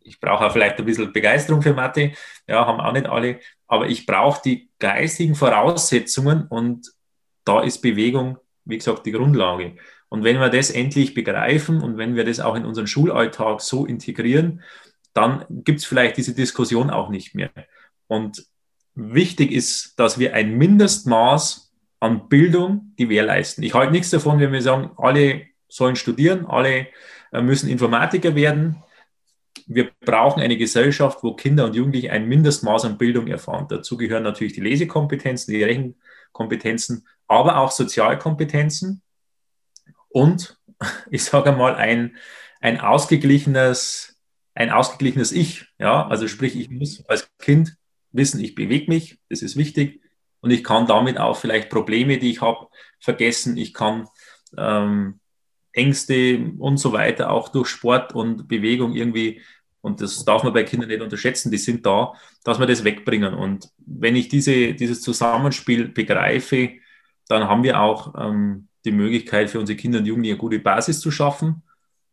ich 0.02 0.20
brauche 0.20 0.46
auch 0.46 0.52
vielleicht 0.52 0.78
ein 0.78 0.86
bisschen 0.86 1.12
Begeisterung 1.12 1.62
für 1.62 1.74
Mathe, 1.74 2.12
ja, 2.46 2.66
haben 2.66 2.80
auch 2.80 2.92
nicht 2.92 3.06
alle, 3.06 3.40
aber 3.66 3.88
ich 3.88 4.06
brauche 4.06 4.40
die 4.44 4.70
geistigen 4.78 5.34
Voraussetzungen 5.34 6.46
und 6.48 6.90
da 7.44 7.62
ist 7.62 7.82
Bewegung, 7.82 8.38
wie 8.64 8.78
gesagt, 8.78 9.06
die 9.06 9.12
Grundlage. 9.12 9.76
Und 10.08 10.24
wenn 10.24 10.40
wir 10.40 10.48
das 10.48 10.70
endlich 10.70 11.14
begreifen 11.14 11.82
und 11.82 11.98
wenn 11.98 12.14
wir 12.14 12.24
das 12.24 12.40
auch 12.40 12.54
in 12.54 12.64
unseren 12.64 12.86
Schulalltag 12.86 13.60
so 13.60 13.86
integrieren, 13.86 14.62
dann 15.12 15.44
gibt 15.48 15.80
es 15.80 15.84
vielleicht 15.84 16.16
diese 16.16 16.34
Diskussion 16.34 16.90
auch 16.90 17.08
nicht 17.08 17.34
mehr. 17.34 17.50
Und 18.06 18.46
wichtig 18.94 19.52
ist, 19.52 19.98
dass 19.98 20.18
wir 20.18 20.34
ein 20.34 20.56
Mindestmaß 20.56 21.65
an 22.00 22.28
Bildung 22.28 22.92
gewährleisten. 22.96 23.64
Ich 23.64 23.74
halte 23.74 23.92
nichts 23.92 24.10
davon, 24.10 24.38
wenn 24.38 24.52
wir 24.52 24.62
sagen, 24.62 24.90
alle 24.96 25.46
sollen 25.68 25.96
studieren, 25.96 26.46
alle 26.46 26.88
äh, 27.32 27.42
müssen 27.42 27.68
Informatiker 27.68 28.34
werden. 28.34 28.82
Wir 29.66 29.90
brauchen 30.04 30.42
eine 30.42 30.56
Gesellschaft, 30.56 31.22
wo 31.22 31.34
Kinder 31.34 31.64
und 31.64 31.74
Jugendliche 31.74 32.12
ein 32.12 32.28
Mindestmaß 32.28 32.84
an 32.84 32.98
Bildung 32.98 33.26
erfahren. 33.26 33.66
Dazu 33.68 33.96
gehören 33.96 34.22
natürlich 34.22 34.52
die 34.52 34.60
Lesekompetenzen, 34.60 35.52
die 35.52 35.62
Rechenkompetenzen, 35.64 37.06
aber 37.26 37.58
auch 37.58 37.72
Sozialkompetenzen 37.72 39.02
und 40.08 40.58
ich 41.10 41.24
sage 41.24 41.52
mal 41.52 41.74
ein, 41.74 42.16
ein 42.60 42.80
ausgeglichenes, 42.80 44.20
ein 44.54 44.70
ausgeglichenes 44.70 45.32
Ich. 45.32 45.66
Ja, 45.78 46.06
also 46.06 46.28
sprich, 46.28 46.56
ich 46.56 46.70
muss 46.70 47.04
als 47.06 47.28
Kind 47.38 47.76
wissen, 48.12 48.40
ich 48.40 48.54
bewege 48.54 48.90
mich, 48.90 49.18
das 49.28 49.42
ist 49.42 49.56
wichtig 49.56 50.00
und 50.46 50.52
ich 50.52 50.62
kann 50.62 50.86
damit 50.86 51.18
auch 51.18 51.36
vielleicht 51.36 51.70
Probleme, 51.70 52.18
die 52.18 52.30
ich 52.30 52.40
habe, 52.40 52.68
vergessen. 53.00 53.56
Ich 53.56 53.74
kann 53.74 54.06
ähm, 54.56 55.18
Ängste 55.72 56.52
und 56.56 56.76
so 56.76 56.92
weiter 56.92 57.32
auch 57.32 57.48
durch 57.48 57.66
Sport 57.66 58.14
und 58.14 58.46
Bewegung 58.46 58.94
irgendwie, 58.94 59.42
und 59.80 60.00
das 60.00 60.24
darf 60.24 60.44
man 60.44 60.52
bei 60.52 60.62
Kindern 60.62 60.88
nicht 60.88 61.02
unterschätzen, 61.02 61.50
die 61.50 61.58
sind 61.58 61.84
da, 61.84 62.12
dass 62.44 62.60
wir 62.60 62.66
das 62.68 62.84
wegbringen. 62.84 63.34
Und 63.34 63.68
wenn 63.78 64.14
ich 64.14 64.28
diese, 64.28 64.74
dieses 64.74 65.02
Zusammenspiel 65.02 65.88
begreife, 65.88 66.74
dann 67.26 67.48
haben 67.48 67.64
wir 67.64 67.80
auch 67.80 68.14
ähm, 68.16 68.68
die 68.84 68.92
Möglichkeit 68.92 69.50
für 69.50 69.58
unsere 69.58 69.76
Kinder 69.76 69.98
und 69.98 70.06
Jugendliche 70.06 70.34
eine 70.34 70.40
gute 70.40 70.60
Basis 70.60 71.00
zu 71.00 71.10
schaffen. 71.10 71.64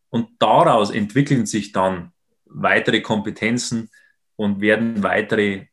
Und 0.10 0.30
daraus 0.40 0.90
entwickeln 0.90 1.46
sich 1.46 1.72
dann 1.72 2.14
weitere 2.46 3.02
Kompetenzen 3.02 3.92
und 4.36 4.60
werden 4.60 5.04
weitere 5.04 5.68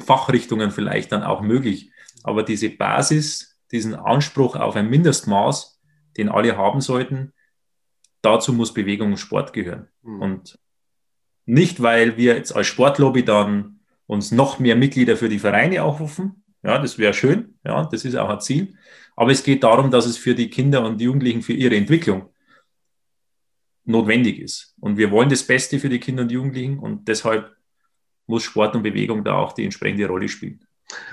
Fachrichtungen 0.00 0.70
vielleicht 0.70 1.12
dann 1.12 1.22
auch 1.22 1.40
möglich. 1.40 1.90
Aber 2.22 2.42
diese 2.42 2.70
Basis, 2.70 3.58
diesen 3.70 3.94
Anspruch 3.94 4.56
auf 4.56 4.76
ein 4.76 4.90
Mindestmaß, 4.90 5.80
den 6.16 6.28
alle 6.28 6.56
haben 6.56 6.80
sollten, 6.80 7.32
dazu 8.22 8.52
muss 8.52 8.74
Bewegung 8.74 9.12
und 9.12 9.18
Sport 9.18 9.52
gehören. 9.52 9.88
Mhm. 10.02 10.22
Und 10.22 10.58
nicht, 11.46 11.82
weil 11.82 12.16
wir 12.16 12.36
jetzt 12.36 12.54
als 12.54 12.66
Sportlobby 12.66 13.24
dann 13.24 13.80
uns 14.06 14.32
noch 14.32 14.58
mehr 14.58 14.76
Mitglieder 14.76 15.16
für 15.16 15.28
die 15.28 15.38
Vereine 15.38 15.82
aufrufen. 15.82 16.44
Ja, 16.62 16.78
das 16.78 16.98
wäre 16.98 17.14
schön. 17.14 17.58
Ja, 17.64 17.84
das 17.84 18.04
ist 18.04 18.16
auch 18.16 18.28
ein 18.28 18.40
Ziel. 18.40 18.74
Aber 19.16 19.30
es 19.30 19.42
geht 19.42 19.62
darum, 19.62 19.90
dass 19.90 20.06
es 20.06 20.16
für 20.16 20.34
die 20.34 20.50
Kinder 20.50 20.84
und 20.84 21.00
Jugendlichen 21.00 21.42
für 21.42 21.52
ihre 21.52 21.76
Entwicklung 21.76 22.30
notwendig 23.84 24.38
ist. 24.38 24.74
Und 24.80 24.96
wir 24.96 25.10
wollen 25.10 25.28
das 25.28 25.46
Beste 25.46 25.78
für 25.78 25.88
die 25.88 26.00
Kinder 26.00 26.22
und 26.22 26.32
Jugendlichen 26.32 26.78
und 26.78 27.08
deshalb 27.08 27.56
muss 28.30 28.44
Sport 28.44 28.74
und 28.74 28.82
Bewegung 28.82 29.24
da 29.24 29.34
auch 29.34 29.52
die 29.52 29.64
entsprechende 29.64 30.06
Rolle 30.06 30.28
spielen. 30.28 30.60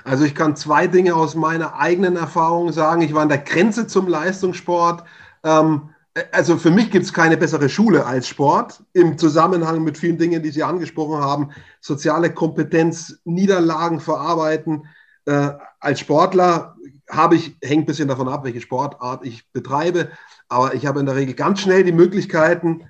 Also 0.04 0.24
ich 0.24 0.34
kann 0.34 0.56
zwei 0.56 0.86
Dinge 0.86 1.14
aus 1.14 1.34
meiner 1.34 1.74
eigenen 1.74 2.16
Erfahrung 2.16 2.72
sagen. 2.72 3.02
Ich 3.02 3.14
war 3.14 3.22
an 3.22 3.28
der 3.28 3.38
Grenze 3.38 3.86
zum 3.86 4.08
Leistungssport. 4.08 5.04
Ähm, 5.44 5.90
also 6.32 6.56
für 6.56 6.70
mich 6.70 6.90
gibt 6.90 7.04
es 7.04 7.12
keine 7.12 7.36
bessere 7.36 7.68
Schule 7.68 8.06
als 8.06 8.26
Sport 8.26 8.82
im 8.92 9.18
Zusammenhang 9.18 9.84
mit 9.84 9.98
vielen 9.98 10.18
Dingen, 10.18 10.42
die 10.42 10.50
Sie 10.50 10.62
angesprochen 10.62 11.20
haben. 11.20 11.50
Soziale 11.80 12.32
Kompetenz, 12.32 13.20
Niederlagen 13.24 14.00
verarbeiten. 14.00 14.86
Äh, 15.26 15.50
als 15.78 16.00
Sportler 16.00 16.76
habe 17.08 17.36
ich, 17.36 17.56
hängt 17.62 17.84
ein 17.84 17.86
bisschen 17.86 18.08
davon 18.08 18.28
ab, 18.28 18.44
welche 18.44 18.60
Sportart 18.60 19.24
ich 19.24 19.50
betreibe, 19.52 20.10
aber 20.48 20.74
ich 20.74 20.86
habe 20.86 21.00
in 21.00 21.06
der 21.06 21.16
Regel 21.16 21.34
ganz 21.34 21.60
schnell 21.60 21.84
die 21.84 21.92
Möglichkeiten, 21.92 22.84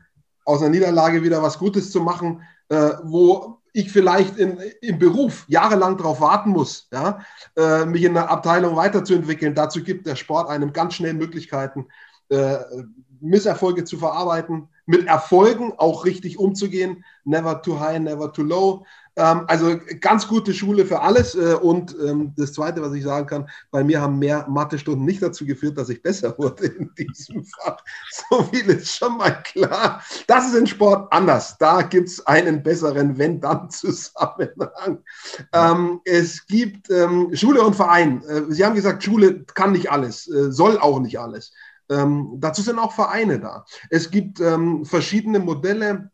aus 0.44 0.60
einer 0.60 0.70
Niederlage 0.70 1.22
wieder 1.22 1.42
was 1.42 1.58
Gutes 1.58 1.90
zu 1.90 2.00
machen, 2.00 2.42
äh, 2.68 2.92
wo 3.02 3.57
ich 3.72 3.92
vielleicht 3.92 4.36
in, 4.38 4.58
im 4.80 4.98
Beruf 4.98 5.44
jahrelang 5.48 5.96
darauf 5.96 6.20
warten 6.20 6.50
muss, 6.50 6.88
ja, 6.92 7.20
äh, 7.56 7.84
mich 7.84 8.04
in 8.04 8.14
der 8.14 8.30
Abteilung 8.30 8.76
weiterzuentwickeln. 8.76 9.54
Dazu 9.54 9.82
gibt 9.82 10.06
der 10.06 10.16
Sport 10.16 10.48
einem 10.48 10.72
ganz 10.72 10.94
schnell 10.94 11.14
Möglichkeiten, 11.14 11.86
äh, 12.28 12.58
Misserfolge 13.20 13.84
zu 13.84 13.98
verarbeiten, 13.98 14.68
mit 14.88 15.06
Erfolgen 15.06 15.74
auch 15.76 16.06
richtig 16.06 16.38
umzugehen. 16.38 17.04
Never 17.24 17.60
too 17.60 17.78
high, 17.78 17.98
never 18.00 18.32
too 18.32 18.42
low. 18.42 18.86
Ähm, 19.16 19.42
also 19.48 19.78
ganz 20.00 20.28
gute 20.28 20.54
Schule 20.54 20.86
für 20.86 21.00
alles. 21.00 21.34
Äh, 21.34 21.54
und 21.54 21.94
ähm, 22.02 22.32
das 22.36 22.54
Zweite, 22.54 22.80
was 22.80 22.94
ich 22.94 23.04
sagen 23.04 23.26
kann, 23.26 23.50
bei 23.70 23.84
mir 23.84 24.00
haben 24.00 24.18
mehr 24.18 24.46
Mathestunden 24.48 25.04
nicht 25.04 25.22
dazu 25.22 25.44
geführt, 25.44 25.76
dass 25.76 25.90
ich 25.90 26.02
besser 26.02 26.34
wurde 26.38 26.66
in 26.66 26.90
diesem 26.96 27.44
Fach. 27.44 27.76
So 28.30 28.44
viel 28.44 28.66
ist 28.70 28.96
schon 28.96 29.18
mal 29.18 29.42
klar. 29.42 30.02
Das 30.26 30.46
ist 30.46 30.54
im 30.54 30.66
Sport 30.66 31.12
anders. 31.12 31.58
Da 31.58 31.82
gibt 31.82 32.08
es 32.08 32.26
einen 32.26 32.62
besseren 32.62 33.18
Wenn-Dann-Zusammenhang. 33.18 35.04
Ähm, 35.52 36.00
es 36.04 36.46
gibt 36.46 36.86
Schule 37.32 37.62
und 37.62 37.76
Verein. 37.76 38.22
Äh, 38.22 38.42
Sie 38.48 38.64
haben 38.64 38.74
gesagt, 38.74 39.02
Schule 39.02 39.44
kann 39.44 39.72
nicht 39.72 39.90
alles, 39.90 40.28
äh, 40.28 40.50
soll 40.50 40.78
auch 40.78 41.00
nicht 41.00 41.18
alles. 41.18 41.52
Ähm, 41.90 42.34
dazu 42.38 42.62
sind 42.62 42.78
auch 42.78 42.92
Vereine 42.92 43.40
da. 43.40 43.64
Es 43.90 44.10
gibt 44.10 44.40
ähm, 44.40 44.84
verschiedene 44.84 45.38
Modelle. 45.38 46.10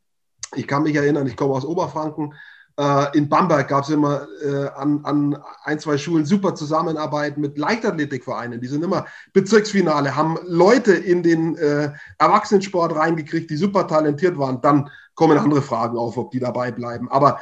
Ich 0.55 0.67
kann 0.67 0.85
mich 0.85 0.95
erinnern, 0.95 1.27
ich 1.27 1.37
komme 1.37 1.55
aus 1.55 1.65
Oberfranken. 1.65 2.35
Äh, 2.77 3.17
in 3.17 3.29
Bamberg 3.29 3.69
gab 3.69 3.85
es 3.85 3.91
immer 3.91 4.27
äh, 4.45 4.67
an, 4.69 5.05
an, 5.05 5.43
ein, 5.63 5.79
zwei 5.79 5.97
Schulen 5.97 6.25
super 6.25 6.55
Zusammenarbeit 6.55 7.39
mit 7.39 7.57
Leichtathletikvereinen. 7.57 8.61
Die 8.61 8.67
sind 8.67 8.83
immer 8.83 9.07
Bezirksfinale, 9.33 10.17
haben 10.17 10.39
Leute 10.45 10.93
in 10.93 11.23
den 11.23 11.57
äh, 11.57 11.93
Erwachsenensport 12.19 12.97
reingekriegt, 12.97 13.51
die 13.51 13.57
super 13.57 13.87
talentiert 13.87 14.39
waren. 14.39 14.61
Dann 14.61 14.91
kommen 15.15 15.39
andere 15.39 15.63
Fragen 15.63 15.97
auf, 15.97 16.17
ob 16.17 16.33
die 16.33 16.41
dabei 16.41 16.73
bleiben. 16.73 17.09
Aber 17.11 17.41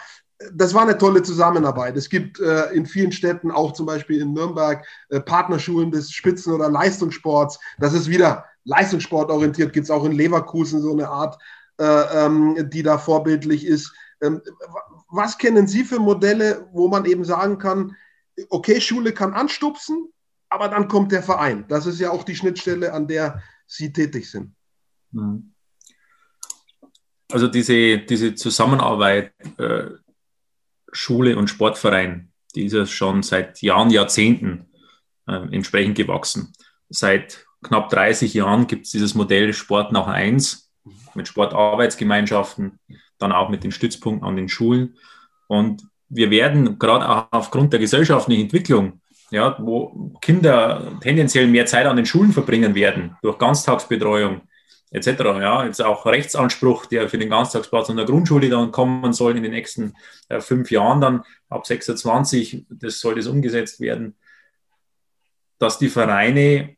das 0.52 0.74
war 0.74 0.82
eine 0.82 0.98
tolle 0.98 1.22
Zusammenarbeit. 1.22 1.96
Es 1.96 2.08
gibt 2.08 2.40
äh, 2.40 2.70
in 2.72 2.86
vielen 2.86 3.12
Städten, 3.12 3.50
auch 3.50 3.72
zum 3.72 3.86
Beispiel 3.86 4.20
in 4.20 4.32
Nürnberg, 4.32 4.84
äh, 5.08 5.20
Partnerschulen 5.20 5.90
des 5.90 6.10
Spitzen- 6.12 6.52
oder 6.52 6.70
Leistungssports. 6.70 7.58
Das 7.78 7.92
ist 7.92 8.08
wieder 8.08 8.44
leistungssportorientiert, 8.64 9.72
gibt 9.72 9.84
es 9.84 9.90
auch 9.90 10.04
in 10.04 10.12
Leverkusen 10.12 10.80
so 10.80 10.92
eine 10.92 11.08
Art, 11.08 11.38
äh, 11.78 11.84
ähm, 11.84 12.70
die 12.70 12.82
da 12.82 12.98
vorbildlich 12.98 13.66
ist. 13.66 13.92
Ähm, 14.20 14.40
was 15.10 15.38
kennen 15.38 15.66
Sie 15.66 15.84
für 15.84 15.98
Modelle, 15.98 16.68
wo 16.72 16.88
man 16.88 17.04
eben 17.04 17.24
sagen 17.24 17.58
kann, 17.58 17.96
okay, 18.48 18.80
Schule 18.80 19.12
kann 19.12 19.34
anstupsen, 19.34 20.08
aber 20.48 20.68
dann 20.68 20.88
kommt 20.88 21.12
der 21.12 21.22
Verein. 21.22 21.64
Das 21.68 21.86
ist 21.86 22.00
ja 22.00 22.10
auch 22.10 22.24
die 22.24 22.36
Schnittstelle, 22.36 22.92
an 22.92 23.08
der 23.08 23.42
Sie 23.66 23.92
tätig 23.92 24.30
sind. 24.30 24.54
Mhm. 25.10 25.52
Also 27.30 27.48
diese, 27.48 27.98
diese 27.98 28.34
Zusammenarbeit 28.34 29.32
äh, 29.58 29.90
Schule 30.92 31.36
und 31.36 31.48
Sportverein, 31.48 32.32
die 32.54 32.66
ist 32.66 32.74
ja 32.74 32.86
schon 32.86 33.22
seit 33.22 33.62
Jahren, 33.62 33.90
Jahrzehnten 33.90 34.66
äh, 35.26 35.34
entsprechend 35.50 35.96
gewachsen. 35.96 36.52
Seit 36.88 37.46
knapp 37.62 37.88
30 37.88 38.34
Jahren 38.34 38.66
gibt 38.66 38.86
es 38.86 38.92
dieses 38.92 39.14
Modell 39.14 39.52
Sport 39.52 39.92
nach 39.92 40.06
eins 40.06 40.70
mit 41.14 41.28
Sportarbeitsgemeinschaften, 41.28 42.78
dann 43.18 43.32
auch 43.32 43.48
mit 43.48 43.64
den 43.64 43.72
Stützpunkten 43.72 44.26
an 44.26 44.36
den 44.36 44.48
Schulen. 44.48 44.96
Und 45.46 45.82
wir 46.08 46.30
werden 46.30 46.78
gerade 46.78 47.08
auch 47.08 47.26
aufgrund 47.30 47.72
der 47.72 47.80
gesellschaftlichen 47.80 48.42
Entwicklung, 48.42 49.00
ja, 49.30 49.56
wo 49.58 50.12
Kinder 50.20 50.98
tendenziell 51.00 51.46
mehr 51.46 51.66
Zeit 51.66 51.86
an 51.86 51.96
den 51.96 52.06
Schulen 52.06 52.32
verbringen 52.32 52.74
werden, 52.74 53.16
durch 53.22 53.38
Ganztagsbetreuung 53.38 54.42
etc. 54.92 55.08
Ja, 55.40 55.64
jetzt 55.64 55.82
auch 55.82 56.06
Rechtsanspruch, 56.06 56.86
der 56.86 57.08
für 57.08 57.18
den 57.18 57.30
Ganztagsplatz 57.30 57.90
an 57.90 57.96
der 57.96 58.06
Grundschule 58.06 58.48
dann 58.48 58.70
kommen 58.70 59.12
soll 59.12 59.36
in 59.36 59.42
den 59.42 59.52
nächsten 59.52 59.94
äh, 60.28 60.40
fünf 60.40 60.70
Jahren, 60.70 61.00
dann 61.00 61.22
ab 61.48 61.66
26, 61.66 62.66
das 62.68 63.00
soll 63.00 63.14
das 63.14 63.26
umgesetzt 63.26 63.80
werden, 63.80 64.14
dass 65.58 65.78
die 65.78 65.88
Vereine 65.88 66.76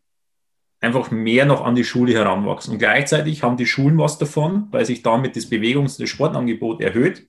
einfach 0.81 1.11
mehr 1.11 1.47
noch 1.47 1.65
an 1.65 1.75
die 1.75 1.85
Schule 1.85 2.13
heranwachsen. 2.13 2.75
Und 2.75 2.79
gleichzeitig 2.79 3.43
haben 3.43 3.57
die 3.57 3.67
Schulen 3.67 3.99
was 3.99 4.19
davon, 4.19 4.69
weil 4.71 4.85
sich 4.85 5.03
damit 5.03 5.35
das 5.35 5.51
Bewegungs- 5.51 5.99
das 5.99 6.09
Sportangebot 6.11 6.81
erhöht. 6.81 7.27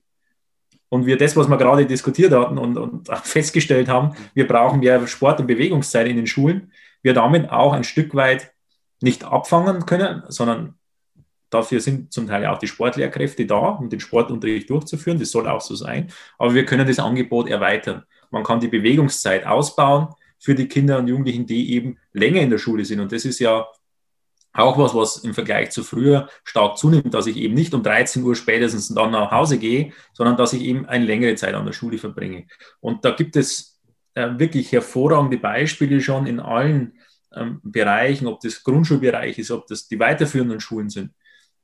Und 0.88 1.06
wir 1.06 1.16
das, 1.16 1.34
was 1.36 1.48
wir 1.48 1.56
gerade 1.56 1.86
diskutiert 1.86 2.32
hatten 2.32 2.58
und, 2.58 2.76
und 2.76 3.08
festgestellt 3.24 3.88
haben, 3.88 4.14
wir 4.34 4.46
brauchen 4.46 4.80
mehr 4.80 5.04
Sport- 5.08 5.40
und 5.40 5.46
Bewegungszeit 5.46 6.06
in 6.06 6.16
den 6.16 6.26
Schulen, 6.26 6.70
wir 7.02 7.14
damit 7.14 7.50
auch 7.50 7.72
ein 7.72 7.84
Stück 7.84 8.14
weit 8.14 8.52
nicht 9.00 9.24
abfangen 9.24 9.86
können, 9.86 10.22
sondern 10.28 10.74
dafür 11.50 11.80
sind 11.80 12.12
zum 12.12 12.26
Teil 12.26 12.46
auch 12.46 12.58
die 12.58 12.66
Sportlehrkräfte 12.66 13.46
da, 13.46 13.56
um 13.56 13.88
den 13.88 14.00
Sportunterricht 14.00 14.68
durchzuführen. 14.70 15.18
Das 15.18 15.30
soll 15.30 15.48
auch 15.48 15.60
so 15.60 15.74
sein. 15.74 16.10
Aber 16.38 16.54
wir 16.54 16.64
können 16.64 16.86
das 16.86 16.98
Angebot 16.98 17.48
erweitern. 17.48 18.04
Man 18.30 18.42
kann 18.42 18.60
die 18.60 18.68
Bewegungszeit 18.68 19.46
ausbauen 19.46 20.08
für 20.38 20.54
die 20.54 20.68
Kinder 20.68 20.98
und 20.98 21.08
Jugendlichen, 21.08 21.46
die 21.46 21.72
eben 21.74 21.98
länger 22.12 22.40
in 22.40 22.50
der 22.50 22.58
Schule 22.58 22.84
sind. 22.84 23.00
Und 23.00 23.12
das 23.12 23.24
ist 23.24 23.38
ja 23.38 23.66
auch 24.52 24.78
was, 24.78 24.94
was 24.94 25.18
im 25.18 25.34
Vergleich 25.34 25.70
zu 25.70 25.84
früher 25.84 26.28
stark 26.44 26.78
zunimmt, 26.78 27.12
dass 27.12 27.26
ich 27.26 27.36
eben 27.36 27.54
nicht 27.54 27.74
um 27.74 27.82
13 27.82 28.22
Uhr 28.22 28.34
spätestens 28.34 28.88
dann 28.88 29.10
nach 29.10 29.30
Hause 29.30 29.58
gehe, 29.58 29.92
sondern 30.14 30.36
dass 30.36 30.52
ich 30.52 30.62
eben 30.62 30.86
eine 30.86 31.04
längere 31.04 31.34
Zeit 31.34 31.54
an 31.54 31.66
der 31.66 31.72
Schule 31.72 31.98
verbringe. 31.98 32.46
Und 32.80 33.04
da 33.04 33.10
gibt 33.10 33.36
es 33.36 33.78
äh, 34.14 34.30
wirklich 34.38 34.72
hervorragende 34.72 35.36
Beispiele 35.36 36.00
schon 36.00 36.26
in 36.26 36.40
allen 36.40 36.94
ähm, 37.36 37.60
Bereichen, 37.62 38.26
ob 38.26 38.40
das 38.40 38.62
Grundschulbereich 38.62 39.38
ist, 39.38 39.50
ob 39.50 39.66
das 39.66 39.88
die 39.88 39.98
weiterführenden 39.98 40.60
Schulen 40.60 40.90
sind, 40.90 41.12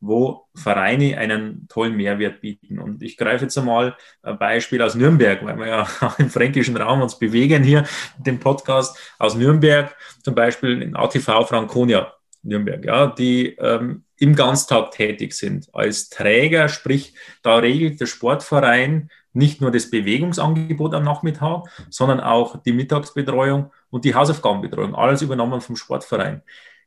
wo 0.01 0.49
Vereine 0.55 1.17
einen 1.17 1.69
tollen 1.69 1.97
Mehrwert 1.97 2.41
bieten. 2.41 2.79
Und 2.79 3.03
ich 3.03 3.17
greife 3.17 3.45
jetzt 3.45 3.57
einmal 3.57 3.97
ein 4.23 4.39
Beispiel 4.39 4.83
aus 4.83 4.95
Nürnberg, 4.95 5.45
weil 5.45 5.57
wir 5.57 5.67
ja 5.67 6.15
im 6.19 6.29
fränkischen 6.29 6.77
Raum 6.77 7.03
uns 7.03 7.19
bewegen 7.19 7.63
hier, 7.63 7.85
den 8.19 8.41
Podcast 8.41 8.99
aus 9.19 9.37
Nürnberg, 9.37 9.97
zum 10.23 10.35
Beispiel 10.35 10.83
in 10.83 10.97
ATV 10.97 11.47
Franconia 11.47 12.13
Nürnberg, 12.43 12.85
ja, 12.85 13.07
die 13.07 13.55
ähm, 13.57 14.05
im 14.19 14.35
Ganztag 14.35 14.91
tätig 14.91 15.35
sind 15.35 15.69
als 15.73 16.09
Träger, 16.09 16.69
sprich, 16.69 17.15
da 17.43 17.57
regelt 17.57 18.01
der 18.01 18.07
Sportverein 18.07 19.11
nicht 19.33 19.61
nur 19.61 19.71
das 19.71 19.91
Bewegungsangebot 19.91 20.95
am 20.95 21.05
Nachmittag, 21.05 21.65
sondern 21.91 22.21
auch 22.21 22.63
die 22.63 22.73
Mittagsbetreuung 22.73 23.71
und 23.91 24.05
die 24.05 24.15
Hausaufgabenbetreuung, 24.15 24.95
alles 24.95 25.23
übernommen 25.23 25.61
vom 25.61 25.77
Sportverein. 25.77 26.43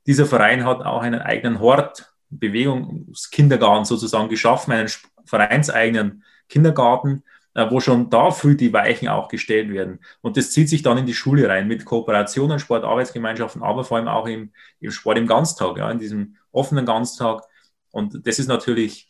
Dieser 0.05 0.25
Verein 0.25 0.65
hat 0.65 0.81
auch 0.81 1.01
einen 1.01 1.21
eigenen 1.21 1.59
Hort, 1.59 2.13
Bewegungskindergarten 2.29 3.85
sozusagen 3.85 4.29
geschaffen, 4.29 4.73
einen 4.73 4.89
vereinseigenen 5.25 6.23
Kindergarten, 6.49 7.23
äh, 7.55 7.69
wo 7.69 7.79
schon 7.79 8.09
da 8.09 8.31
früh 8.31 8.55
die 8.55 8.73
Weichen 8.73 9.07
auch 9.07 9.27
gestellt 9.29 9.69
werden. 9.69 9.99
Und 10.21 10.37
das 10.37 10.51
zieht 10.51 10.69
sich 10.69 10.83
dann 10.83 10.97
in 10.97 11.05
die 11.05 11.13
Schule 11.13 11.47
rein 11.47 11.67
mit 11.67 11.85
Kooperationen, 11.85 12.59
Sportarbeitsgemeinschaften, 12.59 13.63
aber 13.63 13.83
vor 13.83 13.97
allem 13.97 14.07
auch 14.07 14.27
im, 14.27 14.51
im 14.79 14.91
Sport 14.91 15.17
im 15.17 15.27
Ganztag, 15.27 15.77
ja, 15.77 15.89
in 15.89 15.99
diesem 15.99 16.35
offenen 16.51 16.85
Ganztag. 16.85 17.43
Und 17.91 18.27
das 18.27 18.39
ist 18.39 18.47
natürlich 18.47 19.07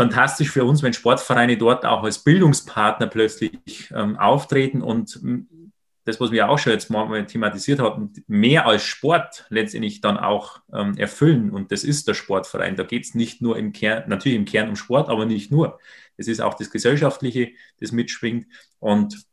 fantastisch 0.00 0.50
für 0.50 0.64
uns, 0.64 0.82
wenn 0.82 0.92
Sportvereine 0.92 1.56
dort 1.56 1.84
auch 1.84 2.02
als 2.02 2.18
Bildungspartner 2.18 3.06
plötzlich 3.06 3.90
ähm, 3.94 4.16
auftreten 4.16 4.82
und 4.82 5.20
das, 6.04 6.20
was 6.20 6.30
wir 6.30 6.48
auch 6.48 6.58
schon 6.58 6.72
jetzt 6.72 6.90
mal 6.90 7.26
thematisiert 7.26 7.80
hatten, 7.80 8.12
mehr 8.26 8.66
als 8.66 8.82
Sport 8.82 9.46
letztendlich 9.50 10.00
dann 10.00 10.16
auch 10.16 10.60
ähm, 10.72 10.96
erfüllen. 10.96 11.50
Und 11.50 11.70
das 11.72 11.84
ist 11.84 12.08
der 12.08 12.14
Sportverein. 12.14 12.76
Da 12.76 12.84
geht 12.84 13.04
es 13.04 13.14
nicht 13.14 13.42
nur 13.42 13.58
im 13.58 13.72
Kern, 13.72 14.04
natürlich 14.08 14.38
im 14.38 14.46
Kern 14.46 14.70
um 14.70 14.76
Sport, 14.76 15.08
aber 15.08 15.26
nicht 15.26 15.50
nur. 15.50 15.78
Es 16.16 16.26
ist 16.26 16.40
auch 16.40 16.54
das 16.54 16.70
Gesellschaftliche, 16.70 17.52
das 17.78 17.92
mitschwingt. 17.92 18.46
Und 18.78 19.24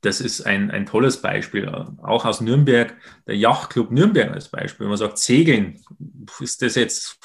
das 0.00 0.20
ist 0.20 0.42
ein, 0.42 0.70
ein 0.70 0.86
tolles 0.86 1.22
Beispiel. 1.22 1.68
Auch 1.68 2.24
aus 2.24 2.40
Nürnberg, 2.40 2.94
der 3.26 3.36
Yachtclub 3.36 3.90
Nürnberg 3.90 4.32
als 4.32 4.48
Beispiel. 4.48 4.84
Wenn 4.84 4.90
man 4.90 4.98
sagt, 4.98 5.18
Segeln, 5.18 5.80
ist 6.40 6.60
das 6.60 6.74
jetzt 6.74 7.18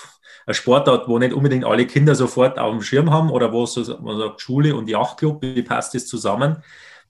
ein 0.46 0.54
Sportart, 0.54 1.08
wo 1.08 1.20
nicht 1.20 1.34
unbedingt 1.34 1.66
alle 1.66 1.86
Kinder 1.86 2.16
sofort 2.16 2.60
auf 2.60 2.72
dem 2.72 2.82
Schirm 2.82 3.12
haben 3.12 3.30
oder 3.30 3.52
wo 3.52 3.66
so, 3.66 4.00
man 4.02 4.18
sagt, 4.18 4.42
Schule 4.42 4.76
und 4.76 4.90
Yachtclub, 4.90 5.42
wie 5.42 5.62
passt 5.62 5.94
das 5.94 6.08
zusammen? 6.08 6.58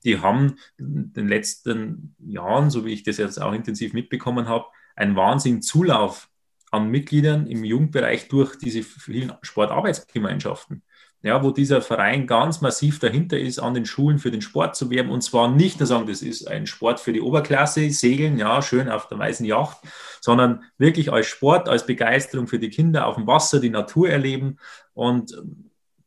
Die 0.03 0.19
haben 0.19 0.55
in 0.77 1.13
den 1.13 1.27
letzten 1.27 2.15
Jahren, 2.19 2.69
so 2.69 2.85
wie 2.85 2.93
ich 2.93 3.03
das 3.03 3.17
jetzt 3.17 3.41
auch 3.41 3.53
intensiv 3.53 3.93
mitbekommen 3.93 4.47
habe, 4.47 4.65
einen 4.95 5.15
Wahnsinn 5.15 5.61
Zulauf 5.61 6.29
an 6.71 6.89
Mitgliedern 6.89 7.47
im 7.47 7.63
Jugendbereich 7.63 8.27
durch 8.27 8.57
diese 8.57 8.83
vielen 8.83 9.33
Sportarbeitsgemeinschaften 9.41 10.83
ja, 11.23 11.43
wo 11.43 11.51
dieser 11.51 11.81
Verein 11.81 12.25
ganz 12.25 12.61
massiv 12.61 12.99
dahinter 12.99 13.37
ist, 13.37 13.59
an 13.59 13.73
den 13.73 13.85
Schulen 13.85 14.17
für 14.17 14.31
den 14.31 14.41
Sport 14.41 14.75
zu 14.75 14.89
werben. 14.89 15.11
Und 15.11 15.21
zwar 15.21 15.49
nicht 15.51 15.79
nur 15.79 15.87
sagen, 15.87 16.07
das 16.07 16.21
ist 16.21 16.47
ein 16.47 16.65
Sport 16.65 16.99
für 16.99 17.13
die 17.13 17.21
Oberklasse, 17.21 17.89
Segeln, 17.91 18.39
ja, 18.39 18.61
schön 18.61 18.89
auf 18.89 19.07
der 19.07 19.19
weißen 19.19 19.45
Yacht, 19.45 19.77
sondern 20.19 20.63
wirklich 20.77 21.11
als 21.11 21.27
Sport, 21.27 21.69
als 21.69 21.85
Begeisterung 21.85 22.47
für 22.47 22.59
die 22.59 22.69
Kinder 22.69 23.05
auf 23.05 23.15
dem 23.15 23.27
Wasser, 23.27 23.59
die 23.59 23.69
Natur 23.69 24.09
erleben. 24.09 24.57
Und 24.93 25.35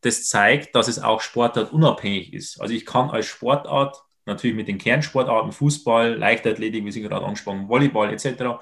das 0.00 0.26
zeigt, 0.28 0.74
dass 0.74 0.88
es 0.88 0.98
auch 0.98 1.20
Sportart 1.20 1.72
unabhängig 1.72 2.32
ist. 2.32 2.60
Also 2.60 2.74
ich 2.74 2.84
kann 2.84 3.10
als 3.10 3.26
Sportart 3.26 4.02
natürlich 4.26 4.56
mit 4.56 4.68
den 4.68 4.78
Kernsportarten 4.78 5.52
Fußball, 5.52 6.14
Leichtathletik, 6.14 6.84
wie 6.84 6.92
Sie 6.92 7.02
gerade 7.02 7.24
angesprochen, 7.24 7.68
Volleyball 7.68 8.12
etc 8.12 8.58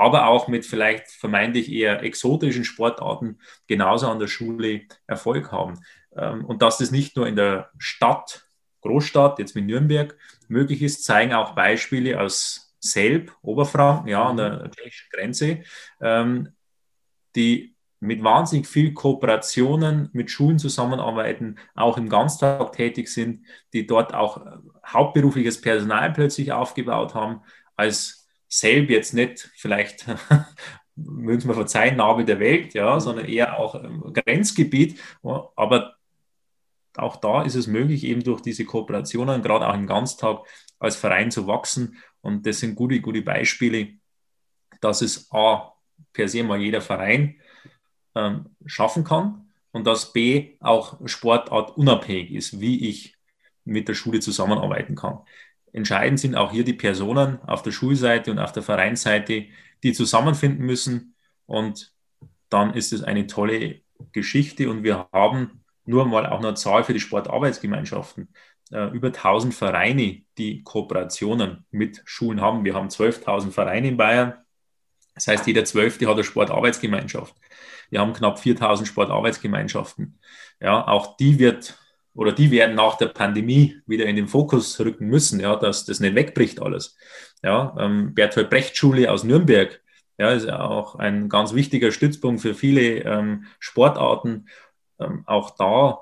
aber 0.00 0.26
auch 0.26 0.48
mit 0.48 0.64
vielleicht 0.64 1.08
vermeintlich 1.08 1.70
eher 1.70 2.02
exotischen 2.02 2.64
Sportarten 2.64 3.38
genauso 3.66 4.08
an 4.08 4.18
der 4.18 4.28
Schule 4.28 4.82
Erfolg 5.06 5.52
haben. 5.52 5.80
Ähm, 6.16 6.44
und 6.44 6.62
dass 6.62 6.78
das 6.78 6.90
nicht 6.90 7.16
nur 7.16 7.26
in 7.26 7.36
der 7.36 7.70
Stadt, 7.78 8.46
Großstadt, 8.82 9.38
jetzt 9.38 9.54
mit 9.54 9.66
Nürnberg, 9.66 10.16
möglich 10.48 10.82
ist, 10.82 11.04
zeigen 11.04 11.34
auch 11.34 11.54
Beispiele 11.54 12.20
aus 12.20 12.74
Selb, 12.80 13.32
Oberfranken, 13.42 14.08
ja, 14.08 14.24
an 14.24 14.38
der 14.38 14.70
tschechischen 14.70 15.08
Grenze, 15.12 15.62
ähm, 16.00 16.48
die 17.36 17.76
mit 18.00 18.24
wahnsinnig 18.24 18.66
viel 18.66 18.94
Kooperationen 18.94 20.08
mit 20.14 20.30
Schulen 20.30 20.58
zusammenarbeiten, 20.58 21.58
auch 21.74 21.98
im 21.98 22.08
Ganztag 22.08 22.72
tätig 22.72 23.08
sind, 23.08 23.44
die 23.74 23.86
dort 23.86 24.14
auch 24.14 24.40
hauptberufliches 24.86 25.60
Personal 25.60 26.10
plötzlich 26.10 26.52
aufgebaut 26.52 27.14
haben, 27.14 27.42
als 27.76 28.19
selb 28.50 28.90
jetzt 28.90 29.14
nicht 29.14 29.50
vielleicht, 29.56 30.06
mögen 30.96 31.40
Sie 31.40 31.48
mir 31.48 31.54
verzeihen, 31.54 31.96
Nabel 31.96 32.26
der 32.26 32.40
Welt, 32.40 32.74
ja, 32.74 32.96
mhm. 32.96 33.00
sondern 33.00 33.24
eher 33.26 33.58
auch 33.58 33.80
Grenzgebiet. 34.12 35.00
Aber 35.56 35.94
auch 36.96 37.16
da 37.16 37.42
ist 37.42 37.54
es 37.54 37.66
möglich, 37.66 38.04
eben 38.04 38.22
durch 38.22 38.42
diese 38.42 38.64
Kooperationen, 38.64 39.42
gerade 39.42 39.68
auch 39.68 39.74
im 39.74 39.86
Ganztag, 39.86 40.40
als 40.78 40.96
Verein 40.96 41.30
zu 41.30 41.46
wachsen. 41.46 41.96
Und 42.20 42.46
das 42.46 42.60
sind 42.60 42.74
gute, 42.74 43.00
gute 43.00 43.22
Beispiele, 43.22 43.94
dass 44.80 45.00
es 45.00 45.30
A, 45.32 45.72
per 46.12 46.28
se 46.28 46.42
mal 46.42 46.60
jeder 46.60 46.80
Verein 46.80 47.40
ähm, 48.14 48.56
schaffen 48.66 49.04
kann 49.04 49.50
und 49.70 49.86
dass 49.86 50.12
B, 50.12 50.56
auch 50.60 50.98
Sportart 51.06 51.76
unabhängig 51.76 52.32
ist, 52.32 52.60
wie 52.60 52.88
ich 52.88 53.16
mit 53.64 53.88
der 53.88 53.94
Schule 53.94 54.20
zusammenarbeiten 54.20 54.96
kann. 54.96 55.20
Entscheidend 55.72 56.20
sind 56.20 56.34
auch 56.34 56.50
hier 56.52 56.64
die 56.64 56.74
Personen 56.74 57.40
auf 57.42 57.62
der 57.62 57.72
Schulseite 57.72 58.30
und 58.30 58.38
auf 58.38 58.52
der 58.52 58.62
Vereinsseite, 58.62 59.46
die 59.82 59.92
zusammenfinden 59.92 60.64
müssen. 60.64 61.14
Und 61.46 61.92
dann 62.48 62.74
ist 62.74 62.92
es 62.92 63.02
eine 63.02 63.26
tolle 63.26 63.80
Geschichte. 64.12 64.70
Und 64.70 64.82
wir 64.82 65.08
haben 65.12 65.62
nur 65.84 66.06
mal 66.06 66.26
auch 66.26 66.38
eine 66.38 66.54
Zahl 66.54 66.84
für 66.84 66.92
die 66.92 67.00
Sportarbeitsgemeinschaften. 67.00 68.28
Äh, 68.72 68.88
über 68.90 69.08
1000 69.08 69.54
Vereine, 69.54 70.22
die 70.38 70.62
Kooperationen 70.62 71.66
mit 71.70 72.02
Schulen 72.04 72.40
haben. 72.40 72.64
Wir 72.64 72.74
haben 72.74 72.88
12.000 72.88 73.50
Vereine 73.50 73.88
in 73.88 73.96
Bayern. 73.96 74.34
Das 75.14 75.26
heißt, 75.26 75.46
jeder 75.46 75.64
Zwölfte 75.64 76.06
hat 76.06 76.14
eine 76.14 76.24
Sportarbeitsgemeinschaft. 76.24 77.34
Wir 77.90 78.00
haben 78.00 78.12
knapp 78.12 78.38
4000 78.38 78.86
Sportarbeitsgemeinschaften. 78.88 80.18
Ja, 80.60 80.86
auch 80.86 81.16
die 81.16 81.38
wird 81.38 81.79
oder 82.14 82.32
die 82.32 82.50
werden 82.50 82.74
nach 82.74 82.96
der 82.96 83.06
Pandemie 83.06 83.80
wieder 83.86 84.06
in 84.06 84.16
den 84.16 84.28
Fokus 84.28 84.78
rücken 84.80 85.06
müssen, 85.06 85.40
ja, 85.40 85.56
dass 85.56 85.84
das 85.84 86.00
nicht 86.00 86.14
wegbricht 86.14 86.60
alles. 86.60 86.96
Ja, 87.42 87.74
ähm, 87.78 88.14
Bertolt 88.14 88.50
Brecht 88.50 88.76
Schule 88.76 89.10
aus 89.10 89.24
Nürnberg, 89.24 89.80
ja, 90.18 90.32
ist 90.32 90.50
auch 90.50 90.96
ein 90.96 91.30
ganz 91.30 91.54
wichtiger 91.54 91.92
Stützpunkt 91.92 92.42
für 92.42 92.54
viele 92.54 93.04
ähm, 93.04 93.46
Sportarten. 93.58 94.48
Ähm, 94.98 95.22
auch 95.26 95.56
da 95.56 96.00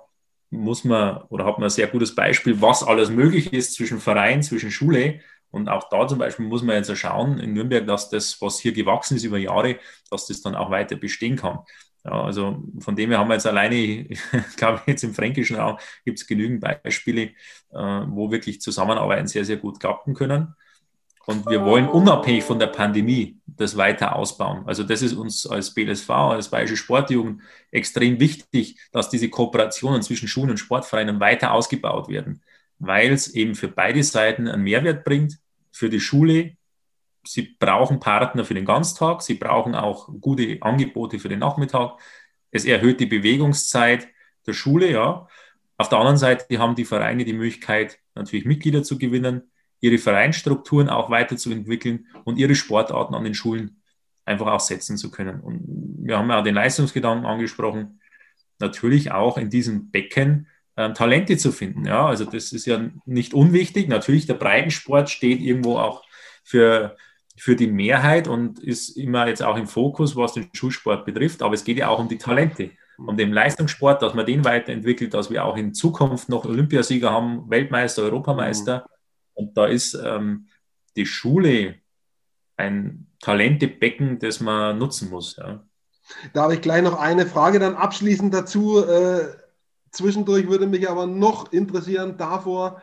muss 0.50 0.82
man 0.82 1.22
oder 1.28 1.44
hat 1.44 1.58
man 1.58 1.68
ein 1.68 1.70
sehr 1.70 1.86
gutes 1.86 2.14
Beispiel, 2.14 2.60
was 2.60 2.82
alles 2.82 3.10
möglich 3.10 3.52
ist 3.52 3.74
zwischen 3.74 4.00
Verein, 4.00 4.42
zwischen 4.42 4.72
Schule. 4.72 5.20
Und 5.50 5.68
auch 5.68 5.88
da 5.88 6.06
zum 6.08 6.18
Beispiel 6.18 6.46
muss 6.46 6.62
man 6.62 6.76
jetzt 6.76 6.94
schauen 6.98 7.38
in 7.38 7.52
Nürnberg, 7.52 7.86
dass 7.86 8.10
das, 8.10 8.40
was 8.42 8.58
hier 8.58 8.72
gewachsen 8.72 9.16
ist 9.16 9.24
über 9.24 9.38
Jahre, 9.38 9.78
dass 10.10 10.26
das 10.26 10.42
dann 10.42 10.54
auch 10.54 10.70
weiter 10.70 10.96
bestehen 10.96 11.36
kann. 11.36 11.60
Ja, 12.08 12.22
also 12.24 12.62
von 12.78 12.96
dem 12.96 13.10
her 13.10 13.18
haben 13.18 13.28
wir 13.28 13.34
jetzt 13.34 13.46
alleine, 13.46 14.06
glaube 14.56 14.80
ich, 14.80 14.86
jetzt 14.86 15.04
im 15.04 15.12
fränkischen 15.12 15.56
Raum 15.56 15.76
gibt 16.06 16.18
es 16.18 16.26
genügend 16.26 16.60
Beispiele, 16.60 17.22
äh, 17.22 17.32
wo 17.72 18.30
wirklich 18.30 18.62
Zusammenarbeiten 18.62 19.26
sehr, 19.26 19.44
sehr 19.44 19.58
gut 19.58 19.78
klappen 19.78 20.14
können. 20.14 20.54
Und 21.26 21.46
wir 21.50 21.62
wollen 21.62 21.86
unabhängig 21.86 22.42
von 22.42 22.58
der 22.58 22.68
Pandemie 22.68 23.36
das 23.44 23.76
weiter 23.76 24.16
ausbauen. 24.16 24.62
Also 24.64 24.82
das 24.82 25.02
ist 25.02 25.12
uns 25.12 25.46
als 25.46 25.74
BLSV, 25.74 26.08
als 26.08 26.48
Bayerische 26.48 26.78
Sportjugend 26.78 27.42
extrem 27.70 28.18
wichtig, 28.18 28.78
dass 28.92 29.10
diese 29.10 29.28
Kooperationen 29.28 30.00
zwischen 30.00 30.26
Schulen 30.26 30.48
und 30.48 30.56
Sportvereinen 30.56 31.20
weiter 31.20 31.52
ausgebaut 31.52 32.08
werden, 32.08 32.40
weil 32.78 33.12
es 33.12 33.28
eben 33.34 33.54
für 33.54 33.68
beide 33.68 34.02
Seiten 34.02 34.48
einen 34.48 34.62
Mehrwert 34.62 35.04
bringt, 35.04 35.38
für 35.70 35.90
die 35.90 36.00
Schule 36.00 36.56
sie 37.24 37.56
brauchen 37.58 38.00
Partner 38.00 38.44
für 38.44 38.54
den 38.54 38.64
Ganztag, 38.64 39.22
sie 39.22 39.34
brauchen 39.34 39.74
auch 39.74 40.08
gute 40.20 40.58
Angebote 40.60 41.18
für 41.18 41.28
den 41.28 41.40
Nachmittag. 41.40 41.98
Es 42.50 42.64
erhöht 42.64 43.00
die 43.00 43.06
Bewegungszeit 43.06 44.08
der 44.46 44.52
Schule, 44.54 44.90
ja. 44.90 45.28
Auf 45.76 45.88
der 45.88 45.98
anderen 45.98 46.16
Seite 46.16 46.58
haben 46.58 46.74
die 46.74 46.84
Vereine 46.84 47.24
die 47.24 47.32
Möglichkeit, 47.32 47.98
natürlich 48.14 48.46
Mitglieder 48.46 48.82
zu 48.82 48.98
gewinnen, 48.98 49.50
ihre 49.80 49.98
Vereinsstrukturen 49.98 50.88
auch 50.88 51.10
weiterzuentwickeln 51.10 52.06
und 52.24 52.36
ihre 52.38 52.54
Sportarten 52.54 53.14
an 53.14 53.24
den 53.24 53.34
Schulen 53.34 53.80
einfach 54.24 54.46
auch 54.48 54.60
setzen 54.60 54.96
zu 54.96 55.10
können. 55.10 55.40
Und 55.40 55.62
wir 56.02 56.18
haben 56.18 56.30
ja 56.30 56.42
den 56.42 56.54
Leistungsgedanken 56.54 57.26
angesprochen, 57.26 58.00
natürlich 58.58 59.12
auch 59.12 59.38
in 59.38 59.50
diesem 59.50 59.90
Becken 59.90 60.48
äh, 60.76 60.92
Talente 60.92 61.36
zu 61.36 61.52
finden. 61.52 61.86
Ja, 61.86 62.06
also 62.06 62.24
das 62.24 62.52
ist 62.52 62.66
ja 62.66 62.90
nicht 63.04 63.34
unwichtig. 63.34 63.88
Natürlich, 63.88 64.26
der 64.26 64.34
Breitensport 64.34 65.10
steht 65.10 65.40
irgendwo 65.40 65.78
auch 65.78 66.04
für 66.42 66.96
für 67.38 67.56
die 67.56 67.68
Mehrheit 67.68 68.28
und 68.28 68.58
ist 68.58 68.90
immer 68.90 69.28
jetzt 69.28 69.42
auch 69.42 69.56
im 69.56 69.66
Fokus, 69.66 70.16
was 70.16 70.34
den 70.34 70.50
Schulsport 70.52 71.06
betrifft. 71.06 71.42
Aber 71.42 71.54
es 71.54 71.64
geht 71.64 71.78
ja 71.78 71.88
auch 71.88 72.00
um 72.00 72.08
die 72.08 72.18
Talente, 72.18 72.72
um 72.98 73.16
den 73.16 73.32
Leistungssport, 73.32 74.02
dass 74.02 74.14
man 74.14 74.26
den 74.26 74.44
weiterentwickelt, 74.44 75.14
dass 75.14 75.30
wir 75.30 75.44
auch 75.44 75.56
in 75.56 75.72
Zukunft 75.72 76.28
noch 76.28 76.44
Olympiasieger 76.44 77.12
haben, 77.12 77.48
Weltmeister, 77.48 78.02
Europameister. 78.02 78.78
Mhm. 78.78 78.92
Und 79.34 79.56
da 79.56 79.66
ist 79.66 79.94
ähm, 79.94 80.48
die 80.96 81.06
Schule 81.06 81.76
ein 82.56 83.06
Talentebecken, 83.20 84.18
das 84.18 84.40
man 84.40 84.76
nutzen 84.76 85.10
muss. 85.10 85.36
Ja. 85.36 85.64
Da 86.32 86.42
habe 86.42 86.54
ich 86.54 86.60
gleich 86.60 86.82
noch 86.82 86.98
eine 86.98 87.26
Frage 87.26 87.60
dann 87.60 87.76
abschließend 87.76 88.34
dazu. 88.34 88.84
Äh, 88.84 89.28
zwischendurch 89.92 90.48
würde 90.48 90.66
mich 90.66 90.88
aber 90.88 91.06
noch 91.06 91.52
interessieren 91.52 92.16
davor, 92.16 92.82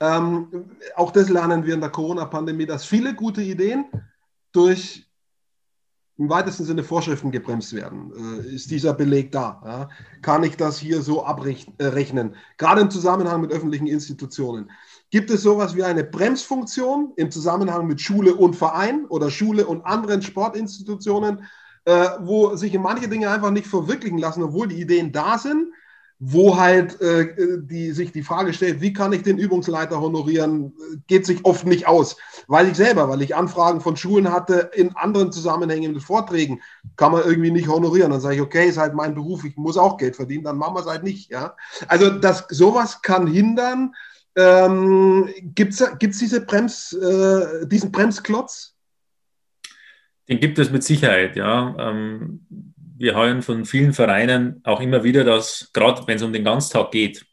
ähm, 0.00 0.70
auch 0.96 1.10
das 1.10 1.28
lernen 1.28 1.64
wir 1.64 1.74
in 1.74 1.80
der 1.80 1.90
Corona-Pandemie, 1.90 2.66
dass 2.66 2.84
viele 2.84 3.14
gute 3.14 3.42
Ideen 3.42 3.86
durch 4.52 5.06
im 6.18 6.28
weitesten 6.28 6.64
Sinne 6.64 6.84
Vorschriften 6.84 7.30
gebremst 7.30 7.72
werden. 7.72 8.12
Äh, 8.44 8.54
ist 8.54 8.70
dieser 8.70 8.92
Beleg 8.94 9.32
da? 9.32 9.60
Ja? 9.64 9.88
Kann 10.20 10.44
ich 10.44 10.56
das 10.56 10.78
hier 10.78 11.02
so 11.02 11.24
abrechnen? 11.24 12.36
Gerade 12.58 12.80
im 12.80 12.90
Zusammenhang 12.90 13.40
mit 13.40 13.50
öffentlichen 13.50 13.86
Institutionen. 13.86 14.70
Gibt 15.10 15.30
es 15.30 15.42
sowas 15.42 15.74
wie 15.74 15.82
eine 15.82 16.04
Bremsfunktion 16.04 17.12
im 17.16 17.30
Zusammenhang 17.30 17.86
mit 17.86 18.00
Schule 18.00 18.34
und 18.34 18.54
Verein 18.54 19.06
oder 19.06 19.30
Schule 19.30 19.66
und 19.66 19.84
anderen 19.84 20.22
Sportinstitutionen, 20.22 21.44
äh, 21.86 22.08
wo 22.20 22.54
sich 22.56 22.78
manche 22.78 23.08
Dinge 23.08 23.30
einfach 23.30 23.50
nicht 23.50 23.66
verwirklichen 23.66 24.18
lassen, 24.18 24.42
obwohl 24.42 24.68
die 24.68 24.80
Ideen 24.80 25.12
da 25.12 25.38
sind? 25.38 25.72
Wo 26.24 26.56
halt 26.56 27.00
äh, 27.00 27.34
die, 27.62 27.90
sich 27.90 28.12
die 28.12 28.22
Frage 28.22 28.52
stellt, 28.52 28.80
wie 28.80 28.92
kann 28.92 29.12
ich 29.12 29.24
den 29.24 29.38
Übungsleiter 29.38 30.00
honorieren, 30.00 30.72
geht 31.08 31.26
sich 31.26 31.44
oft 31.44 31.66
nicht 31.66 31.88
aus. 31.88 32.16
Weil 32.46 32.68
ich 32.68 32.76
selber, 32.76 33.08
weil 33.08 33.22
ich 33.22 33.34
Anfragen 33.34 33.80
von 33.80 33.96
Schulen 33.96 34.30
hatte 34.30 34.70
in 34.72 34.94
anderen 34.94 35.32
Zusammenhängen 35.32 35.94
mit 35.94 36.02
Vorträgen, 36.04 36.60
kann 36.94 37.10
man 37.10 37.24
irgendwie 37.24 37.50
nicht 37.50 37.66
honorieren. 37.66 38.12
Dann 38.12 38.20
sage 38.20 38.36
ich, 38.36 38.40
okay, 38.40 38.68
ist 38.68 38.78
halt 38.78 38.94
mein 38.94 39.16
Beruf, 39.16 39.44
ich 39.44 39.56
muss 39.56 39.76
auch 39.76 39.96
Geld 39.96 40.14
verdienen, 40.14 40.44
dann 40.44 40.58
machen 40.58 40.76
wir 40.76 40.80
es 40.82 40.86
halt 40.86 41.02
nicht. 41.02 41.28
Ja? 41.28 41.56
Also 41.88 42.08
das, 42.10 42.46
sowas 42.50 43.02
kann 43.02 43.26
hindern. 43.26 43.92
Ähm, 44.36 45.28
Gibt 45.56 45.72
es 45.72 46.18
diese 46.20 46.42
Brems, 46.42 46.92
äh, 46.92 47.66
diesen 47.66 47.90
Bremsklotz? 47.90 48.76
Den 50.28 50.38
gibt 50.38 50.60
es 50.60 50.70
mit 50.70 50.84
Sicherheit, 50.84 51.34
ja. 51.34 51.74
Ähm, 51.80 52.46
wir 53.02 53.16
hören 53.16 53.42
von 53.42 53.64
vielen 53.64 53.92
Vereinen 53.94 54.60
auch 54.62 54.80
immer 54.80 55.02
wieder, 55.02 55.24
dass 55.24 55.70
gerade 55.72 56.06
wenn 56.06 56.18
es 56.18 56.22
um 56.22 56.32
den 56.32 56.44
Ganztag 56.44 56.92
geht, 56.92 57.26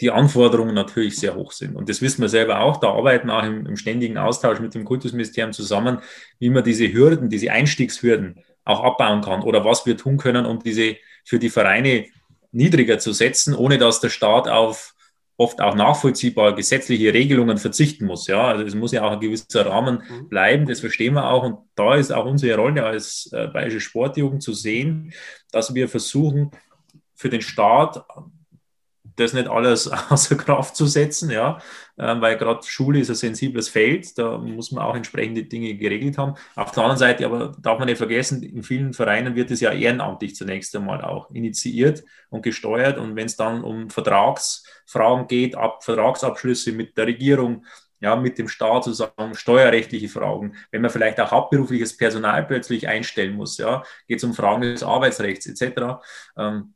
die 0.00 0.12
Anforderungen 0.12 0.72
natürlich 0.72 1.16
sehr 1.16 1.34
hoch 1.34 1.50
sind. 1.50 1.74
Und 1.74 1.88
das 1.88 2.00
wissen 2.00 2.22
wir 2.22 2.28
selber 2.28 2.60
auch. 2.60 2.76
Da 2.76 2.92
arbeiten 2.92 3.26
wir 3.26 3.36
auch 3.36 3.42
im, 3.42 3.66
im 3.66 3.76
ständigen 3.76 4.18
Austausch 4.18 4.60
mit 4.60 4.72
dem 4.74 4.84
Kultusministerium 4.84 5.52
zusammen, 5.52 5.98
wie 6.38 6.48
man 6.48 6.62
diese 6.62 6.92
Hürden, 6.92 7.28
diese 7.28 7.50
Einstiegshürden 7.50 8.36
auch 8.64 8.84
abbauen 8.84 9.20
kann 9.20 9.42
oder 9.42 9.64
was 9.64 9.84
wir 9.84 9.96
tun 9.96 10.16
können, 10.16 10.46
um 10.46 10.62
diese 10.62 10.94
für 11.24 11.40
die 11.40 11.50
Vereine 11.50 12.04
niedriger 12.52 13.00
zu 13.00 13.12
setzen, 13.12 13.52
ohne 13.56 13.78
dass 13.78 13.98
der 13.98 14.10
Staat 14.10 14.48
auf 14.48 14.94
oft 15.38 15.60
auch 15.60 15.74
nachvollziehbar 15.74 16.54
gesetzliche 16.54 17.12
Regelungen 17.12 17.58
verzichten 17.58 18.06
muss. 18.06 18.26
Ja, 18.26 18.48
also 18.48 18.64
es 18.64 18.74
muss 18.74 18.92
ja 18.92 19.04
auch 19.04 19.12
ein 19.12 19.20
gewisser 19.20 19.66
Rahmen 19.66 20.02
mhm. 20.08 20.28
bleiben, 20.28 20.66
das 20.66 20.80
verstehen 20.80 21.14
wir 21.14 21.30
auch. 21.30 21.44
Und 21.44 21.58
da 21.74 21.94
ist 21.94 22.12
auch 22.12 22.24
unsere 22.24 22.58
Rolle 22.58 22.84
als 22.84 23.30
äh, 23.32 23.46
Bayerische 23.48 23.80
Sportjugend 23.80 24.42
zu 24.42 24.52
sehen, 24.52 25.12
dass 25.52 25.74
wir 25.74 25.88
versuchen, 25.88 26.50
für 27.14 27.30
den 27.30 27.42
Staat 27.42 28.04
das 29.16 29.32
nicht 29.32 29.48
alles 29.48 29.88
außer 30.10 30.36
Kraft 30.36 30.76
zu 30.76 30.86
setzen, 30.86 31.30
ja, 31.30 31.58
ähm, 31.98 32.20
weil 32.20 32.36
gerade 32.36 32.66
Schule 32.66 33.00
ist 33.00 33.10
ein 33.10 33.16
sensibles 33.16 33.68
Feld, 33.68 34.16
da 34.18 34.38
muss 34.38 34.70
man 34.70 34.84
auch 34.84 34.94
entsprechende 34.94 35.44
Dinge 35.44 35.74
geregelt 35.74 36.18
haben. 36.18 36.34
Auf 36.54 36.72
der 36.72 36.84
anderen 36.84 36.98
Seite 36.98 37.26
aber 37.26 37.56
darf 37.60 37.78
man 37.78 37.86
nicht 37.86 37.98
vergessen, 37.98 38.42
in 38.42 38.62
vielen 38.62 38.92
Vereinen 38.92 39.34
wird 39.34 39.50
es 39.50 39.60
ja 39.60 39.72
ehrenamtlich 39.72 40.36
zunächst 40.36 40.76
einmal 40.76 41.02
auch 41.02 41.30
initiiert 41.30 42.04
und 42.30 42.42
gesteuert 42.42 42.98
und 42.98 43.16
wenn 43.16 43.26
es 43.26 43.36
dann 43.36 43.64
um 43.64 43.90
Vertragsfragen 43.90 45.26
geht, 45.26 45.56
ab, 45.56 45.82
Vertragsabschlüsse 45.82 46.72
mit 46.72 46.96
der 46.96 47.06
Regierung, 47.06 47.64
ja, 48.00 48.14
mit 48.14 48.38
dem 48.38 48.48
Staat 48.48 48.84
zusammen, 48.84 49.34
steuerrechtliche 49.34 50.08
Fragen, 50.08 50.54
wenn 50.70 50.82
man 50.82 50.90
vielleicht 50.90 51.18
auch 51.18 51.30
hauptberufliches 51.30 51.96
Personal 51.96 52.44
plötzlich 52.44 52.88
einstellen 52.88 53.34
muss, 53.34 53.56
ja, 53.58 53.82
geht 54.06 54.18
es 54.18 54.24
um 54.24 54.34
Fragen 54.34 54.62
des 54.62 54.82
Arbeitsrechts 54.82 55.46
etc. 55.46 55.98
Ähm, 56.36 56.74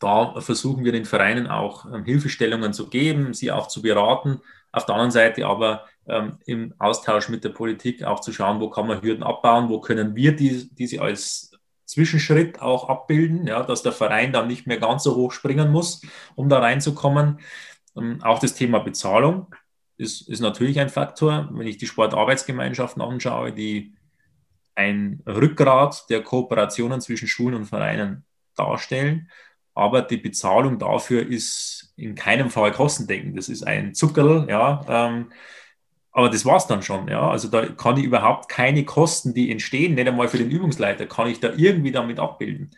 da 0.00 0.40
versuchen 0.40 0.84
wir 0.84 0.92
den 0.92 1.04
Vereinen 1.04 1.46
auch 1.46 1.84
ähm, 1.84 2.04
Hilfestellungen 2.04 2.72
zu 2.72 2.88
geben, 2.88 3.34
sie 3.34 3.52
auch 3.52 3.68
zu 3.68 3.82
beraten. 3.82 4.40
Auf 4.72 4.86
der 4.86 4.94
anderen 4.94 5.10
Seite 5.10 5.46
aber 5.46 5.86
ähm, 6.08 6.38
im 6.46 6.74
Austausch 6.78 7.28
mit 7.28 7.44
der 7.44 7.50
Politik 7.50 8.02
auch 8.02 8.20
zu 8.20 8.32
schauen, 8.32 8.60
wo 8.60 8.70
kann 8.70 8.86
man 8.86 9.02
Hürden 9.02 9.22
abbauen, 9.22 9.68
wo 9.68 9.80
können 9.80 10.16
wir 10.16 10.34
die, 10.34 10.70
diese 10.74 11.02
als 11.02 11.52
Zwischenschritt 11.84 12.60
auch 12.62 12.88
abbilden, 12.88 13.46
ja, 13.46 13.62
dass 13.62 13.82
der 13.82 13.92
Verein 13.92 14.32
dann 14.32 14.46
nicht 14.46 14.66
mehr 14.66 14.78
ganz 14.78 15.02
so 15.02 15.16
hoch 15.16 15.32
springen 15.32 15.70
muss, 15.70 16.02
um 16.34 16.48
da 16.48 16.60
reinzukommen. 16.60 17.40
Ähm, 17.96 18.22
auch 18.22 18.38
das 18.38 18.54
Thema 18.54 18.78
Bezahlung 18.78 19.54
ist, 19.98 20.28
ist 20.28 20.40
natürlich 20.40 20.80
ein 20.80 20.88
Faktor. 20.88 21.50
Wenn 21.52 21.66
ich 21.66 21.76
die 21.76 21.86
Sportarbeitsgemeinschaften 21.86 23.02
anschaue, 23.02 23.52
die 23.52 23.94
ein 24.74 25.22
Rückgrat 25.26 26.08
der 26.08 26.22
Kooperationen 26.22 27.02
zwischen 27.02 27.28
Schulen 27.28 27.54
und 27.54 27.66
Vereinen 27.66 28.24
darstellen, 28.56 29.28
aber 29.80 30.02
die 30.02 30.18
Bezahlung 30.18 30.78
dafür 30.78 31.26
ist 31.26 31.94
in 31.96 32.14
keinem 32.14 32.50
Fall 32.50 32.70
kostendeckend. 32.70 33.38
Das 33.38 33.48
ist 33.48 33.66
ein 33.66 33.94
Zuckerl, 33.94 34.46
ja. 34.46 34.84
Ähm, 34.86 35.32
aber 36.12 36.28
das 36.28 36.44
war 36.44 36.58
es 36.58 36.66
dann 36.66 36.82
schon. 36.82 37.08
Ja? 37.08 37.30
Also 37.30 37.48
da 37.48 37.64
kann 37.66 37.96
ich 37.96 38.04
überhaupt 38.04 38.50
keine 38.50 38.84
Kosten, 38.84 39.32
die 39.32 39.50
entstehen, 39.50 39.94
nicht 39.94 40.06
einmal 40.06 40.28
für 40.28 40.36
den 40.36 40.50
Übungsleiter, 40.50 41.06
kann 41.06 41.28
ich 41.28 41.40
da 41.40 41.54
irgendwie 41.56 41.92
damit 41.92 42.18
abbilden. 42.18 42.72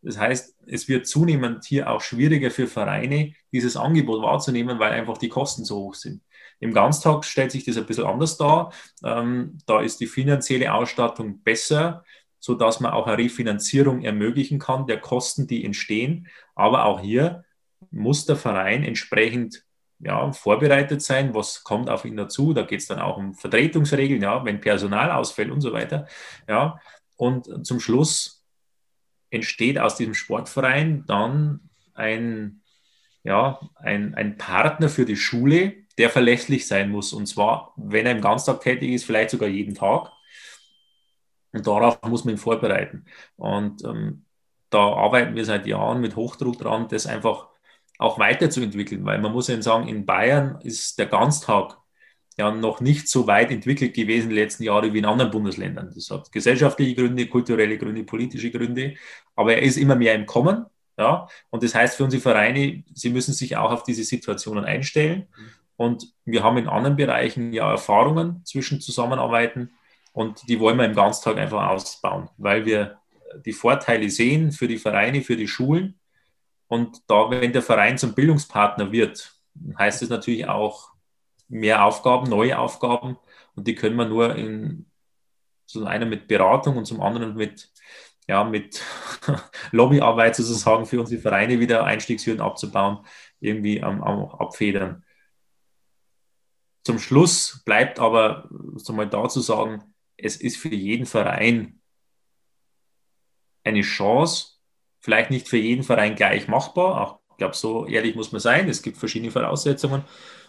Das 0.00 0.18
heißt, 0.18 0.56
es 0.66 0.88
wird 0.88 1.06
zunehmend 1.06 1.66
hier 1.66 1.90
auch 1.90 2.00
schwieriger 2.00 2.50
für 2.50 2.68
Vereine, 2.68 3.34
dieses 3.52 3.76
Angebot 3.76 4.22
wahrzunehmen, 4.22 4.78
weil 4.78 4.92
einfach 4.92 5.18
die 5.18 5.28
Kosten 5.28 5.66
so 5.66 5.76
hoch 5.76 5.94
sind. 5.94 6.22
Im 6.58 6.72
Ganztag 6.72 7.26
stellt 7.26 7.50
sich 7.50 7.66
das 7.66 7.76
ein 7.76 7.84
bisschen 7.84 8.06
anders 8.06 8.38
dar. 8.38 8.72
Ähm, 9.04 9.58
da 9.66 9.82
ist 9.82 10.00
die 10.00 10.06
finanzielle 10.06 10.72
Ausstattung 10.72 11.42
besser, 11.42 12.02
sodass 12.38 12.80
man 12.80 12.92
auch 12.92 13.06
eine 13.06 13.18
Refinanzierung 13.18 14.02
ermöglichen 14.02 14.58
kann 14.58 14.86
der 14.86 15.00
Kosten, 15.00 15.46
die 15.46 15.64
entstehen. 15.64 16.28
Aber 16.54 16.84
auch 16.84 17.00
hier 17.00 17.44
muss 17.90 18.26
der 18.26 18.36
Verein 18.36 18.84
entsprechend 18.84 19.64
ja, 19.98 20.32
vorbereitet 20.32 21.02
sein, 21.02 21.34
was 21.34 21.64
kommt 21.64 21.88
auf 21.88 22.04
ihn 22.04 22.16
dazu. 22.16 22.52
Da 22.52 22.62
geht 22.62 22.80
es 22.80 22.86
dann 22.86 23.00
auch 23.00 23.16
um 23.16 23.34
Vertretungsregeln, 23.34 24.22
ja, 24.22 24.44
wenn 24.44 24.60
Personal 24.60 25.10
ausfällt 25.10 25.50
und 25.50 25.60
so 25.60 25.72
weiter. 25.72 26.06
Ja. 26.48 26.78
Und 27.16 27.66
zum 27.66 27.80
Schluss 27.80 28.44
entsteht 29.30 29.78
aus 29.78 29.96
diesem 29.96 30.14
Sportverein 30.14 31.04
dann 31.06 31.70
ein, 31.94 32.60
ja, 33.24 33.58
ein, 33.76 34.14
ein 34.14 34.36
Partner 34.36 34.88
für 34.88 35.06
die 35.06 35.16
Schule, 35.16 35.74
der 35.98 36.10
verlässlich 36.10 36.66
sein 36.66 36.90
muss. 36.90 37.12
Und 37.12 37.26
zwar, 37.26 37.72
wenn 37.76 38.06
er 38.06 38.12
im 38.12 38.20
Ganztag 38.20 38.60
tätig 38.60 38.90
ist, 38.90 39.04
vielleicht 39.04 39.30
sogar 39.30 39.48
jeden 39.48 39.74
Tag. 39.74 40.12
Und 41.56 41.66
darauf 41.66 42.00
muss 42.02 42.24
man 42.24 42.34
ihn 42.34 42.38
vorbereiten. 42.38 43.04
Und 43.36 43.84
ähm, 43.84 44.24
da 44.70 44.78
arbeiten 44.78 45.34
wir 45.34 45.44
seit 45.44 45.66
Jahren 45.66 46.00
mit 46.00 46.16
Hochdruck 46.16 46.58
dran, 46.58 46.88
das 46.88 47.06
einfach 47.06 47.48
auch 47.98 48.18
weiterzuentwickeln, 48.18 49.04
weil 49.04 49.18
man 49.20 49.32
muss 49.32 49.48
ja 49.48 49.60
sagen, 49.62 49.88
in 49.88 50.04
Bayern 50.04 50.60
ist 50.62 50.98
der 50.98 51.06
Ganztag 51.06 51.78
ja 52.38 52.50
noch 52.50 52.80
nicht 52.80 53.08
so 53.08 53.26
weit 53.26 53.50
entwickelt 53.50 53.94
gewesen 53.94 54.28
die 54.28 54.34
letzten 54.34 54.64
Jahre 54.64 54.92
wie 54.92 54.98
in 54.98 55.06
anderen 55.06 55.30
Bundesländern. 55.30 55.90
Das 55.94 56.10
hat 56.10 56.30
gesellschaftliche 56.30 56.94
Gründe, 56.94 57.26
kulturelle 57.26 57.78
Gründe, 57.78 58.04
politische 58.04 58.50
Gründe, 58.50 58.94
aber 59.34 59.54
er 59.54 59.62
ist 59.62 59.78
immer 59.78 59.96
mehr 59.96 60.14
im 60.14 60.26
Kommen. 60.26 60.66
Ja, 60.98 61.28
und 61.50 61.62
das 61.62 61.74
heißt 61.74 61.96
für 61.96 62.04
unsere 62.04 62.22
Vereine, 62.22 62.82
sie 62.94 63.10
müssen 63.10 63.34
sich 63.34 63.56
auch 63.56 63.70
auf 63.70 63.82
diese 63.82 64.02
Situationen 64.02 64.64
einstellen. 64.64 65.26
Und 65.76 66.14
wir 66.24 66.42
haben 66.42 66.56
in 66.56 66.68
anderen 66.68 66.96
Bereichen 66.96 67.52
ja 67.52 67.70
Erfahrungen 67.70 68.42
zwischen 68.44 68.80
Zusammenarbeiten 68.80 69.72
und 70.16 70.48
die 70.48 70.58
wollen 70.60 70.78
wir 70.78 70.86
im 70.86 70.94
Ganztag 70.94 71.36
einfach 71.36 71.68
ausbauen, 71.68 72.30
weil 72.38 72.64
wir 72.64 72.98
die 73.44 73.52
Vorteile 73.52 74.08
sehen 74.08 74.50
für 74.50 74.66
die 74.66 74.78
Vereine, 74.78 75.20
für 75.20 75.36
die 75.36 75.46
Schulen 75.46 76.00
und 76.68 77.02
da, 77.06 77.30
wenn 77.30 77.52
der 77.52 77.60
Verein 77.60 77.98
zum 77.98 78.14
Bildungspartner 78.14 78.90
wird, 78.90 79.34
heißt 79.78 80.02
es 80.02 80.08
natürlich 80.08 80.48
auch 80.48 80.90
mehr 81.48 81.84
Aufgaben, 81.84 82.30
neue 82.30 82.58
Aufgaben. 82.58 83.18
Und 83.54 83.66
die 83.66 83.74
können 83.74 83.96
wir 83.96 84.06
nur 84.06 84.34
in, 84.34 84.86
zum 85.66 85.86
einen 85.86 86.08
mit 86.08 86.28
Beratung 86.28 86.78
und 86.78 86.86
zum 86.86 87.02
anderen 87.02 87.34
mit, 87.34 87.70
ja, 88.26 88.42
mit 88.42 88.82
Lobbyarbeit 89.70 90.34
sozusagen 90.34 90.86
für 90.86 91.00
unsere 91.00 91.20
Vereine 91.20 91.60
wieder 91.60 91.84
Einstiegshürden 91.84 92.40
abzubauen, 92.40 93.04
irgendwie 93.38 93.82
am, 93.82 94.02
am 94.02 94.24
abfedern. 94.24 95.04
Zum 96.84 96.98
Schluss 96.98 97.62
bleibt 97.64 97.98
aber, 97.98 98.48
mal 98.88 99.08
dazu 99.08 99.40
sagen, 99.40 99.82
es 100.16 100.36
ist 100.36 100.56
für 100.56 100.74
jeden 100.74 101.06
Verein 101.06 101.80
eine 103.64 103.82
Chance, 103.82 104.56
Vielleicht 105.06 105.30
nicht 105.30 105.46
für 105.46 105.56
jeden 105.56 105.84
Verein 105.84 106.16
gleich 106.16 106.48
machbar. 106.48 107.00
Auch, 107.00 107.20
ich 107.30 107.36
glaube, 107.36 107.54
so 107.54 107.86
ehrlich 107.86 108.16
muss 108.16 108.32
man 108.32 108.40
sein. 108.40 108.68
Es 108.68 108.82
gibt 108.82 108.96
verschiedene 108.96 109.30
Voraussetzungen. 109.30 110.02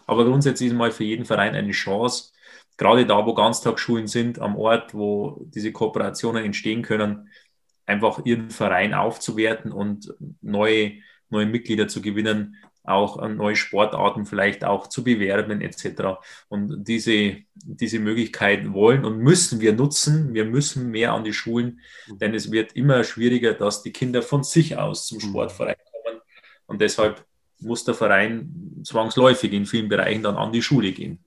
Aber 0.07 0.26
grundsätzlich 0.26 0.70
ist 0.70 0.76
mal 0.76 0.89
für 0.89 1.03
jeden 1.03 1.26
Verein 1.26 1.53
eine 1.53 1.74
Chance, 1.74 2.32
gerade 2.76 3.05
da, 3.05 3.24
wo 3.24 3.36
Ganztagsschulen 3.36 4.07
sind, 4.07 4.39
am 4.39 4.55
Ort, 4.55 4.95
wo 4.95 5.39
diese 5.45 5.72
Kooperationen 5.72 6.43
entstehen 6.43 6.82
können, 6.82 7.30
einfach 7.86 8.26
ihren 8.26 8.49
Verein 8.49 8.95
aufzuwerten 8.95 9.72
und 9.72 10.11
neue, 10.41 10.93
neue 11.30 11.45
Mitglieder 11.45 11.88
zu 11.88 12.01
gewinnen, 12.01 12.55
auch 12.88 13.21
neue 13.28 13.55
Sportarten 13.55 14.25
vielleicht 14.25 14.63
auch 14.63 14.88
zu 14.88 15.03
bewerben 15.03 15.61
etc. 15.61 16.19
Und 16.47 16.88
diese, 16.88 17.38
diese 17.53 17.99
Möglichkeit 17.99 18.71
wollen 18.71 19.03
und 19.03 19.19
müssen 19.19 19.59
wir 19.59 19.73
nutzen. 19.73 20.34
Wir 20.34 20.45
müssen 20.45 20.89
mehr 20.89 21.13
an 21.13 21.25
die 21.25 21.34
Schulen, 21.34 21.82
mhm. 22.07 22.19
denn 22.19 22.34
es 22.34 22.51
wird 22.51 22.73
immer 22.73 23.03
schwieriger, 23.03 23.53
dass 23.53 23.84
die 23.84 23.91
Kinder 23.91 24.21
von 24.21 24.43
sich 24.43 24.78
aus 24.78 25.05
zum 25.05 25.17
mhm. 25.17 25.21
Sportverein 25.21 25.75
kommen. 25.91 26.21
Und 26.65 26.82
deshalb 26.82 27.25
muss 27.59 27.84
der 27.84 27.93
Verein 27.93 28.82
zwangsläufig 28.84 29.51
in 29.51 29.65
vielen 29.65 29.89
Bereichen 29.89 30.23
dann 30.23 30.36
an 30.36 30.51
die 30.51 30.61
Schule 30.61 30.91
gehen. 30.91 31.19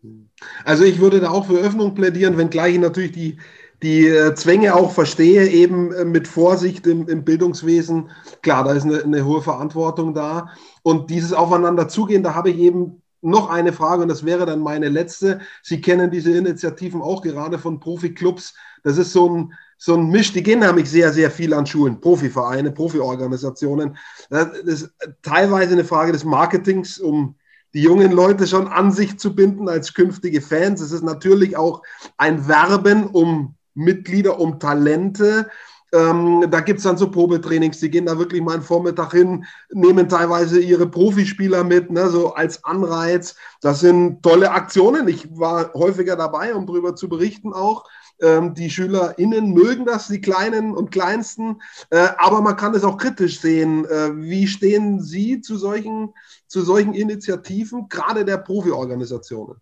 Also 0.64 0.84
ich 0.84 0.98
würde 1.00 1.20
da 1.20 1.30
auch 1.30 1.46
für 1.46 1.58
Öffnung 1.58 1.94
plädieren, 1.94 2.38
wenngleich 2.38 2.74
ich 2.74 2.80
natürlich 2.80 3.12
die 3.12 3.36
die 3.82 4.06
äh, 4.06 4.34
Zwänge 4.34 4.74
auch 4.74 4.92
verstehe, 4.92 5.48
eben 5.48 5.92
äh, 5.92 6.04
mit 6.04 6.28
Vorsicht 6.28 6.86
im, 6.86 7.08
im 7.08 7.24
Bildungswesen. 7.24 8.10
Klar, 8.42 8.64
da 8.64 8.72
ist 8.72 8.84
eine, 8.84 9.02
eine, 9.02 9.24
hohe 9.24 9.42
Verantwortung 9.42 10.12
da. 10.12 10.50
Und 10.82 11.10
dieses 11.10 11.32
Aufeinander 11.32 11.88
zugehen, 11.88 12.22
da 12.22 12.34
habe 12.34 12.50
ich 12.50 12.58
eben 12.58 13.02
noch 13.22 13.50
eine 13.50 13.72
Frage 13.72 14.02
und 14.02 14.08
das 14.08 14.24
wäre 14.24 14.46
dann 14.46 14.60
meine 14.60 14.88
letzte. 14.88 15.40
Sie 15.62 15.80
kennen 15.80 16.10
diese 16.10 16.36
Initiativen 16.36 17.02
auch 17.02 17.22
gerade 17.22 17.58
von 17.58 17.80
Profiklubs. 17.80 18.54
Das 18.82 18.98
ist 18.98 19.12
so 19.12 19.28
ein, 19.28 19.52
so 19.76 19.94
ein 19.94 20.08
Misch, 20.08 20.32
die 20.32 20.42
gehen 20.42 20.60
nämlich 20.60 20.90
sehr, 20.90 21.12
sehr 21.12 21.30
viel 21.30 21.54
an 21.54 21.66
Schulen, 21.66 22.00
Profivereine, 22.00 22.72
Profiorganisationen. 22.72 23.96
Das 24.28 24.48
ist 24.58 24.90
teilweise 25.22 25.72
eine 25.72 25.84
Frage 25.84 26.12
des 26.12 26.24
Marketings, 26.24 26.98
um 26.98 27.36
die 27.72 27.82
jungen 27.82 28.12
Leute 28.12 28.46
schon 28.46 28.68
an 28.68 28.90
sich 28.90 29.18
zu 29.18 29.34
binden 29.34 29.68
als 29.68 29.94
künftige 29.94 30.40
Fans. 30.40 30.80
Es 30.80 30.92
ist 30.92 31.04
natürlich 31.04 31.56
auch 31.56 31.82
ein 32.16 32.48
Werben 32.48 33.06
um 33.06 33.54
Mitglieder, 33.80 34.38
um 34.38 34.58
Talente. 34.58 35.48
Ähm, 35.92 36.46
da 36.50 36.60
gibt 36.60 36.78
es 36.78 36.84
dann 36.84 36.96
so 36.96 37.10
Probetrainings, 37.10 37.80
die 37.80 37.90
gehen 37.90 38.06
da 38.06 38.16
wirklich 38.16 38.40
mal 38.42 38.54
einen 38.54 38.62
Vormittag 38.62 39.10
hin, 39.12 39.44
nehmen 39.72 40.08
teilweise 40.08 40.60
ihre 40.60 40.86
Profispieler 40.86 41.64
mit, 41.64 41.90
ne, 41.90 42.08
so 42.08 42.34
als 42.34 42.62
Anreiz. 42.64 43.34
Das 43.60 43.80
sind 43.80 44.22
tolle 44.22 44.52
Aktionen. 44.52 45.08
Ich 45.08 45.28
war 45.36 45.72
häufiger 45.74 46.14
dabei, 46.14 46.54
um 46.54 46.66
darüber 46.66 46.94
zu 46.94 47.08
berichten 47.08 47.52
auch. 47.52 47.84
Ähm, 48.20 48.54
die 48.54 48.70
SchülerInnen 48.70 49.52
mögen 49.52 49.84
das, 49.84 50.06
die 50.06 50.20
Kleinen 50.20 50.74
und 50.74 50.90
Kleinsten, 50.90 51.60
äh, 51.88 52.08
aber 52.18 52.40
man 52.40 52.56
kann 52.56 52.74
es 52.74 52.84
auch 52.84 52.98
kritisch 52.98 53.40
sehen. 53.40 53.84
Äh, 53.86 54.16
wie 54.16 54.46
stehen 54.46 55.00
Sie 55.00 55.40
zu 55.40 55.56
solchen, 55.56 56.12
zu 56.46 56.60
solchen 56.60 56.94
Initiativen, 56.94 57.88
gerade 57.88 58.24
der 58.24 58.38
Profiorganisationen? 58.38 59.56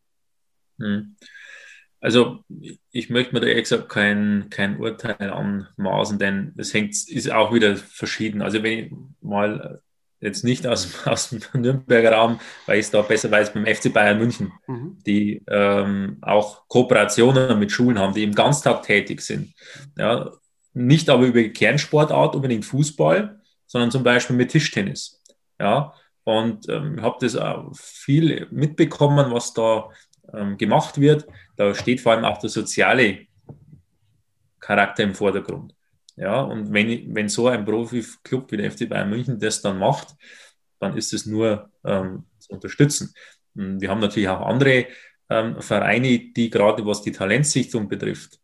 Hm. 0.79 1.17
Also 2.01 2.45
ich 2.93 3.11
möchte 3.11 3.35
mir 3.35 3.41
da 3.41 3.49
ehrlich 3.49 3.65
gesagt 3.65 3.89
kein, 3.89 4.47
kein 4.51 4.79
Urteil 4.79 5.31
anmaßen, 5.31 6.19
denn 6.19 6.55
es 6.57 6.73
hängt, 6.73 6.95
ist 7.09 7.31
auch 7.33 7.53
wieder 7.53 7.77
verschieden. 7.77 8.41
Also 8.41 8.63
wenn 8.63 8.79
ich 8.79 8.93
mal 9.21 9.81
jetzt 10.21 10.45
nicht 10.45 10.67
aus, 10.67 10.89
aus 11.07 11.31
dem 11.31 11.41
Nürnberger 11.61 12.13
Raum, 12.13 12.41
weil 12.67 12.79
ich 12.79 12.87
es 12.87 12.91
da 12.91 13.03
besser 13.03 13.31
weiß, 13.31 13.53
beim 13.53 13.67
FC 13.67 13.93
Bayern 13.93 14.19
München, 14.19 14.53
mhm. 14.67 14.99
die 15.07 15.43
ähm, 15.49 16.19
auch 16.21 16.69
Kooperationen 16.69 17.59
mit 17.59 17.73
Schulen 17.73 17.99
haben, 17.99 18.15
die 18.15 18.25
im 18.25 18.35
Ganztag 18.35 18.83
tätig 18.85 19.21
sind. 19.21 19.55
Ja, 19.97 20.31
nicht 20.75 21.11
aber 21.11 21.27
über 21.27 21.43
Kernsportart, 21.43 22.37
unbedingt 22.37 22.65
Fußball, 22.65 23.41
sondern 23.67 23.91
zum 23.91 24.03
Beispiel 24.03 24.37
mit 24.37 24.51
Tischtennis. 24.51 25.21
Ja, 25.59 25.95
und 26.25 26.69
ähm, 26.69 27.03
habe 27.03 27.17
das 27.21 27.37
auch 27.37 27.73
viel 27.75 28.47
mitbekommen, 28.51 29.33
was 29.33 29.55
da 29.55 29.89
ähm, 30.33 30.57
gemacht 30.57 31.01
wird, 31.01 31.27
da 31.59 31.75
steht 31.75 32.01
vor 32.01 32.13
allem 32.13 32.25
auch 32.25 32.39
der 32.39 32.51
soziale 32.51 33.27
Charakter 34.61 35.03
im 35.03 35.15
Vordergrund. 35.15 35.75
Ja, 36.17 36.41
und 36.41 36.73
wenn, 36.73 37.15
wenn 37.15 37.29
so 37.29 37.49
ein 37.49 37.65
Profi-Club 37.65 38.51
wie 38.53 38.57
der 38.57 38.71
FC 38.71 38.89
Bayern 38.89 39.11
München 39.11 39.39
das 39.39 39.61
dann 39.61 39.79
macht, 39.79 40.15
dann 40.79 40.97
ist 40.97 41.13
es 41.13 41.27
nur 41.27 41.71
ähm, 41.85 42.25
zu 42.39 42.53
unterstützen. 42.53 43.13
Und 43.55 43.81
wir 43.81 43.91
haben 43.91 44.01
natürlich 44.01 44.29
auch 44.29 44.47
andere 44.47 44.87
ähm, 45.31 45.61
Vereine, 45.61 46.19
die 46.19 46.49
gerade 46.49 46.87
was 46.87 47.03
die 47.03 47.13
Talentsichtung 47.13 47.89
betrifft, 47.89 48.39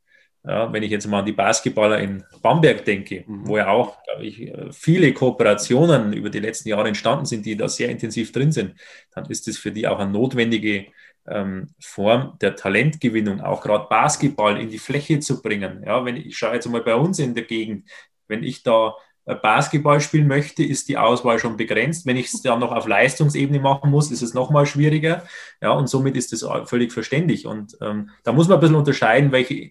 ja, 0.46 0.72
wenn 0.72 0.82
ich 0.82 0.90
jetzt 0.90 1.06
mal 1.06 1.20
an 1.20 1.26
die 1.26 1.32
Basketballer 1.32 2.00
in 2.00 2.22
Bamberg 2.42 2.84
denke, 2.84 3.24
mhm. 3.26 3.46
wo 3.46 3.56
ja 3.56 3.68
auch, 3.68 4.02
glaube 4.02 4.26
ich, 4.26 4.52
viele 4.72 5.14
Kooperationen 5.14 6.12
über 6.12 6.30
die 6.30 6.40
letzten 6.40 6.68
Jahre 6.68 6.88
entstanden 6.88 7.26
sind, 7.26 7.46
die 7.46 7.56
da 7.56 7.68
sehr 7.68 7.88
intensiv 7.88 8.32
drin 8.32 8.52
sind, 8.52 8.74
dann 9.14 9.24
ist 9.26 9.48
es 9.48 9.56
für 9.56 9.72
die 9.72 9.86
auch 9.86 10.00
eine 10.00 10.10
notwendige 10.10 10.86
ähm, 11.26 11.68
Form 11.80 12.36
der 12.40 12.56
Talentgewinnung, 12.56 13.40
auch 13.40 13.62
gerade 13.62 13.86
Basketball 13.88 14.60
in 14.60 14.68
die 14.68 14.78
Fläche 14.78 15.20
zu 15.20 15.40
bringen. 15.40 15.82
Ja, 15.86 16.04
wenn 16.04 16.16
ich, 16.16 16.36
schaue 16.36 16.54
jetzt 16.54 16.68
mal 16.68 16.82
bei 16.82 16.94
uns 16.94 17.18
in 17.18 17.34
der 17.34 17.44
Gegend, 17.44 17.88
wenn 18.28 18.42
ich 18.42 18.62
da 18.62 18.94
äh, 19.26 19.34
Basketball 19.34 20.00
spielen 20.00 20.28
möchte, 20.28 20.62
ist 20.62 20.88
die 20.88 20.98
Auswahl 20.98 21.38
schon 21.38 21.56
begrenzt. 21.56 22.06
Wenn 22.06 22.16
ich 22.16 22.32
es 22.32 22.42
dann 22.42 22.60
noch 22.60 22.72
auf 22.72 22.86
Leistungsebene 22.86 23.60
machen 23.60 23.90
muss, 23.90 24.10
ist 24.10 24.22
es 24.22 24.34
nochmal 24.34 24.66
schwieriger. 24.66 25.24
Ja, 25.62 25.72
und 25.72 25.88
somit 25.88 26.16
ist 26.16 26.32
es 26.32 26.46
völlig 26.66 26.92
verständlich. 26.92 27.46
Und 27.46 27.76
ähm, 27.80 28.10
da 28.22 28.32
muss 28.32 28.48
man 28.48 28.58
ein 28.58 28.60
bisschen 28.60 28.76
unterscheiden, 28.76 29.32
welche, 29.32 29.70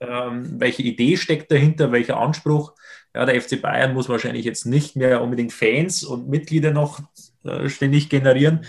ähm, 0.00 0.60
welche 0.60 0.82
Idee 0.82 1.16
steckt 1.16 1.50
dahinter, 1.52 1.92
welcher 1.92 2.18
Anspruch. 2.18 2.74
Ja, 3.14 3.26
der 3.26 3.40
FC 3.40 3.60
Bayern 3.60 3.94
muss 3.94 4.08
wahrscheinlich 4.08 4.44
jetzt 4.44 4.66
nicht 4.66 4.94
mehr 4.96 5.20
unbedingt 5.20 5.52
Fans 5.52 6.04
und 6.04 6.28
Mitglieder 6.28 6.70
noch 6.70 7.00
äh, 7.42 7.68
ständig 7.68 8.08
generieren, 8.08 8.64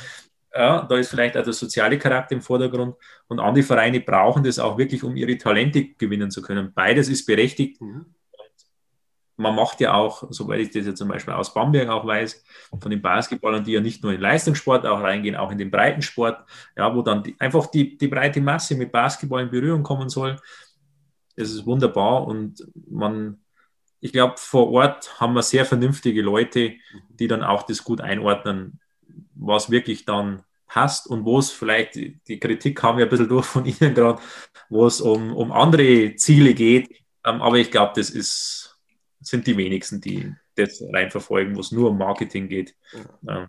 Ja, 0.54 0.82
da 0.82 0.98
ist 0.98 1.10
vielleicht 1.10 1.38
auch 1.38 1.44
der 1.44 1.54
soziale 1.54 1.98
Charakter 1.98 2.36
im 2.36 2.42
Vordergrund 2.42 2.96
und 3.28 3.40
andere 3.40 3.64
Vereine 3.64 4.02
brauchen 4.02 4.44
das 4.44 4.60
auch 4.60 4.78
wirklich, 4.78 5.02
um 5.04 5.16
ihre 5.16 5.38
Talente 5.38 5.94
gewinnen 5.94 6.30
zu 6.30 6.42
können. 6.42 6.74
Beides 6.74 7.08
ist 7.08 7.26
berechtigt. 7.26 7.80
Mhm. 7.80 8.06
Man 9.38 9.56
macht 9.56 9.80
ja 9.80 9.94
auch, 9.94 10.26
soweit 10.30 10.60
ich 10.60 10.70
das 10.72 10.86
ja 10.86 10.94
zum 10.94 11.08
Beispiel 11.08 11.34
aus 11.34 11.54
Bamberg 11.54 11.90
auch 11.90 12.06
weiß, 12.06 12.44
von 12.80 12.92
den 12.92 13.02
Basketballern, 13.02 13.64
die 13.64 13.72
ja 13.72 13.82
nicht 13.82 14.04
nur 14.04 14.14
in 14.14 14.20
Leistungssport 14.20 14.86
auch 14.86 15.02
reingehen, 15.02 15.36
auch 15.36 15.52
in 15.52 15.58
den 15.58 15.72
Breitensport, 15.72 16.46
ja, 16.76 16.94
wo 16.94 17.02
dann 17.02 17.24
die, 17.24 17.36
einfach 17.40 17.68
die, 17.68 17.98
die 17.98 18.08
breite 18.10 18.42
Masse 18.42 18.76
mit 18.76 18.92
Basketball 18.92 19.44
in 19.44 19.50
Berührung 19.50 19.84
kommen 19.84 20.10
soll. 20.10 20.36
Das 21.38 21.50
ist 21.50 21.66
wunderbar 21.66 22.28
und 22.28 22.64
man, 22.90 23.40
ich 24.02 24.12
glaube, 24.12 24.36
vor 24.38 24.70
Ort 24.70 25.20
haben 25.20 25.34
wir 25.34 25.44
sehr 25.44 25.66
vernünftige 25.66 26.22
Leute, 26.22 26.74
die 27.10 27.28
dann 27.28 27.42
auch 27.42 27.64
das 27.64 27.84
gut 27.84 28.02
einordnen, 28.02 28.82
was 29.36 29.70
wirklich 29.70 30.06
dann 30.06 30.44
passt 30.68 31.08
und 31.08 31.26
wo 31.26 31.40
es 31.40 31.52
vielleicht, 31.52 31.96
die 31.96 32.40
Kritik 32.40 32.78
kam 32.78 32.98
ja 32.98 33.06
ein 33.06 33.10
bisschen 33.10 33.28
durch 33.28 33.46
von 33.46 33.66
Ihnen 33.82 33.94
gerade, 33.94 34.22
wo 34.70 34.86
es 34.86 35.02
um, 35.02 35.36
um 35.36 35.52
andere 35.52 36.16
Ziele 36.16 36.54
geht. 36.54 36.90
Ähm, 37.26 37.42
aber 37.42 37.58
ich 37.58 37.72
glaube, 37.72 37.94
das 37.96 38.10
ist, 38.10 38.80
sind 39.20 39.48
die 39.48 39.58
wenigsten, 39.58 40.02
die 40.02 40.34
das 40.56 40.82
rein 40.94 41.12
verfolgen, 41.12 41.56
wo 41.56 41.60
es 41.60 41.72
nur 41.72 41.90
um 41.90 41.98
Marketing 41.98 42.48
geht. 42.48 42.76
Ja. 43.22 43.48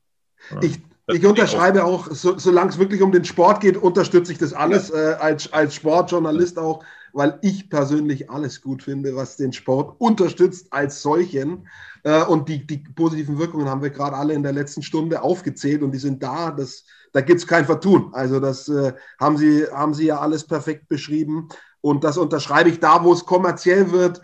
Ich, 0.61 0.81
ich 1.07 1.27
unterschreibe 1.27 1.85
auch, 1.85 2.11
so, 2.11 2.39
solange 2.39 2.71
es 2.71 2.79
wirklich 2.79 3.03
um 3.03 3.13
den 3.13 3.25
Sport 3.25 3.61
geht, 3.61 3.77
unterstütze 3.77 4.33
ich 4.33 4.39
das 4.39 4.53
alles 4.53 4.89
ja. 4.89 5.13
äh, 5.13 5.15
als, 5.15 5.53
als 5.53 5.75
Sportjournalist 5.75 6.59
auch, 6.59 6.85
weil 7.13 7.39
ich 7.43 7.69
persönlich 7.69 8.31
alles 8.31 8.61
gut 8.61 8.83
finde, 8.83 9.15
was 9.15 9.37
den 9.37 9.53
Sport 9.53 10.01
unterstützt 10.01 10.73
als 10.73 11.03
solchen. 11.03 11.69
Äh, 12.03 12.25
und 12.25 12.49
die, 12.49 12.67
die 12.67 12.79
positiven 12.79 13.39
Wirkungen 13.39 13.69
haben 13.69 13.83
wir 13.83 13.91
gerade 13.91 14.17
alle 14.17 14.35
in 14.35 14.43
der 14.43 14.53
letzten 14.53 14.83
Stunde 14.83 15.23
aufgezählt 15.23 15.83
und 15.83 15.93
die 15.93 15.99
sind 15.99 16.23
da. 16.23 16.51
Das, 16.51 16.85
da 17.13 17.21
gibt 17.21 17.41
es 17.41 17.47
kein 17.47 17.67
Vertun. 17.67 18.11
Also 18.13 18.41
das 18.41 18.69
äh, 18.69 18.93
haben, 19.21 19.37
Sie, 19.37 19.65
haben 19.67 19.95
Sie 19.95 20.07
ja 20.07 20.21
alles 20.21 20.47
perfekt 20.47 20.89
beschrieben. 20.89 21.49
Und 21.81 22.05
das 22.05 22.17
unterschreibe 22.17 22.71
ich 22.71 22.81
da, 22.81 23.05
wo 23.05 23.13
es 23.13 23.27
kommerziell 23.27 23.91
wird, 23.93 24.23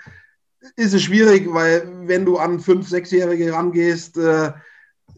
ist 0.77 0.95
es 0.95 1.03
schwierig, 1.03 1.53
weil 1.53 1.89
wenn 2.07 2.25
du 2.25 2.39
an 2.39 2.61
fünf, 2.61 2.89
sechsjährige 2.89 3.53
rangehst, 3.53 4.17
äh, 4.17 4.53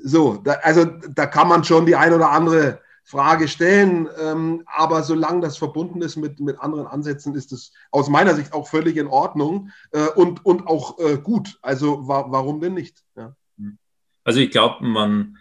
so, 0.02 0.36
da, 0.36 0.52
also 0.62 0.84
da 0.84 1.26
kann 1.26 1.48
man 1.48 1.64
schon 1.64 1.86
die 1.86 1.96
ein 1.96 2.12
oder 2.12 2.30
andere 2.30 2.80
Frage 3.10 3.48
stellen, 3.48 4.08
ähm, 4.22 4.62
aber 4.66 5.02
solange 5.02 5.40
das 5.40 5.58
verbunden 5.58 6.00
ist 6.00 6.14
mit, 6.16 6.38
mit 6.38 6.60
anderen 6.60 6.86
Ansätzen, 6.86 7.34
ist 7.34 7.50
es 7.50 7.72
aus 7.90 8.08
meiner 8.08 8.36
Sicht 8.36 8.52
auch 8.52 8.68
völlig 8.68 8.96
in 8.96 9.08
Ordnung 9.08 9.70
äh, 9.90 10.06
und, 10.14 10.46
und 10.46 10.68
auch 10.68 10.96
äh, 11.00 11.18
gut. 11.18 11.58
Also 11.60 12.06
wa 12.06 12.26
warum 12.28 12.60
denn 12.60 12.74
nicht? 12.74 13.02
Ja. 13.16 13.34
Also 14.22 14.38
ich 14.38 14.52
glaube, 14.52 14.84
man 14.84 15.36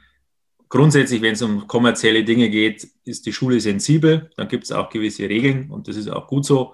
grundsätzlich, 0.68 1.22
wenn 1.22 1.34
es 1.34 1.44
um 1.44 1.68
kommerzielle 1.68 2.24
Dinge 2.24 2.50
geht, 2.50 2.88
ist 3.06 3.28
die 3.28 3.34
Schule 3.34 3.60
sensibel. 3.60 4.32
Dann 4.36 4.48
gibt 4.48 4.64
es 4.64 4.72
auch 4.72 4.90
gewisse 4.90 5.30
Regeln 5.30 5.70
und 5.70 5.88
das 5.88 5.96
ist 5.96 6.10
auch 6.10 6.26
gut 6.26 6.46
so. 6.46 6.74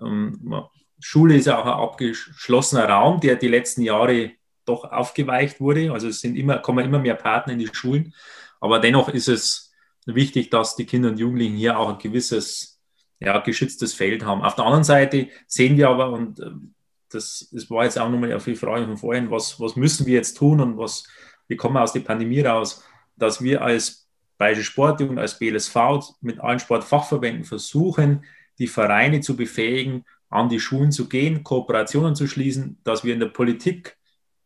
Ähm, 0.00 0.54
Schule 1.00 1.36
ist 1.36 1.48
auch 1.48 1.64
ein 1.64 1.72
abgeschlossener 1.72 2.88
Raum, 2.88 3.20
der 3.20 3.34
die 3.34 3.48
letzten 3.48 3.82
Jahre 3.82 4.30
doch 4.64 4.84
aufgeweicht 4.84 5.60
wurde. 5.60 5.92
Also 5.92 6.06
es 6.06 6.20
sind 6.20 6.36
immer, 6.36 6.58
kommen 6.58 6.84
immer 6.84 7.00
mehr 7.00 7.16
Partner 7.16 7.52
in 7.54 7.58
die 7.58 7.70
Schulen. 7.72 8.14
Aber 8.60 8.78
dennoch 8.78 9.08
ist 9.08 9.28
es 9.28 9.65
wichtig, 10.14 10.50
dass 10.50 10.76
die 10.76 10.86
Kinder 10.86 11.08
und 11.10 11.18
Jugendlichen 11.18 11.56
hier 11.56 11.78
auch 11.78 11.88
ein 11.88 11.98
gewisses 11.98 12.80
ja, 13.18 13.38
geschütztes 13.38 13.94
Feld 13.94 14.24
haben. 14.24 14.42
Auf 14.42 14.54
der 14.54 14.64
anderen 14.64 14.84
Seite 14.84 15.28
sehen 15.46 15.76
wir 15.76 15.88
aber, 15.88 16.10
und 16.10 16.40
äh, 16.40 16.50
das, 17.10 17.48
das 17.50 17.70
war 17.70 17.84
jetzt 17.84 17.98
auch 17.98 18.08
nochmal 18.08 18.32
auf 18.32 18.44
die 18.44 18.54
Frage 18.54 18.84
von 18.86 18.96
vorhin, 18.96 19.30
was, 19.30 19.58
was 19.60 19.76
müssen 19.76 20.06
wir 20.06 20.14
jetzt 20.14 20.36
tun 20.36 20.60
und 20.60 20.78
was, 20.78 21.04
wie 21.48 21.56
kommen 21.56 21.74
wir 21.74 21.82
aus 21.82 21.92
der 21.92 22.00
Pandemie 22.00 22.40
raus, 22.40 22.84
dass 23.16 23.42
wir 23.42 23.62
als 23.62 24.08
Bayerische 24.38 24.64
Sportjugend, 24.64 25.18
als 25.18 25.38
BLSV 25.38 25.76
mit 26.20 26.40
allen 26.40 26.58
Sportfachverbänden 26.58 27.44
versuchen, 27.44 28.24
die 28.58 28.66
Vereine 28.66 29.20
zu 29.20 29.34
befähigen, 29.34 30.04
an 30.28 30.48
die 30.48 30.60
Schulen 30.60 30.92
zu 30.92 31.08
gehen, 31.08 31.42
Kooperationen 31.42 32.14
zu 32.14 32.26
schließen, 32.26 32.78
dass 32.84 33.04
wir 33.04 33.14
in 33.14 33.20
der 33.20 33.28
Politik, 33.28 33.96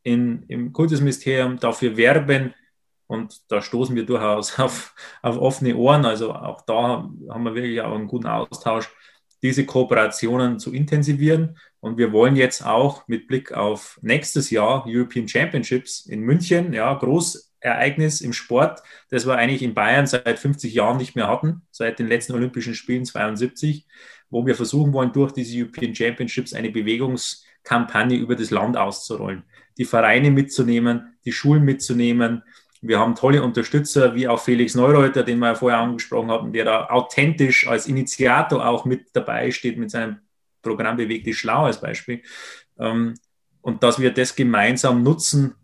in, 0.03 0.45
im 0.45 0.73
Kultusministerium 0.73 1.59
dafür 1.59 1.97
werben, 1.97 2.55
und 3.11 3.51
da 3.51 3.61
stoßen 3.61 3.97
wir 3.97 4.07
durchaus 4.07 4.59
auf, 4.61 4.95
auf 5.21 5.37
offene 5.37 5.77
Ohren. 5.77 6.05
Also 6.05 6.33
auch 6.33 6.63
da 6.63 7.11
haben 7.29 7.43
wir 7.45 7.55
wirklich 7.55 7.81
auch 7.81 7.95
einen 7.95 8.07
guten 8.07 8.29
Austausch, 8.29 8.89
diese 9.43 9.67
Kooperationen 9.67 10.61
zu 10.61 10.73
intensivieren. 10.73 11.59
Und 11.81 11.99
wir 11.99 12.13
wollen 12.13 12.37
jetzt 12.37 12.65
auch 12.65 13.09
mit 13.09 13.27
Blick 13.27 13.53
auf 13.53 13.99
nächstes 14.03 14.51
Jahr 14.51 14.85
European 14.87 15.27
Championships 15.27 16.07
in 16.07 16.21
München, 16.21 16.73
ja, 16.73 16.95
Großereignis 16.95 18.21
im 18.21 18.33
Sport, 18.33 18.81
das 19.09 19.27
wir 19.27 19.37
eigentlich 19.37 19.63
in 19.63 19.75
Bayern 19.75 20.07
seit 20.07 20.39
50 20.39 20.73
Jahren 20.73 20.99
nicht 20.99 21.17
mehr 21.17 21.27
hatten, 21.27 21.63
seit 21.73 21.99
den 21.99 22.07
letzten 22.07 22.35
Olympischen 22.35 22.75
Spielen 22.75 23.05
72, 23.05 23.89
wo 24.29 24.47
wir 24.47 24.55
versuchen 24.55 24.93
wollen, 24.93 25.13
durch 25.13 25.33
diese 25.33 25.59
European 25.59 25.95
Championships 25.95 26.53
eine 26.53 26.71
Bewegungskampagne 26.71 28.17
über 28.17 28.37
das 28.37 28.51
Land 28.51 28.77
auszurollen, 28.77 29.43
die 29.79 29.87
Vereine 29.87 30.31
mitzunehmen, 30.31 31.17
die 31.25 31.33
Schulen 31.33 31.65
mitzunehmen, 31.65 32.43
wir 32.83 32.99
haben 32.99 33.15
tolle 33.15 33.43
Unterstützer, 33.43 34.15
wie 34.15 34.27
auch 34.27 34.41
Felix 34.41 34.75
Neureuter, 34.75 35.23
den 35.23 35.39
wir 35.39 35.49
ja 35.49 35.55
vorher 35.55 35.81
angesprochen 35.81 36.31
hatten, 36.31 36.53
der 36.53 36.65
da 36.65 36.87
authentisch 36.87 37.67
als 37.69 37.87
Initiator 37.87 38.67
auch 38.67 38.85
mit 38.85 39.09
dabei 39.13 39.51
steht 39.51 39.79
mit 39.79 39.91
seinem 39.91 40.19
Programm 40.63 40.97
Bewegt 40.97 41.27
ist 41.27 41.39
schlau 41.39 41.65
als 41.65 41.81
Beispiel. 41.81 42.23
Ähm, 42.79 43.15
und 43.61 43.83
dass 43.83 43.99
wir 43.99 44.13
das 44.13 44.35
gemeinsam 44.35 45.03
nutzen, 45.03 45.55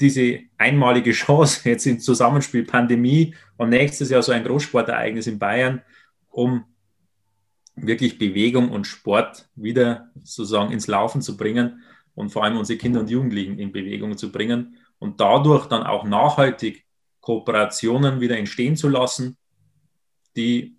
diese 0.00 0.40
einmalige 0.58 1.12
Chance 1.12 1.68
jetzt 1.68 1.86
im 1.86 2.00
Zusammenspiel 2.00 2.64
Pandemie 2.64 3.34
und 3.56 3.70
nächstes 3.70 4.10
Jahr 4.10 4.22
so 4.22 4.32
ein 4.32 4.44
Großsportereignis 4.44 5.28
in 5.28 5.38
Bayern, 5.38 5.82
um 6.28 6.64
wirklich 7.76 8.18
Bewegung 8.18 8.70
und 8.70 8.86
Sport 8.86 9.48
wieder 9.54 10.10
sozusagen 10.22 10.72
ins 10.72 10.88
Laufen 10.88 11.22
zu 11.22 11.36
bringen 11.36 11.82
und 12.14 12.30
vor 12.30 12.44
allem 12.44 12.56
unsere 12.56 12.78
Kinder 12.78 13.00
und 13.00 13.10
Jugendlichen 13.10 13.58
in 13.58 13.72
Bewegung 13.72 14.16
zu 14.16 14.30
bringen 14.30 14.76
und 15.04 15.20
dadurch 15.20 15.66
dann 15.66 15.82
auch 15.82 16.04
nachhaltig 16.04 16.86
Kooperationen 17.20 18.20
wieder 18.20 18.38
entstehen 18.38 18.74
zu 18.74 18.88
lassen, 18.88 19.36
die 20.34 20.78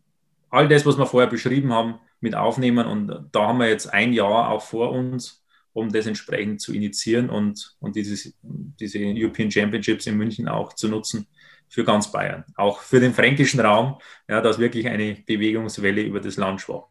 all 0.50 0.68
das, 0.68 0.84
was 0.84 0.98
wir 0.98 1.06
vorher 1.06 1.30
beschrieben 1.30 1.72
haben, 1.72 2.00
mit 2.22 2.34
aufnehmen. 2.34 2.88
Und 2.88 3.30
da 3.32 3.48
haben 3.48 3.60
wir 3.60 3.70
jetzt 3.70 3.94
ein 3.94 4.14
Jahr 4.14 4.50
auch 4.50 4.64
vor 4.64 4.92
uns, 4.92 5.44
um 5.74 5.92
das 5.92 6.08
entsprechend 6.08 6.60
zu 6.60 6.74
initiieren 6.74 7.30
und, 7.30 7.78
und 7.80 7.96
dieses, 7.96 8.34
diese 8.42 8.98
European 9.00 9.52
Championships 9.52 10.08
in 10.08 10.18
München 10.18 10.48
auch 10.48 10.74
zu 10.74 10.88
nutzen 10.88 11.28
für 11.70 11.84
ganz 11.84 12.12
Bayern. 12.12 12.46
Auch 12.56 12.80
für 12.80 13.00
den 13.00 13.14
fränkischen 13.14 13.60
Raum, 13.60 14.00
ja, 14.28 14.42
dass 14.42 14.58
wirklich 14.58 14.88
eine 14.88 15.18
Bewegungswelle 15.28 16.02
über 16.02 16.20
das 16.20 16.38
Land 16.38 16.62
schwappt. 16.62 16.90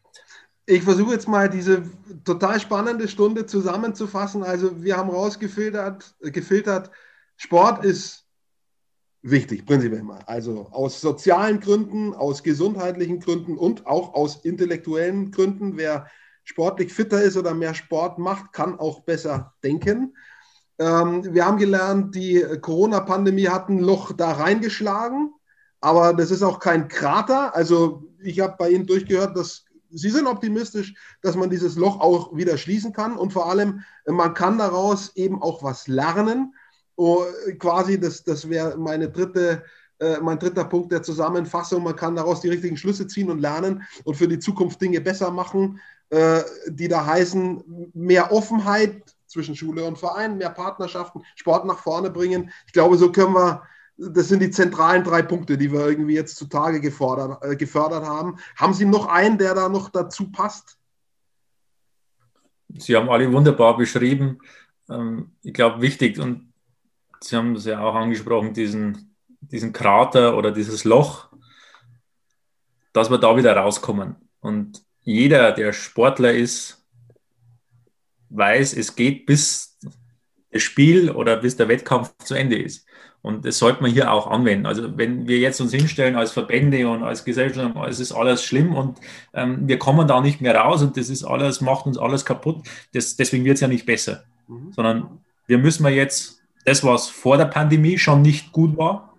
Ich 0.67 0.83
versuche 0.83 1.15
jetzt 1.15 1.27
mal 1.27 1.51
diese 1.51 1.83
total 2.25 2.61
spannende 2.61 3.09
Stunde 3.09 3.45
zusammenzufassen. 3.45 4.45
Also 4.45 4.85
wir 4.85 4.97
haben 4.97 5.11
rausgefiltert, 5.11 6.15
gefiltert, 6.21 6.91
Sport 7.37 7.85
ist 7.85 8.27
wichtig, 9.23 9.67
prinzipiell 9.67 10.03
mal. 10.03 10.23
Also 10.27 10.69
aus 10.71 11.01
sozialen 11.01 11.61
Gründen, 11.61 12.15
aus 12.15 12.43
gesundheitlichen 12.43 13.21
Gründen 13.21 13.57
und 13.57 13.87
auch 13.87 14.15
aus 14.15 14.45
intellektuellen 14.45 15.31
Gründen. 15.31 15.77
Wer 15.77 16.07
sportlich 16.45 16.93
fitter 16.93 17.23
ist 17.23 17.37
oder 17.37 17.55
mehr 17.55 17.75
Sport 17.75 18.19
macht, 18.19 18.53
kann 18.53 18.79
auch 18.79 19.01
besser 19.01 19.55
denken. 19.63 20.15
Ähm, 20.79 21.35
wir 21.35 21.47
haben 21.47 21.59
gelernt, 21.59 22.15
die 22.15 22.45
Corona-Pandemie 22.61 23.49
hat 23.49 23.69
ein 23.69 23.79
Loch 23.79 24.13
da 24.13 24.33
reingeschlagen, 24.33 25.33
aber 25.81 26.13
das 26.13 26.31
ist 26.31 26.43
auch 26.43 26.59
kein 26.59 26.89
Krater. 26.89 27.55
Also 27.55 28.05
ich 28.23 28.41
habe 28.41 28.57
bei 28.59 28.71
Ihnen 28.71 28.87
durchgehört, 28.87 29.37
dass 29.37 29.65
Sie 29.97 30.11
sind 30.11 30.27
optimistisch, 30.27 30.95
dass 31.23 31.37
man 31.37 31.51
dieses 31.51 31.77
Loch 31.77 32.01
auch 32.01 32.37
wieder 32.37 32.59
schließen 32.59 32.93
kann 32.93 33.17
und 33.17 33.33
vor 33.33 33.49
allem, 33.49 33.83
man 34.07 34.35
kann 34.35 34.59
daraus 34.59 35.15
eben 35.15 35.41
auch 35.41 35.63
was 35.63 35.87
lernen. 35.87 36.53
Oh, 36.97 37.25
quasi, 37.59 37.99
das, 37.99 38.23
das 38.23 38.49
wäre 38.49 38.77
meine 38.77 39.09
dritte, 39.09 39.65
äh, 39.99 40.19
mein 40.21 40.39
dritter 40.39 40.65
Punkt 40.65 40.93
der 40.93 41.03
Zusammenfassung. 41.03 41.83
Man 41.83 41.97
kann 41.97 42.17
daraus 42.17 42.41
die 42.41 42.49
richtigen 42.49 42.77
Schlüsse 42.77 43.07
ziehen 43.07 43.31
und 43.31 43.41
lernen 43.41 43.83
und 44.05 44.17
für 44.17 44.29
die 44.29 44.39
Zukunft 44.39 44.81
Dinge 44.81 45.01
besser 45.01 45.31
machen, 45.31 45.81
äh, 46.11 46.43
die 46.69 46.89
da 46.89 47.05
heißen, 47.05 47.91
mehr 47.95 48.33
Offenheit 48.33 49.03
zwischen 49.27 49.57
Schule 49.57 49.85
und 49.85 49.99
Verein, 49.99 50.39
mehr 50.39 50.51
Partnerschaften, 50.51 51.23
Sport 51.35 51.67
nach 51.67 51.79
vorne 51.79 52.11
bringen. 52.11 52.51
Ich 52.67 52.73
glaube, 52.73 52.97
so 52.97 53.11
können 53.11 53.35
wir, 53.35 53.63
das 53.97 54.29
sind 54.29 54.41
die 54.41 54.51
zentralen 54.51 55.03
drei 55.03 55.23
Punkte, 55.23 55.59
die 55.59 55.73
wir 55.73 55.89
irgendwie 55.89 56.15
jetzt 56.15 56.37
zutage 56.37 56.81
gefordert, 56.81 57.43
äh, 57.45 57.57
gefördert 57.57 58.05
haben. 58.05 58.39
Haben 58.57 58.75
Sie 58.75 58.85
noch 58.85 59.07
einen, 59.07 59.39
der 59.39 59.55
da 59.55 59.69
noch 59.69 59.89
dazu 59.89 60.31
passt? 60.31 60.79
Sie 62.77 62.97
haben 62.97 63.09
alle 63.11 63.33
wunderbar 63.33 63.77
beschrieben. 63.77 64.39
Ähm, 64.89 65.33
ich 65.43 65.53
glaube, 65.53 65.81
wichtig 65.81 66.19
und 66.19 66.53
Sie 67.25 67.37
haben 67.37 67.57
es 67.57 67.65
ja 67.65 67.81
auch 67.81 67.95
angesprochen, 67.95 68.53
diesen, 68.53 69.17
diesen 69.41 69.73
Krater 69.73 70.37
oder 70.37 70.53
dieses 70.53 70.85
Loch, 70.85 71.29
dass 72.93 73.11
wir 73.11 73.19
da 73.19 73.37
wieder 73.37 73.57
rauskommen. 73.57 74.17
Und 74.41 74.83
jeder, 75.03 75.53
der 75.53 75.73
Sportler 75.73 76.33
ist, 76.33 76.85
weiß, 78.29 78.77
es 78.77 78.95
geht 78.95 79.27
bis 79.27 79.79
das 80.51 80.63
Spiel 80.63 81.11
oder 81.11 81.37
bis 81.37 81.57
der 81.57 81.69
Wettkampf 81.69 82.15
zu 82.19 82.35
Ende 82.35 82.59
ist. 82.59 82.87
Und 83.23 83.47
das 83.47 83.59
sollte 83.59 83.81
man 83.81 83.91
hier 83.91 84.13
auch 84.13 84.27
anwenden. 84.27 84.67
Also 84.67 84.99
wenn 84.99 85.27
wir 85.27 85.39
jetzt 85.39 85.59
uns 85.63 85.73
hinstellen 85.73 86.17
als 86.17 86.33
Verbände 86.33 86.87
und 86.87 87.03
als 87.03 87.25
Gesellschaft, 87.25 87.75
es 87.89 88.01
ist 88.01 88.13
alles 88.13 88.45
schlimm 88.45 88.75
und 88.75 88.99
ähm, 89.33 89.67
wir 89.67 89.79
kommen 89.79 90.07
da 90.07 90.21
nicht 90.21 90.43
mehr 90.43 90.55
raus 90.55 90.83
und 90.83 90.99
das 90.99 91.09
ist 91.09 91.25
alles, 91.25 91.63
macht 91.63 91.87
uns 91.87 91.97
alles 91.97 92.27
kaputt, 92.27 92.67
das, 92.93 93.17
deswegen 93.17 93.47
wird 93.47 93.55
es 93.55 93.63
ja 93.63 93.69
nicht 93.69 93.87
besser. 93.87 94.25
Mhm. 94.47 94.73
Sondern 94.73 95.21
wir 95.47 95.57
müssen 95.57 95.85
wir 95.85 95.91
jetzt 95.91 96.44
das, 96.65 96.83
was 96.85 97.09
vor 97.09 97.37
der 97.37 97.47
Pandemie 97.47 97.99
schon 97.99 98.23
nicht 98.23 98.53
gut 98.53 98.77
war, 98.77 99.15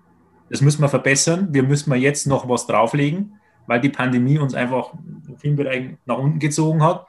das 0.50 0.62
müssen 0.62 0.82
wir 0.82 0.90
verbessern. 0.90 1.50
Wir 1.52 1.64
müssen 1.64 1.94
jetzt 1.96 2.28
noch 2.28 2.48
was 2.48 2.68
drauflegen, 2.68 3.40
weil 3.68 3.82
die 3.82 3.90
Pandemie 3.90 4.38
uns 4.38 4.54
einfach 4.54 4.94
in 5.28 5.38
vielen 5.38 5.56
Bereichen 5.56 5.98
nach 6.06 6.18
unten 6.18 6.40
gezogen 6.40 6.84
hat. 6.84 7.08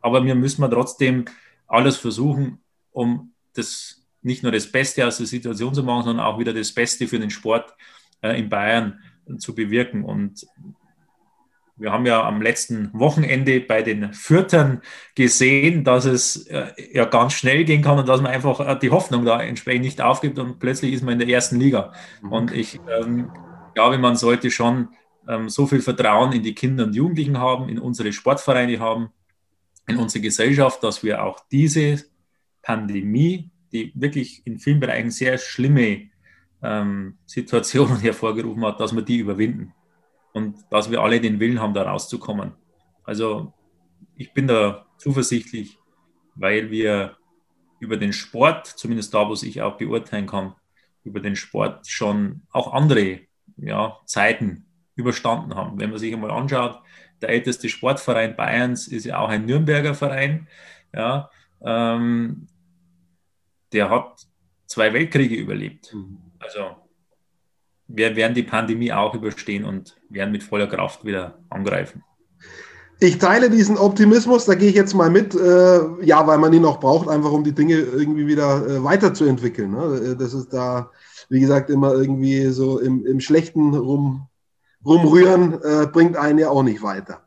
Aber 0.00 0.24
wir 0.24 0.34
müssen 0.34 0.68
trotzdem 0.70 1.24
alles 1.66 1.96
versuchen, 1.96 2.58
um 2.92 3.32
das 3.54 4.02
nicht 4.22 4.42
nur 4.42 4.52
das 4.52 4.70
Beste 4.70 5.06
aus 5.06 5.18
der 5.18 5.26
Situation 5.26 5.74
zu 5.74 5.82
machen, 5.82 6.04
sondern 6.04 6.26
auch 6.26 6.38
wieder 6.38 6.52
das 6.52 6.72
Beste 6.72 7.06
für 7.06 7.18
den 7.18 7.30
Sport 7.30 7.72
äh, 8.22 8.38
in 8.38 8.48
Bayern 8.48 9.00
zu 9.38 9.54
bewirken. 9.54 10.04
Und 10.04 10.46
wir 11.76 11.92
haben 11.92 12.06
ja 12.06 12.26
am 12.26 12.40
letzten 12.40 12.90
Wochenende 12.92 13.60
bei 13.60 13.82
den 13.82 14.12
Fürtern 14.12 14.80
gesehen, 15.14 15.84
dass 15.84 16.04
es 16.04 16.46
äh, 16.46 16.68
ja 16.92 17.04
ganz 17.04 17.34
schnell 17.34 17.64
gehen 17.64 17.82
kann 17.82 17.98
und 17.98 18.08
dass 18.08 18.20
man 18.20 18.32
einfach 18.32 18.60
äh, 18.60 18.78
die 18.78 18.90
Hoffnung 18.90 19.24
da 19.24 19.42
entsprechend 19.42 19.84
nicht 19.84 20.00
aufgibt 20.00 20.38
und 20.38 20.58
plötzlich 20.58 20.92
ist 20.92 21.02
man 21.02 21.12
in 21.12 21.18
der 21.20 21.28
ersten 21.28 21.60
Liga. 21.60 21.92
Mhm. 22.22 22.32
Und 22.32 22.52
ich 22.52 22.80
ähm, 23.00 23.30
glaube, 23.74 23.98
man 23.98 24.16
sollte 24.16 24.50
schon 24.50 24.88
ähm, 25.28 25.48
so 25.48 25.66
viel 25.66 25.82
Vertrauen 25.82 26.32
in 26.32 26.42
die 26.42 26.54
Kinder 26.54 26.84
und 26.84 26.94
Jugendlichen 26.94 27.38
haben, 27.38 27.68
in 27.68 27.78
unsere 27.78 28.12
Sportvereine 28.12 28.80
haben, 28.80 29.10
in 29.86 29.98
unsere 29.98 30.22
Gesellschaft, 30.22 30.82
dass 30.82 31.02
wir 31.02 31.22
auch 31.22 31.40
diese 31.50 32.04
Pandemie 32.62 33.50
die 33.72 33.92
wirklich 33.94 34.46
in 34.46 34.58
vielen 34.58 34.80
Bereichen 34.80 35.10
sehr 35.10 35.38
schlimme 35.38 36.08
ähm, 36.62 37.18
Situationen 37.26 37.98
hervorgerufen 38.00 38.64
hat, 38.64 38.80
dass 38.80 38.94
wir 38.94 39.02
die 39.02 39.18
überwinden 39.18 39.72
und 40.36 40.66
dass 40.70 40.90
wir 40.90 41.00
alle 41.00 41.18
den 41.18 41.40
Willen 41.40 41.62
haben, 41.62 41.72
da 41.72 41.84
rauszukommen. 41.84 42.52
Also 43.04 43.54
ich 44.16 44.34
bin 44.34 44.46
da 44.46 44.84
zuversichtlich, 44.98 45.78
weil 46.34 46.70
wir 46.70 47.16
über 47.80 47.96
den 47.96 48.12
Sport, 48.12 48.66
zumindest 48.66 49.14
da, 49.14 49.26
wo 49.30 49.32
ich 49.32 49.62
auch 49.62 49.78
beurteilen 49.78 50.26
kann, 50.26 50.54
über 51.04 51.20
den 51.20 51.36
Sport 51.36 51.86
schon 51.86 52.42
auch 52.50 52.74
andere 52.74 53.20
ja, 53.56 53.96
Zeiten 54.04 54.66
überstanden 54.94 55.54
haben. 55.54 55.80
Wenn 55.80 55.88
man 55.88 55.98
sich 55.98 56.12
einmal 56.12 56.30
anschaut, 56.30 56.82
der 57.22 57.30
älteste 57.30 57.70
Sportverein 57.70 58.36
Bayerns 58.36 58.88
ist 58.88 59.06
ja 59.06 59.18
auch 59.20 59.30
ein 59.30 59.46
Nürnberger 59.46 59.94
Verein. 59.94 60.48
Ja, 60.94 61.30
ähm, 61.64 62.46
der 63.72 63.88
hat 63.88 64.26
zwei 64.66 64.92
Weltkriege 64.92 65.36
überlebt. 65.36 65.94
Mhm. 65.94 66.18
Also 66.40 66.76
wir 67.88 68.16
werden 68.16 68.34
die 68.34 68.42
Pandemie 68.42 68.92
auch 68.92 69.14
überstehen 69.14 69.64
und 69.64 69.96
werden 70.08 70.32
mit 70.32 70.42
voller 70.42 70.66
Kraft 70.66 71.04
wieder 71.04 71.38
angreifen. 71.50 72.02
Ich 72.98 73.18
teile 73.18 73.50
diesen 73.50 73.76
Optimismus, 73.76 74.46
da 74.46 74.54
gehe 74.54 74.70
ich 74.70 74.74
jetzt 74.74 74.94
mal 74.94 75.10
mit, 75.10 75.34
äh, 75.34 75.80
ja, 76.02 76.26
weil 76.26 76.38
man 76.38 76.52
ihn 76.54 76.62
noch 76.62 76.80
braucht, 76.80 77.08
einfach 77.08 77.30
um 77.30 77.44
die 77.44 77.52
Dinge 77.52 77.74
irgendwie 77.74 78.26
wieder 78.26 78.66
äh, 78.66 78.82
weiterzuentwickeln. 78.82 79.70
Ne? 79.72 80.16
Das 80.18 80.32
ist 80.32 80.52
da, 80.54 80.90
wie 81.28 81.40
gesagt, 81.40 81.68
immer 81.68 81.92
irgendwie 81.92 82.46
so 82.46 82.78
im, 82.78 83.04
im 83.04 83.20
Schlechten 83.20 83.74
rum, 83.74 84.28
rumrühren, 84.84 85.60
äh, 85.62 85.86
bringt 85.92 86.16
einen 86.16 86.38
ja 86.38 86.48
auch 86.48 86.62
nicht 86.62 86.82
weiter. 86.82 87.25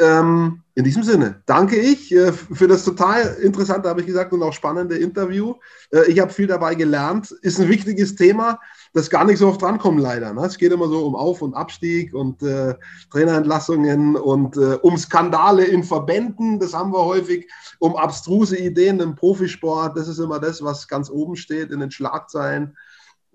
Ähm, 0.00 0.62
in 0.74 0.84
diesem 0.84 1.02
Sinne 1.02 1.42
danke 1.44 1.76
ich 1.76 2.10
äh, 2.10 2.32
für 2.32 2.66
das 2.66 2.84
total 2.84 3.36
interessante, 3.42 3.86
habe 3.86 4.00
ich 4.00 4.06
gesagt, 4.06 4.32
und 4.32 4.42
auch 4.42 4.54
spannende 4.54 4.96
Interview. 4.96 5.56
Äh, 5.92 6.10
ich 6.10 6.18
habe 6.20 6.32
viel 6.32 6.46
dabei 6.46 6.74
gelernt. 6.74 7.32
Ist 7.42 7.60
ein 7.60 7.68
wichtiges 7.68 8.16
Thema, 8.16 8.58
das 8.94 9.10
gar 9.10 9.26
nicht 9.26 9.38
so 9.38 9.48
oft 9.48 9.60
drankommt, 9.60 10.00
leider. 10.00 10.32
Ne? 10.32 10.40
Es 10.46 10.56
geht 10.56 10.72
immer 10.72 10.88
so 10.88 11.04
um 11.04 11.14
Auf- 11.14 11.42
und 11.42 11.52
Abstieg 11.52 12.14
und 12.14 12.42
äh, 12.42 12.76
Trainerentlassungen 13.10 14.16
und 14.16 14.56
äh, 14.56 14.78
um 14.80 14.96
Skandale 14.96 15.64
in 15.64 15.84
Verbänden. 15.84 16.58
Das 16.58 16.72
haben 16.72 16.92
wir 16.92 17.04
häufig. 17.04 17.50
Um 17.78 17.96
abstruse 17.96 18.56
Ideen 18.56 19.00
im 19.00 19.16
Profisport. 19.16 19.98
Das 19.98 20.08
ist 20.08 20.18
immer 20.18 20.38
das, 20.38 20.62
was 20.62 20.88
ganz 20.88 21.10
oben 21.10 21.36
steht 21.36 21.72
in 21.72 21.80
den 21.80 21.90
Schlagzeilen. 21.90 22.74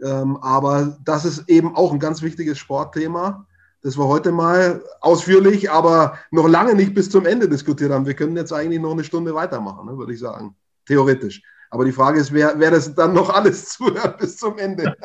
Ähm, 0.03 0.37
aber 0.37 0.97
das 1.05 1.25
ist 1.25 1.47
eben 1.47 1.75
auch 1.75 1.93
ein 1.93 1.99
ganz 1.99 2.23
wichtiges 2.23 2.57
Sportthema 2.57 3.45
das 3.85 3.99
wir 3.99 4.07
heute 4.07 4.31
mal 4.31 4.83
ausführlich, 4.99 5.69
aber 5.69 6.17
noch 6.31 6.47
lange 6.47 6.73
nicht 6.73 6.95
bis 6.95 7.07
zum 7.07 7.27
Ende 7.27 7.47
diskutiert 7.47 7.91
haben. 7.91 8.07
Wir 8.07 8.15
können 8.15 8.35
jetzt 8.35 8.51
eigentlich 8.51 8.81
noch 8.81 8.93
eine 8.93 9.03
Stunde 9.03 9.35
weitermachen, 9.35 9.85
ne, 9.85 9.95
würde 9.95 10.11
ich 10.11 10.19
sagen, 10.19 10.55
theoretisch. 10.87 11.43
Aber 11.69 11.85
die 11.85 11.91
Frage 11.91 12.19
ist, 12.19 12.33
wer, 12.33 12.55
wer 12.57 12.71
das 12.71 12.95
dann 12.95 13.13
noch 13.13 13.29
alles 13.29 13.69
zuhört 13.77 14.17
bis 14.17 14.37
zum 14.37 14.57
Ende. 14.57 14.95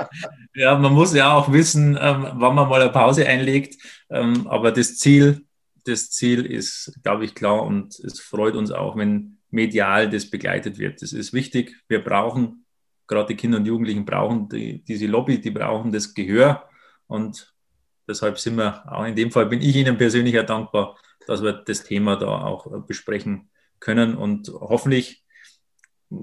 ja, 0.56 0.76
man 0.76 0.92
muss 0.92 1.14
ja 1.14 1.32
auch 1.32 1.52
wissen, 1.52 1.96
ähm, 2.00 2.26
wann 2.34 2.56
man 2.56 2.68
mal 2.68 2.82
eine 2.82 2.90
Pause 2.90 3.24
einlegt. 3.24 3.80
Ähm, 4.10 4.48
aber 4.48 4.72
das 4.72 4.96
Ziel, 4.96 5.46
das 5.84 6.10
Ziel 6.10 6.44
ist, 6.44 6.98
glaube 7.04 7.24
ich, 7.26 7.36
klar 7.36 7.62
und 7.62 7.96
es 8.00 8.18
freut 8.18 8.56
uns 8.56 8.72
auch, 8.72 8.96
wenn 8.96 9.38
medial 9.50 10.10
das 10.10 10.28
begleitet 10.28 10.78
wird. 10.78 11.02
Das 11.02 11.12
ist 11.12 11.32
wichtig. 11.34 11.76
Wir 11.86 12.02
brauchen, 12.02 12.66
gerade 13.06 13.28
die 13.28 13.36
Kinder 13.36 13.58
und 13.58 13.66
Jugendlichen 13.66 14.04
brauchen 14.04 14.48
die, 14.48 14.82
diese 14.82 15.06
Lobby, 15.06 15.40
die 15.40 15.52
brauchen 15.52 15.92
das 15.92 16.14
Gehör. 16.14 16.68
Und 17.06 17.53
deshalb 18.08 18.38
sind 18.38 18.56
wir, 18.56 18.90
auch 18.90 19.04
in 19.04 19.16
dem 19.16 19.30
Fall 19.30 19.46
bin 19.46 19.60
ich 19.60 19.76
Ihnen 19.76 19.98
persönlich 19.98 20.34
ja 20.34 20.42
dankbar, 20.42 20.98
dass 21.26 21.42
wir 21.42 21.52
das 21.52 21.84
Thema 21.84 22.16
da 22.16 22.42
auch 22.42 22.66
äh, 22.66 22.80
besprechen 22.86 23.50
können 23.80 24.16
und 24.16 24.48
hoffentlich 24.48 25.24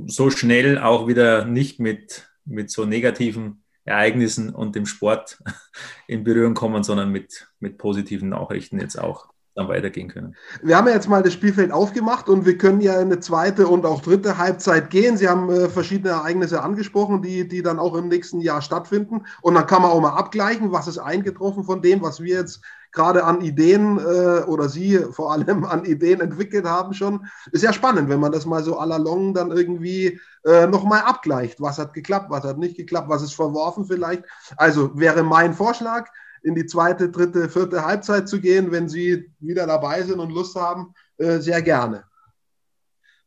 so 0.05 0.29
schnell 0.29 0.77
auch 0.77 1.07
wieder 1.07 1.45
nicht 1.45 1.79
mit, 1.79 2.29
mit 2.45 2.69
so 2.71 2.86
negativen 2.86 3.63
Ereignissen 3.84 4.53
und 4.53 4.75
dem 4.75 4.86
Sport 4.86 5.41
in 6.07 6.23
Berührung 6.23 6.53
kommen, 6.53 6.84
sondern 6.84 7.11
mit, 7.11 7.47
mit 7.59 7.77
positiven 7.77 8.29
Nachrichten 8.29 8.79
jetzt 8.79 8.97
auch 8.99 9.30
dann 9.56 9.68
weitergehen 9.68 10.08
können. 10.08 10.36
Wir 10.62 10.78
haben 10.78 10.88
ja 10.88 10.93
jetzt 10.93 11.10
mal 11.10 11.24
das 11.24 11.34
Spielfeld 11.34 11.72
aufgemacht 11.72 12.30
und 12.30 12.45
wir 12.45 12.58
können 12.58 12.82
ja 12.82 12.93
in 12.95 13.08
eine 13.12 13.20
zweite 13.20 13.68
und 13.68 13.86
auch 13.86 14.02
dritte 14.02 14.38
Halbzeit 14.38 14.89
gehen. 14.89 15.18
Sie 15.18 15.28
haben 15.28 15.49
äh, 15.49 15.70
verschiedene 15.70 16.12
Ereignisse 16.12 16.62
angesprochen, 16.62 17.22
die, 17.22 17.47
die 17.47 17.62
dann 17.62 17.80
auch 17.80 17.95
im 17.95 18.08
nächsten 18.08 18.39
Jahr 18.39 18.62
stattfinden. 18.62 19.26
Und 19.41 19.56
dann 19.56 19.68
kann 19.68 19.82
man 19.82 19.91
auch 19.91 20.02
mal 20.02 20.16
abgleichen, 20.16 20.72
was 20.72 20.88
ist 20.88 20.99
eingetroffen 20.99 21.64
von 21.64 21.82
dem, 21.82 22.02
was 22.02 22.22
wir 22.22 22.36
jetzt 22.36 22.62
gerade 22.93 23.24
an 23.24 23.41
Ideen 23.41 23.97
äh, 23.99 24.43
oder 24.43 24.70
Sie 24.70 24.97
vor 25.12 25.32
allem 25.32 25.64
an 25.66 25.86
Ideen 25.86 26.22
entwickelt 26.22 26.66
haben 26.66 26.93
schon. 26.93 27.26
Ist 27.52 27.64
ja 27.64 27.74
spannend, 27.74 28.10
wenn 28.10 28.20
man 28.20 28.32
das 28.32 28.45
mal 28.45 28.64
so 28.64 28.80
à 28.80 28.86
la 28.86 28.97
long 28.97 29.34
dann 29.34 29.52
irgendwie 29.52 30.20
äh, 30.45 30.68
nochmal 30.68 31.02
abgleicht. 31.02 31.60
Was 31.62 31.78
hat 31.78 31.93
geklappt, 31.93 32.30
was 32.30 32.43
hat 32.43 32.58
nicht 32.58 32.78
geklappt, 32.78 33.10
was 33.10 33.24
ist 33.24 33.36
verworfen 33.36 33.86
vielleicht. 33.86 34.24
Also 34.58 34.97
wäre 34.97 35.24
mein 35.24 35.54
Vorschlag, 35.54 36.10
in 36.44 36.56
die 36.56 36.66
zweite, 36.66 37.10
dritte, 37.10 37.50
vierte 37.50 37.86
Halbzeit 37.86 38.28
zu 38.28 38.39
gehen, 38.39 38.72
wenn 38.72 38.89
Sie 38.89 39.32
wieder 39.39 39.68
dabei 39.68 40.04
sind 40.04 40.20
und 40.20 40.32
Lust 40.32 40.56
haben, 40.56 40.94
äh, 41.18 41.39
sehr 41.39 41.62
gerne. 41.62 42.04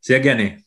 Sehr 0.00 0.20
gerne. 0.20 0.58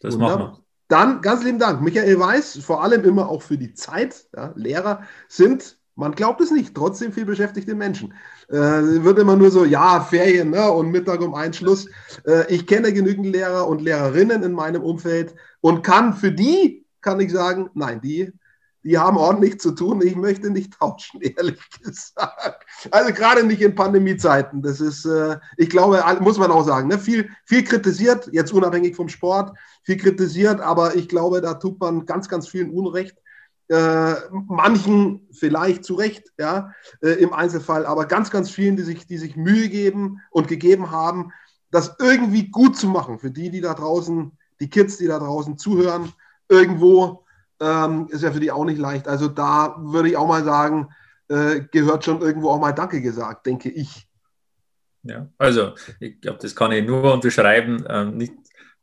Das 0.00 0.14
Wunderbar. 0.14 0.38
machen 0.38 0.52
wir. 0.58 0.66
Dann 0.88 1.20
ganz 1.20 1.42
lieben 1.42 1.58
Dank. 1.58 1.82
Michael 1.82 2.18
Weiß, 2.18 2.58
vor 2.58 2.82
allem 2.82 3.04
immer 3.04 3.28
auch 3.28 3.42
für 3.42 3.58
die 3.58 3.74
Zeit. 3.74 4.26
Ja, 4.36 4.52
Lehrer 4.54 5.02
sind, 5.28 5.78
man 5.96 6.14
glaubt 6.14 6.40
es 6.40 6.52
nicht, 6.52 6.74
trotzdem 6.74 7.12
viel 7.12 7.24
beschäftigte 7.24 7.74
Menschen. 7.74 8.14
Äh, 8.48 8.54
wird 8.54 9.18
immer 9.18 9.34
nur 9.34 9.50
so, 9.50 9.64
ja, 9.64 10.00
Ferien 10.00 10.50
ne, 10.50 10.70
und 10.70 10.90
Mittag 10.90 11.22
um 11.22 11.34
einen 11.34 11.54
Schluss. 11.54 11.88
Äh, 12.24 12.54
ich 12.54 12.66
kenne 12.68 12.92
genügend 12.92 13.26
Lehrer 13.26 13.66
und 13.66 13.82
Lehrerinnen 13.82 14.44
in 14.44 14.52
meinem 14.52 14.82
Umfeld 14.82 15.34
und 15.60 15.82
kann 15.82 16.14
für 16.14 16.30
die, 16.30 16.86
kann 17.00 17.18
ich 17.18 17.32
sagen, 17.32 17.70
nein, 17.74 18.00
die 18.00 18.32
die 18.86 18.98
haben 18.98 19.16
ordentlich 19.16 19.58
zu 19.58 19.72
tun. 19.72 20.00
Ich 20.00 20.14
möchte 20.14 20.48
nicht 20.48 20.72
tauschen, 20.78 21.20
ehrlich 21.20 21.58
gesagt. 21.82 22.64
Also 22.92 23.12
gerade 23.12 23.42
nicht 23.44 23.60
in 23.60 23.74
Pandemiezeiten. 23.74 24.62
Das 24.62 24.80
ist, 24.80 25.04
äh, 25.04 25.38
ich 25.56 25.68
glaube, 25.68 26.02
muss 26.20 26.38
man 26.38 26.52
auch 26.52 26.64
sagen, 26.64 26.88
ne? 26.88 26.98
viel, 26.98 27.28
viel 27.44 27.64
kritisiert, 27.64 28.28
jetzt 28.32 28.52
unabhängig 28.52 28.94
vom 28.94 29.08
Sport, 29.08 29.56
viel 29.82 29.96
kritisiert, 29.96 30.60
aber 30.60 30.94
ich 30.94 31.08
glaube, 31.08 31.40
da 31.40 31.54
tut 31.54 31.80
man 31.80 32.06
ganz, 32.06 32.28
ganz 32.28 32.46
vielen 32.46 32.70
Unrecht. 32.70 33.16
Äh, 33.68 34.14
manchen 34.30 35.26
vielleicht 35.32 35.84
zu 35.84 35.94
Recht, 35.94 36.32
ja, 36.38 36.72
äh, 37.02 37.10
im 37.14 37.32
Einzelfall, 37.32 37.84
aber 37.84 38.06
ganz, 38.06 38.30
ganz 38.30 38.48
vielen, 38.48 38.76
die 38.76 38.84
sich, 38.84 39.08
die 39.08 39.18
sich 39.18 39.34
Mühe 39.34 39.68
geben 39.68 40.20
und 40.30 40.46
gegeben 40.46 40.92
haben, 40.92 41.32
das 41.72 41.96
irgendwie 41.98 42.48
gut 42.48 42.76
zu 42.76 42.86
machen 42.86 43.18
für 43.18 43.32
die, 43.32 43.50
die 43.50 43.60
da 43.60 43.74
draußen, 43.74 44.38
die 44.60 44.70
Kids, 44.70 44.98
die 44.98 45.08
da 45.08 45.18
draußen 45.18 45.58
zuhören, 45.58 46.12
irgendwo 46.48 47.25
ähm, 47.60 48.06
ist 48.10 48.22
ja 48.22 48.32
für 48.32 48.40
die 48.40 48.50
auch 48.50 48.64
nicht 48.64 48.78
leicht. 48.78 49.08
Also 49.08 49.28
da 49.28 49.76
würde 49.78 50.08
ich 50.08 50.16
auch 50.16 50.28
mal 50.28 50.44
sagen, 50.44 50.88
äh, 51.28 51.60
gehört 51.70 52.04
schon 52.04 52.20
irgendwo 52.20 52.50
auch 52.50 52.60
mal 52.60 52.72
Danke 52.72 53.00
gesagt, 53.00 53.46
denke 53.46 53.68
ich. 53.68 54.08
Ja, 55.02 55.28
also 55.38 55.74
ich 56.00 56.20
glaube, 56.20 56.38
das 56.40 56.54
kann 56.54 56.72
ich 56.72 56.84
nur 56.84 57.14
unterschreiben, 57.14 57.84
ähm, 57.88 58.16
nicht 58.16 58.32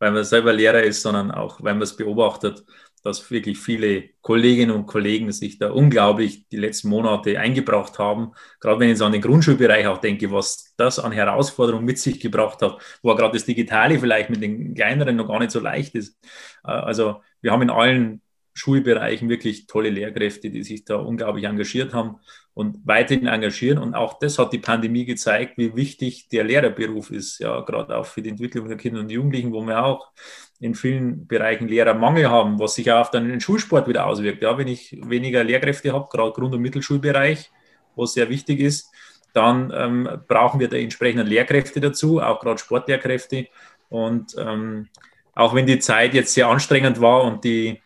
weil 0.04 0.12
man 0.12 0.26
selber 0.26 0.52
Lehrer 0.52 0.84
ist, 0.84 1.02
sondern 1.02 1.32
auch, 1.32 1.64
weil 1.64 1.76
man 1.76 1.84
es 1.84 1.96
beobachtet, 1.96 2.66
dass 3.04 3.32
wirklich 3.32 3.58
viele 3.58 4.10
Kolleginnen 4.22 4.76
und 4.76 4.86
Kollegen 4.86 5.32
sich 5.32 5.60
da 5.60 5.72
unglaublich 5.72 6.50
die 6.50 6.58
letzten 6.58 6.90
Monate 6.90 7.40
eingebracht 7.40 8.00
haben. 8.00 8.34
Gerade 8.60 8.82
wenn 8.82 8.90
ich 8.90 8.98
so 8.98 9.06
an 9.06 9.14
den 9.14 9.22
Grundschulbereich 9.22 9.88
auch 9.88 10.00
denke, 10.00 10.30
was 10.30 10.74
das 10.76 11.00
an 11.00 11.14
Herausforderungen 11.14 11.86
mit 11.86 12.00
sich 12.00 12.20
gebracht 12.20 12.62
hat, 12.62 12.82
wo 13.02 13.16
gerade 13.16 13.34
das 13.34 13.46
Digitale 13.46 13.98
vielleicht 13.98 14.30
mit 14.30 14.42
den 14.42 14.74
kleineren 14.74 15.16
noch 15.16 15.28
gar 15.30 15.40
nicht 15.40 15.52
so 15.52 15.62
leicht 15.62 15.96
ist. 15.96 16.18
Äh, 16.66 16.72
also 16.72 17.22
wir 17.40 17.54
haben 17.54 17.62
in 17.62 17.70
allen 17.70 18.22
Schulbereichen 18.54 19.30
wirklich 19.30 19.68
tolle 19.68 19.90
Lehrkräfte, 19.90 20.50
die 20.50 20.64
sich 20.64 20.86
da 20.86 20.96
unglaublich 20.96 21.46
engagiert 21.46 21.94
haben 21.94 22.18
und 22.54 22.78
weiterhin 22.86 23.28
engagieren. 23.28 23.80
Und 23.80 23.96
auch 23.96 24.20
das 24.20 24.38
hat 24.38 24.54
die 24.54 24.60
Pandemie 24.60 25.06
gezeigt, 25.06 25.58
wie 25.58 25.76
wichtig 25.76 26.30
der 26.30 26.44
Lehrerberuf 26.44 27.10
ist, 27.10 27.40
ja, 27.40 27.62
gerade 27.62 27.98
auch 27.98 28.06
für 28.06 28.22
die 28.22 28.30
Entwicklung 28.30 28.68
der 28.68 28.78
Kinder 28.78 29.00
und 29.00 29.10
Jugendlichen, 29.10 29.54
wo 29.54 29.66
wir 29.66 29.84
auch 29.84 30.12
in 30.60 30.76
vielen 30.76 31.28
Bereichen 31.28 31.68
Lehrermangel 31.68 32.30
haben, 32.30 32.60
was 32.60 32.76
sich 32.76 32.92
auch 32.92 33.10
dann 33.10 33.26
in 33.26 33.32
den 33.32 33.42
Schulsport 33.42 33.88
wieder 33.88 34.06
auswirkt. 34.06 34.44
Ja, 34.44 34.58
wenn 34.58 34.68
ich 34.68 34.98
weniger 35.04 35.44
Lehrkräfte 35.44 35.92
habe, 35.92 36.08
gerade 36.12 36.32
Grund- 36.32 36.54
und 36.54 36.62
Mittelschulbereich, 36.62 37.52
was 37.96 38.14
sehr 38.14 38.30
wichtig 38.30 38.60
ist, 38.60 38.90
dann 39.34 39.74
ähm, 39.76 40.08
brauchen 40.28 40.60
wir 40.60 40.70
da 40.70 40.78
entsprechende 40.78 41.24
Lehrkräfte 41.24 41.82
dazu, 41.82 42.22
auch 42.22 42.40
gerade 42.40 42.60
Sportlehrkräfte. 42.60 43.48
Und 43.90 44.36
ähm, 44.38 44.90
auch 45.34 45.56
wenn 45.56 45.66
die 45.66 45.80
Zeit 45.80 46.14
jetzt 46.14 46.34
sehr 46.34 46.48
anstrengend 46.48 47.02
war 47.02 47.24
und 47.24 47.44
die, 47.44 47.82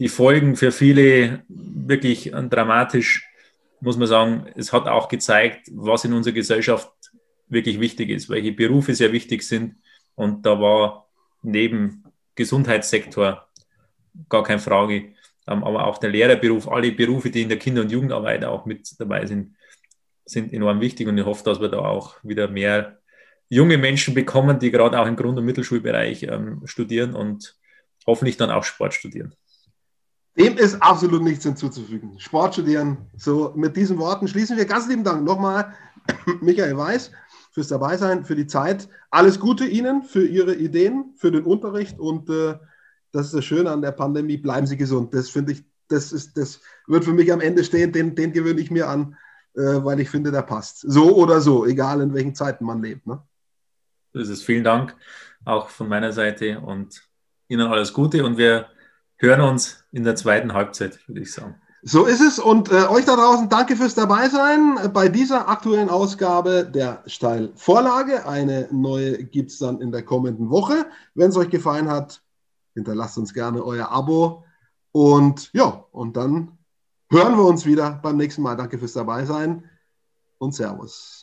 die 0.00 0.08
Folgen 0.08 0.56
für 0.56 0.72
viele 0.72 1.44
wirklich 1.48 2.32
dramatisch, 2.32 3.28
muss 3.80 3.98
man 3.98 4.08
sagen, 4.08 4.46
es 4.56 4.72
hat 4.72 4.88
auch 4.88 5.08
gezeigt, 5.08 5.68
was 5.72 6.04
in 6.04 6.14
unserer 6.14 6.34
Gesellschaft 6.34 6.90
wirklich 7.48 7.80
wichtig 7.80 8.08
ist, 8.08 8.30
welche 8.30 8.52
Berufe 8.52 8.94
sehr 8.94 9.12
wichtig 9.12 9.42
sind. 9.42 9.76
Und 10.14 10.46
da 10.46 10.58
war 10.58 11.06
neben 11.42 12.04
Gesundheitssektor 12.34 13.46
gar 14.28 14.42
keine 14.42 14.58
Frage, 14.58 15.12
ähm, 15.46 15.64
aber 15.64 15.86
auch 15.86 15.98
der 15.98 16.10
Lehrerberuf, 16.10 16.66
alle 16.68 16.92
Berufe, 16.92 17.30
die 17.30 17.42
in 17.42 17.48
der 17.50 17.58
Kinder- 17.58 17.82
und 17.82 17.92
Jugendarbeit 17.92 18.44
auch 18.44 18.64
mit 18.64 18.98
dabei 18.98 19.26
sind, 19.26 19.54
sind 20.24 20.52
enorm 20.52 20.80
wichtig. 20.80 21.08
Und 21.08 21.18
ich 21.18 21.26
hoffe, 21.26 21.44
dass 21.44 21.60
wir 21.60 21.68
da 21.68 21.80
auch 21.80 22.16
wieder 22.22 22.48
mehr 22.48 22.98
junge 23.50 23.76
Menschen 23.76 24.14
bekommen, 24.14 24.58
die 24.58 24.70
gerade 24.70 24.98
auch 24.98 25.06
im 25.06 25.16
Grund- 25.16 25.38
und 25.38 25.44
Mittelschulbereich 25.44 26.22
ähm, 26.22 26.62
studieren 26.64 27.14
und 27.14 27.58
hoffentlich 28.06 28.38
dann 28.38 28.50
auch 28.50 28.64
Sport 28.64 28.94
studieren. 28.94 29.34
Dem 30.38 30.56
ist 30.56 30.80
absolut 30.80 31.22
nichts 31.22 31.44
hinzuzufügen. 31.44 32.18
Sport 32.18 32.54
studieren. 32.54 32.98
So, 33.16 33.52
mit 33.56 33.76
diesen 33.76 33.98
Worten 33.98 34.28
schließen 34.28 34.56
wir. 34.56 34.64
Ganz 34.64 34.88
lieben 34.88 35.04
Dank 35.04 35.24
nochmal, 35.24 35.74
Michael 36.40 36.76
Weiß, 36.76 37.10
fürs 37.52 37.68
Dabeisein, 37.68 38.24
für 38.24 38.36
die 38.36 38.46
Zeit. 38.46 38.88
Alles 39.10 39.40
Gute 39.40 39.64
Ihnen 39.64 40.02
für 40.02 40.26
Ihre 40.26 40.54
Ideen, 40.54 41.14
für 41.16 41.32
den 41.32 41.44
Unterricht 41.44 41.98
und 41.98 42.30
äh, 42.30 42.54
das 43.12 43.26
ist 43.26 43.34
das 43.34 43.44
Schöne 43.44 43.70
an 43.70 43.82
der 43.82 43.90
Pandemie. 43.90 44.36
Bleiben 44.36 44.68
Sie 44.68 44.76
gesund. 44.76 45.12
Das 45.14 45.30
finde 45.30 45.52
ich, 45.52 45.64
das 45.88 46.12
ist, 46.12 46.36
das 46.36 46.60
wird 46.86 47.04
für 47.04 47.12
mich 47.12 47.32
am 47.32 47.40
Ende 47.40 47.64
stehen. 47.64 47.92
Den, 47.92 48.14
den 48.14 48.32
gewöhne 48.32 48.60
ich 48.60 48.70
mir 48.70 48.88
an, 48.88 49.16
äh, 49.54 49.60
weil 49.60 49.98
ich 49.98 50.10
finde, 50.10 50.30
der 50.30 50.42
passt. 50.42 50.80
So 50.80 51.16
oder 51.16 51.40
so, 51.40 51.66
egal 51.66 52.00
in 52.02 52.14
welchen 52.14 52.36
Zeiten 52.36 52.64
man 52.64 52.80
lebt. 52.80 53.08
Ne? 53.08 53.20
Das 54.12 54.28
ist 54.28 54.44
vielen 54.44 54.62
Dank 54.64 54.94
auch 55.44 55.70
von 55.70 55.88
meiner 55.88 56.12
Seite 56.12 56.60
und 56.60 57.02
Ihnen 57.48 57.66
alles 57.66 57.92
Gute 57.92 58.24
und 58.24 58.36
wir 58.36 58.68
hören 59.20 59.42
uns 59.42 59.84
in 59.92 60.04
der 60.04 60.16
zweiten 60.16 60.52
Halbzeit, 60.52 60.98
würde 61.06 61.20
ich 61.20 61.32
sagen. 61.32 61.54
So 61.82 62.04
ist 62.04 62.20
es 62.20 62.38
und 62.38 62.70
äh, 62.70 62.86
euch 62.88 63.06
da 63.06 63.16
draußen 63.16 63.48
danke 63.48 63.74
fürs 63.74 63.94
Dabeisein 63.94 64.92
bei 64.92 65.08
dieser 65.08 65.48
aktuellen 65.48 65.88
Ausgabe 65.88 66.64
der 66.64 67.02
Steilvorlage. 67.06 68.26
Eine 68.26 68.68
neue 68.70 69.24
gibt 69.24 69.50
es 69.50 69.58
dann 69.58 69.80
in 69.80 69.90
der 69.90 70.02
kommenden 70.02 70.50
Woche. 70.50 70.86
Wenn 71.14 71.30
es 71.30 71.36
euch 71.36 71.48
gefallen 71.48 71.88
hat, 71.88 72.22
hinterlasst 72.74 73.16
uns 73.16 73.32
gerne 73.32 73.64
euer 73.64 73.90
Abo 73.90 74.44
und 74.92 75.50
ja, 75.54 75.84
und 75.92 76.18
dann 76.18 76.58
hören 77.10 77.36
wir 77.36 77.44
uns 77.44 77.64
wieder 77.64 77.98
beim 78.02 78.18
nächsten 78.18 78.42
Mal. 78.42 78.56
Danke 78.56 78.78
fürs 78.78 78.92
Dabeisein 78.92 79.64
und 80.38 80.54
Servus. 80.54 81.19